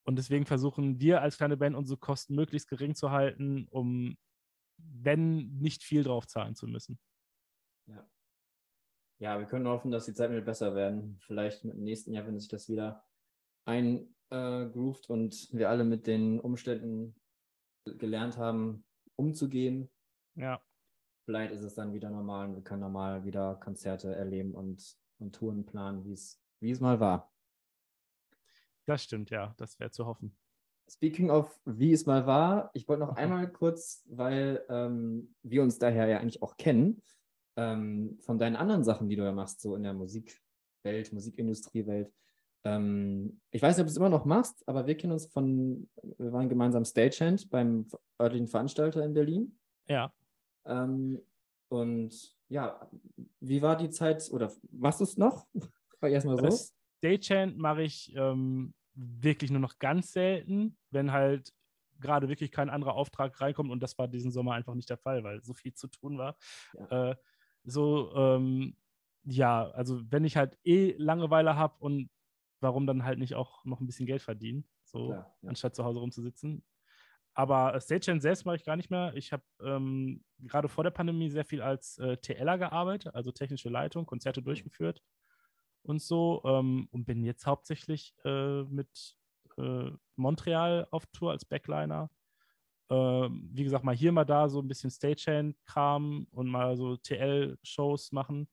Und 0.04 0.16
deswegen 0.18 0.46
versuchen 0.46 1.00
wir 1.00 1.22
als 1.22 1.38
kleine 1.38 1.58
Band 1.58 1.76
unsere 1.76 2.00
Kosten 2.00 2.36
möglichst 2.36 2.68
gering 2.68 2.96
zu 2.96 3.12
halten, 3.12 3.68
um 3.70 4.18
wenn 4.78 5.58
nicht 5.60 5.84
viel 5.84 6.04
drauf 6.04 6.28
zahlen 6.28 6.56
zu 6.56 6.68
müssen. 6.68 7.00
Ja. 7.86 8.08
Ja, 9.22 9.38
wir 9.38 9.46
können 9.46 9.68
hoffen, 9.68 9.92
dass 9.92 10.06
die 10.06 10.16
Zeiten 10.16 10.34
wieder 10.34 10.44
besser 10.44 10.74
werden. 10.74 11.20
Vielleicht 11.20 11.64
mit 11.64 11.76
dem 11.76 11.84
nächsten 11.84 12.12
Jahr, 12.12 12.26
wenn 12.26 12.40
sich 12.40 12.50
das 12.50 12.68
wieder 12.68 13.06
eingroovt 13.66 15.10
äh, 15.10 15.14
und 15.14 15.48
wir 15.52 15.70
alle 15.70 15.84
mit 15.84 16.08
den 16.08 16.40
Umständen 16.40 17.16
gelernt 17.86 18.40
haben, 18.40 18.84
umzugehen. 19.16 19.92
Ja. 20.34 20.60
Vielleicht 21.26 21.54
ist 21.54 21.62
es 21.62 21.76
dann 21.76 21.94
wieder 21.94 22.10
normal 22.10 22.50
und 22.50 22.56
wir 22.56 22.64
können 22.64 22.82
normal 22.82 23.24
wieder 23.24 23.58
Konzerte 23.58 24.16
erleben 24.16 24.56
und, 24.56 24.98
und 25.20 25.36
Touren 25.36 25.68
planen, 25.68 26.04
wie 26.04 26.72
es 26.72 26.80
mal 26.80 27.00
war. 27.00 27.32
Das 28.88 29.04
stimmt, 29.04 29.30
ja, 29.30 29.54
das 29.58 29.80
wäre 29.80 29.92
zu 29.92 30.08
hoffen. 30.08 30.36
Speaking 30.90 31.30
of, 31.30 31.62
wie 31.66 31.94
es 31.94 32.08
mal 32.08 32.26
war, 32.26 32.72
ich 32.74 32.88
wollte 32.88 33.06
noch 33.06 33.16
einmal 33.18 33.52
kurz, 33.52 34.04
weil 34.10 34.66
ähm, 34.68 35.36
wir 35.44 35.62
uns 35.62 35.78
daher 35.78 36.08
ja 36.08 36.18
eigentlich 36.18 36.42
auch 36.42 36.58
kennen, 36.58 37.04
ähm, 37.56 38.18
von 38.22 38.38
deinen 38.38 38.56
anderen 38.56 38.84
Sachen, 38.84 39.10
die 39.10 39.16
du 39.16 39.24
ja 39.24 39.32
machst, 39.32 39.62
so 39.62 39.76
in 39.76 39.84
der 39.84 39.94
Musikwelt, 39.94 41.12
Musikindustriewelt. 41.12 42.12
Ähm, 42.64 43.42
ich 43.50 43.62
weiß 43.62 43.76
nicht, 43.76 43.82
ob 43.82 43.88
du 43.88 43.92
es 43.92 43.98
immer 43.98 44.10
noch 44.10 44.26
machst, 44.26 44.68
aber 44.68 44.86
wir 44.86 44.96
kennen 44.96 45.14
uns 45.14 45.26
von, 45.26 45.90
wir 46.18 46.32
waren 46.32 46.50
gemeinsam 46.50 46.86
Stagehand 46.86 47.50
beim 47.50 47.88
örtlichen 48.22 48.48
Veranstalter 48.48 49.04
in 49.04 49.14
Berlin. 49.14 49.58
Ja. 49.88 50.14
Ähm, 50.66 51.20
und 51.70 52.36
ja, 52.50 52.90
wie 53.40 53.62
war 53.62 53.78
die 53.78 53.90
Zeit 53.90 54.30
oder 54.32 54.52
machst 54.72 55.00
du 55.00 55.06
es 55.06 55.18
noch? 55.18 55.48
Erstmal 56.02 56.52
so. 56.52 56.74
Stagehand 57.00 57.58
mache 57.58 57.84
ich 57.84 58.14
ähm, 58.16 58.74
wirklich 58.94 59.52
nur 59.52 59.60
noch 59.60 59.80
ganz 59.80 60.12
selten, 60.12 60.78
wenn 60.92 61.12
halt 61.12 61.54
gerade 62.00 62.30
wirklich 62.30 62.52
kein 62.52 62.70
anderer 62.70 62.96
Auftrag 62.96 63.40
reinkommt. 63.40 63.72
Und 63.72 63.82
das 63.82 63.98
war 63.98 64.08
diesen 64.08 64.32
Sommer 64.32 64.54
einfach 64.54 64.76
nicht 64.76 64.90
der 64.90 64.98
Fall, 64.98 65.24
weil 65.24 65.44
so 65.44 65.54
viel 65.54 65.74
zu 65.74 65.88
tun 65.88 66.18
war. 66.18 66.36
Ja. 66.74 67.12
Äh, 67.12 67.16
so, 67.64 68.14
ähm, 68.16 68.76
ja, 69.24 69.70
also 69.72 70.02
wenn 70.10 70.26
ich 70.26 70.38
halt 70.38 70.58
eh 70.64 70.96
Langeweile 70.98 71.56
habe 71.56 71.76
und 71.80 72.10
warum 72.60 72.88
dann 72.88 73.04
halt 73.04 73.20
nicht 73.20 73.36
auch 73.36 73.66
noch 73.66 73.80
ein 73.80 73.86
bisschen 73.86 74.06
Geld 74.06 74.22
verdienen, 74.22 74.66
so 74.84 75.08
Klar, 75.08 75.36
ja. 75.42 75.50
anstatt 75.50 75.76
zu 75.76 75.84
Hause 75.84 76.00
rumzusitzen. 76.00 76.64
Aber 77.34 77.80
Stagehand 77.80 78.22
selbst 78.22 78.46
mache 78.46 78.58
ich 78.58 78.66
gar 78.66 78.76
nicht 78.76 78.90
mehr. 78.90 79.14
Ich 79.16 79.32
habe 79.32 79.44
ähm, 79.64 80.24
gerade 80.40 80.68
vor 80.68 80.84
der 80.84 80.92
Pandemie 80.92 81.30
sehr 81.30 81.46
viel 81.46 81.62
als 81.62 81.98
äh, 81.98 82.18
TLer 82.18 82.58
gearbeitet, 82.58 83.16
also 83.16 83.32
technische 83.32 83.70
Leitung, 83.70 84.06
Konzerte 84.06 84.42
mhm. 84.42 84.46
durchgeführt 84.46 85.02
und 85.84 86.02
so 86.02 86.42
ähm, 86.46 86.88
und 86.92 87.06
bin 87.06 87.24
jetzt 87.24 87.46
hauptsächlich 87.46 88.14
äh, 88.26 88.64
mit 88.64 89.18
äh, 89.58 89.92
Montreal 90.16 90.88
auf 90.92 91.06
Tour 91.08 91.32
als 91.32 91.46
Backliner. 91.46 92.10
Ähm, 92.92 93.50
wie 93.54 93.64
gesagt, 93.64 93.86
mal 93.86 93.96
hier, 93.96 94.12
mal 94.12 94.26
da 94.26 94.50
so 94.50 94.60
ein 94.60 94.68
bisschen 94.68 94.92
Stagehand-Kram 94.92 96.28
und 96.32 96.48
mal 96.50 96.76
so 96.76 96.98
TL-Shows 96.98 98.12
machen. 98.12 98.50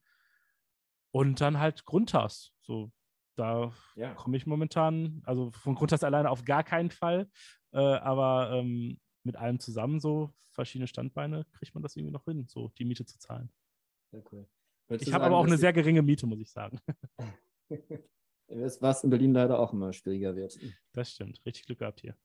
Und 1.11 1.41
dann 1.41 1.59
halt 1.59 1.83
Grundtas. 1.83 2.53
So, 2.61 2.89
da 3.35 3.73
ja. 3.95 4.13
komme 4.13 4.37
ich 4.37 4.45
momentan, 4.45 5.21
also 5.25 5.51
von 5.51 5.75
Grundtas 5.75 6.05
alleine 6.05 6.29
auf 6.29 6.45
gar 6.45 6.63
keinen 6.63 6.89
Fall, 6.89 7.29
äh, 7.73 7.79
aber 7.79 8.51
ähm, 8.53 8.99
mit 9.23 9.35
allem 9.35 9.59
zusammen 9.59 9.99
so 9.99 10.33
verschiedene 10.51 10.87
Standbeine 10.87 11.45
kriegt 11.51 11.73
man 11.73 11.83
das 11.83 11.97
irgendwie 11.97 12.13
noch 12.13 12.23
hin, 12.23 12.45
so 12.47 12.69
die 12.77 12.85
Miete 12.85 13.05
zu 13.05 13.19
zahlen. 13.19 13.51
Sehr 14.11 14.23
cool. 14.31 14.47
Ich 14.87 15.13
habe 15.13 15.25
aber 15.25 15.37
auch 15.37 15.45
eine 15.45 15.57
sehr 15.57 15.73
geringe 15.73 16.01
Miete, 16.01 16.25
muss 16.25 16.39
ich 16.39 16.49
sagen. 16.49 16.79
Was 18.47 19.03
in 19.03 19.09
Berlin 19.09 19.33
leider 19.33 19.59
auch 19.59 19.73
immer 19.73 19.91
schwieriger 19.91 20.35
wird. 20.35 20.57
Das 20.93 21.11
stimmt. 21.11 21.45
Richtig 21.45 21.65
Glück 21.65 21.79
gehabt 21.79 21.99
hier. 21.99 22.15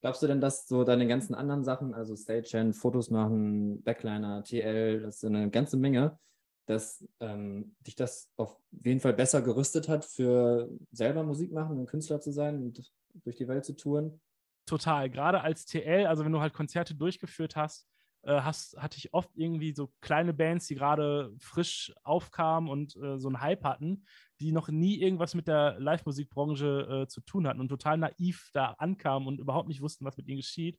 Glaubst 0.00 0.22
du 0.22 0.26
denn, 0.26 0.40
dass 0.40 0.66
so 0.66 0.84
deine 0.84 1.06
ganzen 1.06 1.34
anderen 1.34 1.62
Sachen, 1.62 1.94
also 1.94 2.16
Stagehand, 2.16 2.74
Fotos 2.74 3.10
machen, 3.10 3.82
Backliner, 3.82 4.42
TL, 4.42 5.02
das 5.02 5.16
ist 5.16 5.24
eine 5.24 5.50
ganze 5.50 5.76
Menge, 5.76 6.18
dass 6.66 7.06
ähm, 7.20 7.74
dich 7.86 7.96
das 7.96 8.30
auf 8.36 8.56
jeden 8.70 9.00
Fall 9.00 9.12
besser 9.12 9.42
gerüstet 9.42 9.88
hat, 9.88 10.04
für 10.04 10.70
selber 10.92 11.22
Musik 11.22 11.52
machen 11.52 11.78
und 11.78 11.86
Künstler 11.86 12.20
zu 12.20 12.30
sein 12.32 12.62
und 12.62 12.92
durch 13.24 13.36
die 13.36 13.48
Welt 13.48 13.64
zu 13.64 13.76
touren? 13.76 14.20
Total. 14.66 15.10
Gerade 15.10 15.42
als 15.42 15.66
TL, 15.66 16.06
also 16.06 16.24
wenn 16.24 16.32
du 16.32 16.40
halt 16.40 16.54
Konzerte 16.54 16.94
durchgeführt 16.94 17.56
hast, 17.56 17.86
äh, 18.22 18.40
hast, 18.40 18.76
hatte 18.76 18.98
ich 18.98 19.14
oft 19.14 19.30
irgendwie 19.34 19.72
so 19.72 19.92
kleine 20.00 20.34
Bands, 20.34 20.66
die 20.66 20.74
gerade 20.74 21.34
frisch 21.38 21.92
aufkamen 22.02 22.68
und 22.68 22.96
äh, 22.96 23.18
so 23.18 23.28
einen 23.28 23.40
Hype 23.40 23.64
hatten, 23.64 24.04
die 24.40 24.52
noch 24.52 24.68
nie 24.68 25.00
irgendwas 25.00 25.34
mit 25.34 25.48
der 25.48 25.78
Live-Musikbranche 25.80 27.02
äh, 27.04 27.08
zu 27.08 27.20
tun 27.22 27.46
hatten 27.46 27.60
und 27.60 27.68
total 27.68 27.98
naiv 27.98 28.50
da 28.52 28.72
ankamen 28.78 29.26
und 29.26 29.40
überhaupt 29.40 29.68
nicht 29.68 29.80
wussten, 29.80 30.04
was 30.04 30.16
mit 30.16 30.28
ihnen 30.28 30.38
geschieht. 30.38 30.78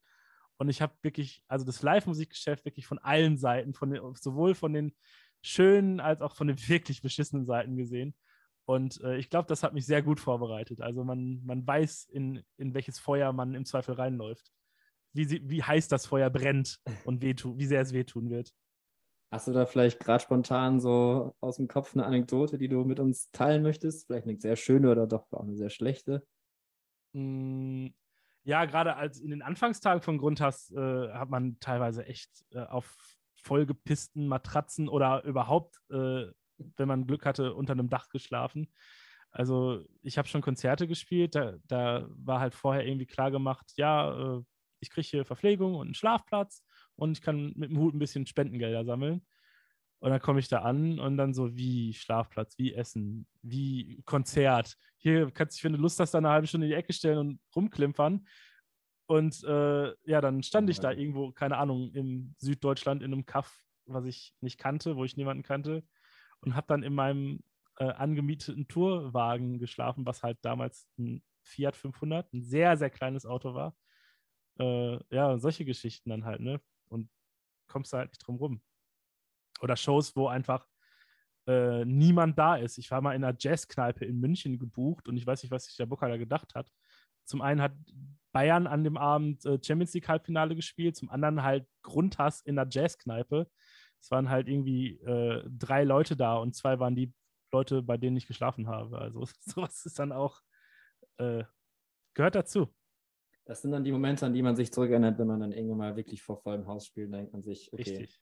Und 0.58 0.70
ich 0.70 0.82
habe 0.82 0.94
wirklich, 1.02 1.44
also 1.48 1.66
das 1.66 1.82
Live-Musikgeschäft 1.82 2.66
wirklich 2.66 2.86
von 2.86 3.00
allen 3.00 3.38
Seiten, 3.38 3.74
von 3.74 3.90
den, 3.90 4.02
sowohl 4.16 4.54
von 4.54 4.74
den 4.74 4.94
schönen 5.42 6.00
als 6.00 6.22
auch 6.22 6.36
von 6.36 6.48
den 6.48 6.58
wirklich 6.68 7.02
beschissenen 7.02 7.46
Seiten 7.46 7.76
gesehen. 7.76 8.16
Und 8.66 9.02
äh, 9.02 9.18
ich 9.18 9.32
glaube, 9.32 9.48
das 9.48 9.64
hat 9.64 9.74
mich 9.74 9.88
sehr 9.88 10.04
gut 10.04 10.20
vorbereitet. 10.20 10.82
Also 10.82 11.04
man, 11.04 11.44
man 11.44 11.66
weiß, 11.66 12.06
in, 12.06 12.44
in 12.58 12.76
welches 12.76 13.00
Feuer 13.00 13.34
man 13.34 13.56
im 13.56 13.66
Zweifel 13.66 13.96
reinläuft 13.96 14.52
wie, 15.14 15.26
sie, 15.26 15.50
wie 15.50 15.64
heiß 15.64 15.88
das 15.88 16.06
Feuer 16.06 16.30
brennt 16.30 16.80
und 17.06 17.22
wehtu, 17.22 17.58
wie 17.58 17.66
sehr 17.66 17.82
es 17.82 17.94
wehtun 17.94 18.30
wird. 18.30 18.54
Hast 19.32 19.48
du 19.48 19.54
da 19.54 19.66
vielleicht 19.66 20.00
gerade 20.00 20.22
spontan 20.22 20.82
so 20.82 21.36
aus 21.40 21.56
dem 21.56 21.70
Kopf 21.70 21.94
eine 21.94 22.06
Anekdote, 22.06 22.58
die 22.58 22.68
du 22.68 22.84
mit 22.84 23.00
uns 23.00 23.32
teilen 23.32 23.64
möchtest? 23.64 24.08
Vielleicht 24.08 24.28
eine 24.28 24.38
sehr 24.38 24.58
schöne 24.58 24.92
oder 24.92 25.08
doch 25.08 25.32
auch 25.32 25.44
eine 25.44 25.56
sehr 25.56 25.70
schlechte? 25.70 26.28
Mm, 27.14 27.88
ja, 28.44 28.66
gerade 28.66 28.98
als 28.98 29.20
in 29.20 29.30
den 29.30 29.42
Anfangstagen 29.42 30.02
von 30.02 30.18
Grundhass 30.18 30.72
äh, 30.72 31.10
hat 31.14 31.30
man 31.30 31.58
teilweise 31.62 32.06
echt 32.06 32.30
äh, 32.52 32.60
auf 32.60 32.98
vollgepissten 33.36 34.28
Matratzen 34.28 34.90
oder 34.90 35.24
überhaupt, 35.24 35.78
äh, 35.90 36.26
wenn 36.58 36.88
man 36.88 37.08
Glück 37.08 37.26
hatte, 37.26 37.54
unter 37.54 37.74
einem 37.74 37.90
Dach 37.90 38.10
geschlafen. 38.10 38.72
Also 39.32 39.86
ich 40.02 40.18
habe 40.18 40.28
schon 40.28 40.42
Konzerte 40.42 40.88
gespielt, 40.88 41.36
da, 41.36 41.54
da, 41.68 42.06
war 42.10 42.42
halt 42.42 42.54
vorher 42.54 42.86
irgendwie 42.86 43.06
klar 43.06 43.32
gemacht, 43.32 43.72
ja, 43.78 44.38
äh, 44.38 44.42
ich 44.82 44.90
kriege 44.90 45.08
hier 45.08 45.26
Verpflegung 45.26 45.76
und 45.76 45.88
einen 45.88 45.94
Schlafplatz 45.94 46.64
und 46.96 47.18
ich 47.18 47.22
kann 47.22 47.54
mit 47.56 47.70
dem 47.70 47.80
Hut 47.80 47.96
ein 47.96 48.00
bisschen 48.00 48.26
Spendengelder 48.26 48.84
sammeln. 48.84 49.26
Und 50.00 50.10
dann 50.10 50.20
komme 50.20 50.40
ich 50.40 50.48
da 50.48 50.64
an 50.64 51.00
und 51.00 51.16
dann 51.18 51.34
so 51.34 51.56
wie 51.56 51.94
Schlafplatz, 51.94 52.58
wie 52.58 52.74
Essen, 52.74 53.28
wie 53.44 54.02
Konzert. 54.06 54.76
Hier 54.98 55.30
kannst 55.30 55.56
du 55.56 55.58
dich, 55.58 55.64
wenn 55.64 55.74
du 55.74 55.80
Lust 55.80 56.00
hast, 56.00 56.16
da 56.16 56.18
eine 56.18 56.30
halbe 56.30 56.48
Stunde 56.48 56.66
in 56.66 56.72
die 56.72 56.78
Ecke 56.78 56.92
stellen 56.92 57.20
und 57.20 57.40
rumklimpern. 57.56 58.26
Und 59.06 59.44
äh, 59.44 59.94
ja, 60.06 60.22
dann 60.22 60.42
stand 60.42 60.72
ich 60.72 60.80
da 60.80 60.92
irgendwo, 60.92 61.32
keine 61.32 61.58
Ahnung, 61.58 61.92
in 61.94 62.34
Süddeutschland 62.40 63.04
in 63.04 63.14
einem 63.14 63.28
Kaff, 63.28 63.64
was 63.86 64.06
ich 64.06 64.34
nicht 64.42 64.58
kannte, 64.58 64.96
wo 64.96 65.06
ich 65.06 65.18
niemanden 65.18 65.44
kannte. 65.44 65.84
Und 66.40 66.56
habe 66.56 66.66
dann 66.68 66.82
in 66.82 66.96
meinem 66.96 67.44
äh, 67.78 67.86
angemieteten 67.86 68.68
Tourwagen 68.68 69.60
geschlafen, 69.60 70.06
was 70.06 70.24
halt 70.24 70.40
damals 70.42 70.88
ein 70.98 71.22
Fiat 71.44 71.76
500, 71.76 72.34
ein 72.34 72.42
sehr, 72.42 72.76
sehr 72.78 72.90
kleines 72.90 73.26
Auto 73.28 73.54
war. 73.54 73.76
Äh, 74.60 75.00
ja, 75.14 75.38
solche 75.38 75.66
Geschichten 75.66 76.10
dann 76.10 76.26
halt, 76.26 76.42
ne? 76.42 76.62
Und 76.90 77.10
kommst 77.68 77.94
da 77.94 78.00
halt 78.00 78.12
nicht 78.12 78.26
drum 78.26 78.38
rum. 78.38 78.62
Oder 79.62 79.76
Shows, 79.76 80.16
wo 80.16 80.28
einfach 80.28 80.68
äh, 81.48 81.86
niemand 81.86 82.38
da 82.38 82.56
ist. 82.56 82.78
Ich 82.78 82.92
war 82.92 83.02
mal 83.02 83.16
in 83.16 83.24
einer 83.24 83.36
Jazzkneipe 83.38 84.06
in 84.06 84.20
München 84.20 84.60
gebucht 84.60 85.08
und 85.08 85.18
ich 85.18 85.26
weiß 85.26 85.44
nicht, 85.44 85.52
was 85.52 85.66
sich 85.66 85.76
der 85.76 85.86
Booker 85.86 86.10
da 86.10 86.18
gedacht 86.18 86.54
hat. 86.56 86.70
Zum 87.26 87.42
einen 87.42 87.62
hat 87.62 87.74
Bayern 88.32 88.68
an 88.68 88.84
dem 88.84 88.98
Abend 88.98 89.46
äh, 89.46 89.60
Champions 89.64 89.94
League 89.94 90.08
Halbfinale 90.08 90.56
gespielt, 90.56 90.96
zum 90.96 91.10
anderen 91.10 91.44
halt 91.44 91.68
Grundhass 91.82 92.42
in 92.42 92.56
der 92.56 92.68
Jazzkneipe. 92.70 93.48
Es 94.00 94.12
waren 94.12 94.30
halt 94.30 94.48
irgendwie 94.48 95.00
äh, 95.02 95.44
drei 95.50 95.84
Leute 95.84 96.16
da 96.16 96.36
und 96.38 96.56
zwei 96.56 96.80
waren 96.80 96.96
die 96.96 97.14
Leute, 97.52 97.84
bei 97.84 97.98
denen 97.98 98.18
ich 98.18 98.28
geschlafen 98.28 98.68
habe. 98.68 98.98
Also 98.98 99.26
sowas 99.42 99.86
ist 99.86 100.00
dann 100.00 100.12
auch, 100.12 100.42
äh, 101.18 101.44
gehört 102.14 102.36
dazu. 102.36 102.74
Das 103.52 103.62
sind 103.62 103.72
dann 103.72 103.84
die 103.84 103.92
Momente, 103.92 104.26
an 104.26 104.34
die 104.34 104.42
man 104.42 104.56
sich 104.56 104.72
zurückerinnert, 104.72 105.20
wenn 105.20 105.28
man 105.28 105.42
dann 105.42 105.52
irgendwann 105.52 105.78
mal 105.78 105.96
wirklich 105.98 106.24
vor 106.24 106.38
vollem 106.38 106.68
Haus 106.68 106.86
spielt. 106.86 107.12
Dann 107.12 107.20
denkt 107.20 107.34
man 107.34 107.42
sich, 107.44 107.68
okay, 107.74 107.82
Richtig. 107.82 108.22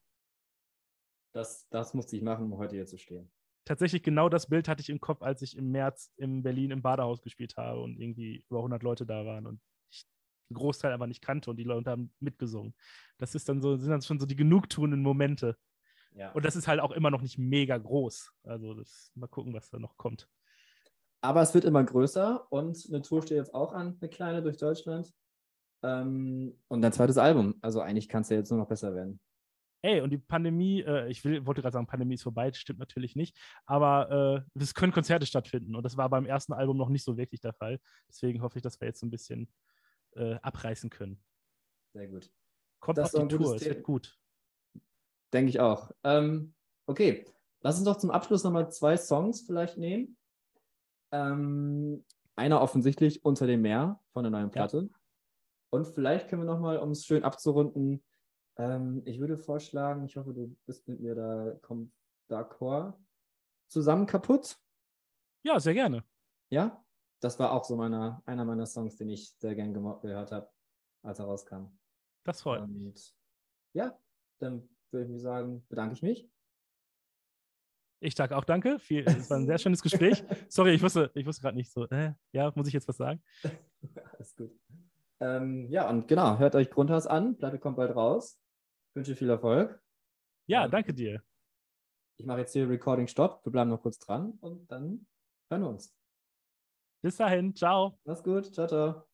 Das, 1.36 1.70
das 1.70 1.94
musste 1.94 2.16
ich 2.16 2.24
machen, 2.24 2.46
um 2.46 2.58
heute 2.58 2.76
hier 2.76 2.88
zu 2.88 2.98
stehen. 2.98 3.32
Tatsächlich 3.64 4.02
genau 4.02 4.28
das 4.28 4.50
Bild 4.50 4.68
hatte 4.68 4.82
ich 4.82 4.90
im 4.90 5.00
Kopf, 5.00 5.22
als 5.22 5.44
ich 5.44 5.56
im 5.56 5.70
März 5.70 6.12
in 6.16 6.42
Berlin 6.42 6.72
im 6.72 6.82
Badehaus 6.82 7.22
gespielt 7.22 7.58
habe 7.58 7.80
und 7.80 8.00
irgendwie 8.00 8.44
über 8.50 8.58
100 8.58 8.82
Leute 8.82 9.06
da 9.06 9.24
waren 9.24 9.46
und 9.46 9.62
ich 9.92 10.08
einen 10.50 10.58
Großteil 10.58 10.94
aber 10.94 11.06
nicht 11.06 11.22
kannte 11.22 11.52
und 11.52 11.58
die 11.58 11.64
Leute 11.64 11.92
haben 11.92 12.12
mitgesungen. 12.20 12.74
Das 13.20 13.36
ist 13.36 13.48
dann 13.50 13.62
so, 13.62 13.78
sind 13.78 13.92
dann 13.92 14.02
schon 14.02 14.20
so 14.20 14.26
die 14.26 14.36
genugtuenden 14.36 15.04
Momente. 15.04 15.60
Ja. 16.14 16.32
Und 16.32 16.44
das 16.44 16.56
ist 16.56 16.68
halt 16.68 16.80
auch 16.80 16.92
immer 16.92 17.12
noch 17.12 17.22
nicht 17.22 17.38
mega 17.38 17.78
groß. 17.78 18.34
Also 18.42 18.74
das, 18.74 19.12
mal 19.14 19.28
gucken, 19.28 19.54
was 19.54 19.70
da 19.70 19.78
noch 19.78 19.96
kommt. 19.96 20.28
Aber 21.22 21.42
es 21.42 21.54
wird 21.54 21.66
immer 21.66 21.84
größer 21.84 22.48
und 22.50 22.86
eine 22.88 23.02
Tour 23.02 23.22
steht 23.22 23.38
jetzt 23.38 23.54
auch 23.54 23.74
an, 23.74 23.98
eine 24.00 24.10
kleine 24.10 24.42
durch 24.42 24.58
Deutschland. 24.58 25.14
Ähm, 25.84 26.58
und 26.68 26.82
dein 26.82 26.94
zweites 26.94 27.18
Album. 27.18 27.56
Also 27.62 27.82
eigentlich 27.82 28.10
kann 28.10 28.22
es 28.22 28.30
ja 28.30 28.38
jetzt 28.38 28.50
nur 28.50 28.60
noch 28.60 28.68
besser 28.68 28.94
werden. 28.96 29.20
Ey, 29.82 30.02
und 30.02 30.10
die 30.10 30.18
Pandemie, 30.18 30.82
äh, 30.82 31.10
ich 31.10 31.24
will, 31.24 31.46
wollte 31.46 31.62
gerade 31.62 31.74
sagen, 31.74 31.88
Pandemie 31.88 32.16
ist 32.16 32.24
vorbei, 32.24 32.50
das 32.50 32.58
stimmt 32.58 32.80
natürlich 32.80 33.16
nicht, 33.16 33.38
aber 33.66 34.46
äh, 34.56 34.62
es 34.62 34.74
können 34.74 34.92
Konzerte 34.92 35.26
stattfinden 35.26 35.74
und 35.74 35.84
das 35.84 35.96
war 35.96 36.10
beim 36.10 36.26
ersten 36.26 36.52
Album 36.52 36.76
noch 36.76 36.90
nicht 36.90 37.06
so 37.06 37.16
wirklich 37.16 37.40
der 37.40 37.54
Fall. 37.54 37.80
Deswegen 38.10 38.42
hoffe 38.42 38.58
ich, 38.58 38.62
dass 38.64 38.82
wir 38.82 38.90
jetzt 38.90 39.04
ein 39.04 39.12
bisschen 39.12 39.50
äh, 40.16 40.36
abreißen 40.36 40.90
können. 40.90 41.24
Sehr 41.94 42.10
gut. 42.10 42.30
Kommt 42.82 42.98
das 42.98 43.16
auf 43.16 43.28
die 43.28 43.38
Tour, 43.38 43.56
es 43.56 43.66
wird 43.66 43.84
gut. 43.84 44.20
Denke 45.32 45.50
ich 45.50 45.62
auch. 45.62 45.92
Ähm, 46.04 46.54
okay, 46.86 47.26
lass 47.62 47.78
uns 47.78 47.86
doch 47.86 47.98
zum 47.98 48.12
Abschluss 48.12 48.44
nochmal 48.44 48.70
zwei 48.72 48.98
Songs 48.98 49.42
vielleicht 49.42 49.78
nehmen. 49.78 50.18
Ähm, 51.12 52.06
einer 52.36 52.62
offensichtlich 52.62 53.24
unter 53.26 53.48
dem 53.48 53.62
Meer 53.62 54.00
von 54.14 54.24
der 54.24 54.32
neuen 54.32 54.52
Platte. 54.52 54.90
Ja. 54.92 55.00
Und 55.72 55.86
vielleicht 55.88 56.30
können 56.30 56.44
wir 56.44 56.52
nochmal, 56.52 56.78
um 56.78 56.92
es 56.92 57.06
schön 57.06 57.24
abzurunden, 57.24 58.04
ähm, 58.58 59.02
ich 59.06 59.20
würde 59.20 59.38
vorschlagen, 59.38 60.04
ich 60.06 60.18
hoffe, 60.18 60.34
du 60.34 60.56
bist 60.66 60.88
mit 60.88 61.00
mir 61.00 61.16
da 61.16 61.60
d'accord, 62.30 62.94
zusammen 63.70 64.06
kaputt. 64.06 64.58
Ja, 65.44 65.60
sehr 65.60 65.74
gerne. 65.74 66.04
Ja, 66.50 66.84
das 67.22 67.40
war 67.40 67.54
auch 67.54 67.64
so 67.64 67.76
meiner, 67.76 68.22
einer 68.26 68.44
meiner 68.46 68.66
Songs, 68.66 68.98
den 68.98 69.10
ich 69.10 69.34
sehr 69.38 69.56
gern 69.56 69.74
gehört 69.74 70.32
habe, 70.32 70.50
als 71.04 71.20
er 71.20 71.26
rauskam. 71.26 71.68
Das 72.26 72.42
freut 72.42 72.68
mich. 72.68 73.16
Ja, 73.74 73.98
dann 74.40 74.68
würde 74.92 75.14
ich 75.14 75.22
sagen, 75.22 75.66
bedanke 75.70 75.94
ich 75.94 76.02
mich. 76.02 76.30
Ich 78.02 78.16
sage 78.16 78.38
auch 78.38 78.46
danke. 78.46 78.80
es 78.90 79.30
war 79.30 79.38
ein 79.38 79.46
sehr 79.46 79.58
schönes 79.58 79.82
Gespräch. 79.82 80.24
Sorry, 80.50 80.74
ich 80.74 80.82
wusste, 80.82 81.12
ich 81.16 81.26
wusste 81.26 81.42
gerade 81.42 81.58
nicht 81.58 81.72
so. 81.72 81.86
Äh, 81.88 82.14
ja, 82.32 82.52
muss 82.56 82.68
ich 82.68 82.74
jetzt 82.74 82.88
was 82.88 82.98
sagen? 82.98 83.22
Alles 84.14 84.36
gut. 84.36 84.52
Ähm, 85.20 85.68
ja, 85.70 85.90
und 85.90 86.08
genau, 86.08 86.40
hört 86.40 86.56
euch 86.56 86.70
Grundhaus 86.70 87.08
an. 87.08 87.38
Platte 87.38 87.60
kommt 87.60 87.76
bald 87.76 87.96
raus. 87.96 88.40
Ich 88.90 88.96
wünsche 88.96 89.16
viel 89.16 89.30
Erfolg. 89.30 89.82
Ja, 90.48 90.68
danke 90.68 90.94
dir. 90.94 91.22
Ich 92.18 92.26
mache 92.26 92.40
jetzt 92.40 92.54
hier 92.54 92.70
Recording 92.70 93.08
Stopp. 93.08 93.46
Wir 93.46 93.52
bleiben 93.52 93.70
noch 93.70 93.82
kurz 93.82 94.00
dran 94.00 94.32
und 94.40 94.70
dann 94.72 95.06
hören 95.50 95.62
wir 95.62 95.70
uns. 95.70 95.94
Bis 97.02 97.18
dahin. 97.18 97.56
Ciao. 97.56 98.00
Mach's 98.06 98.24
gut. 98.24 98.54
Ciao, 98.54 98.68
ciao. 98.68 99.09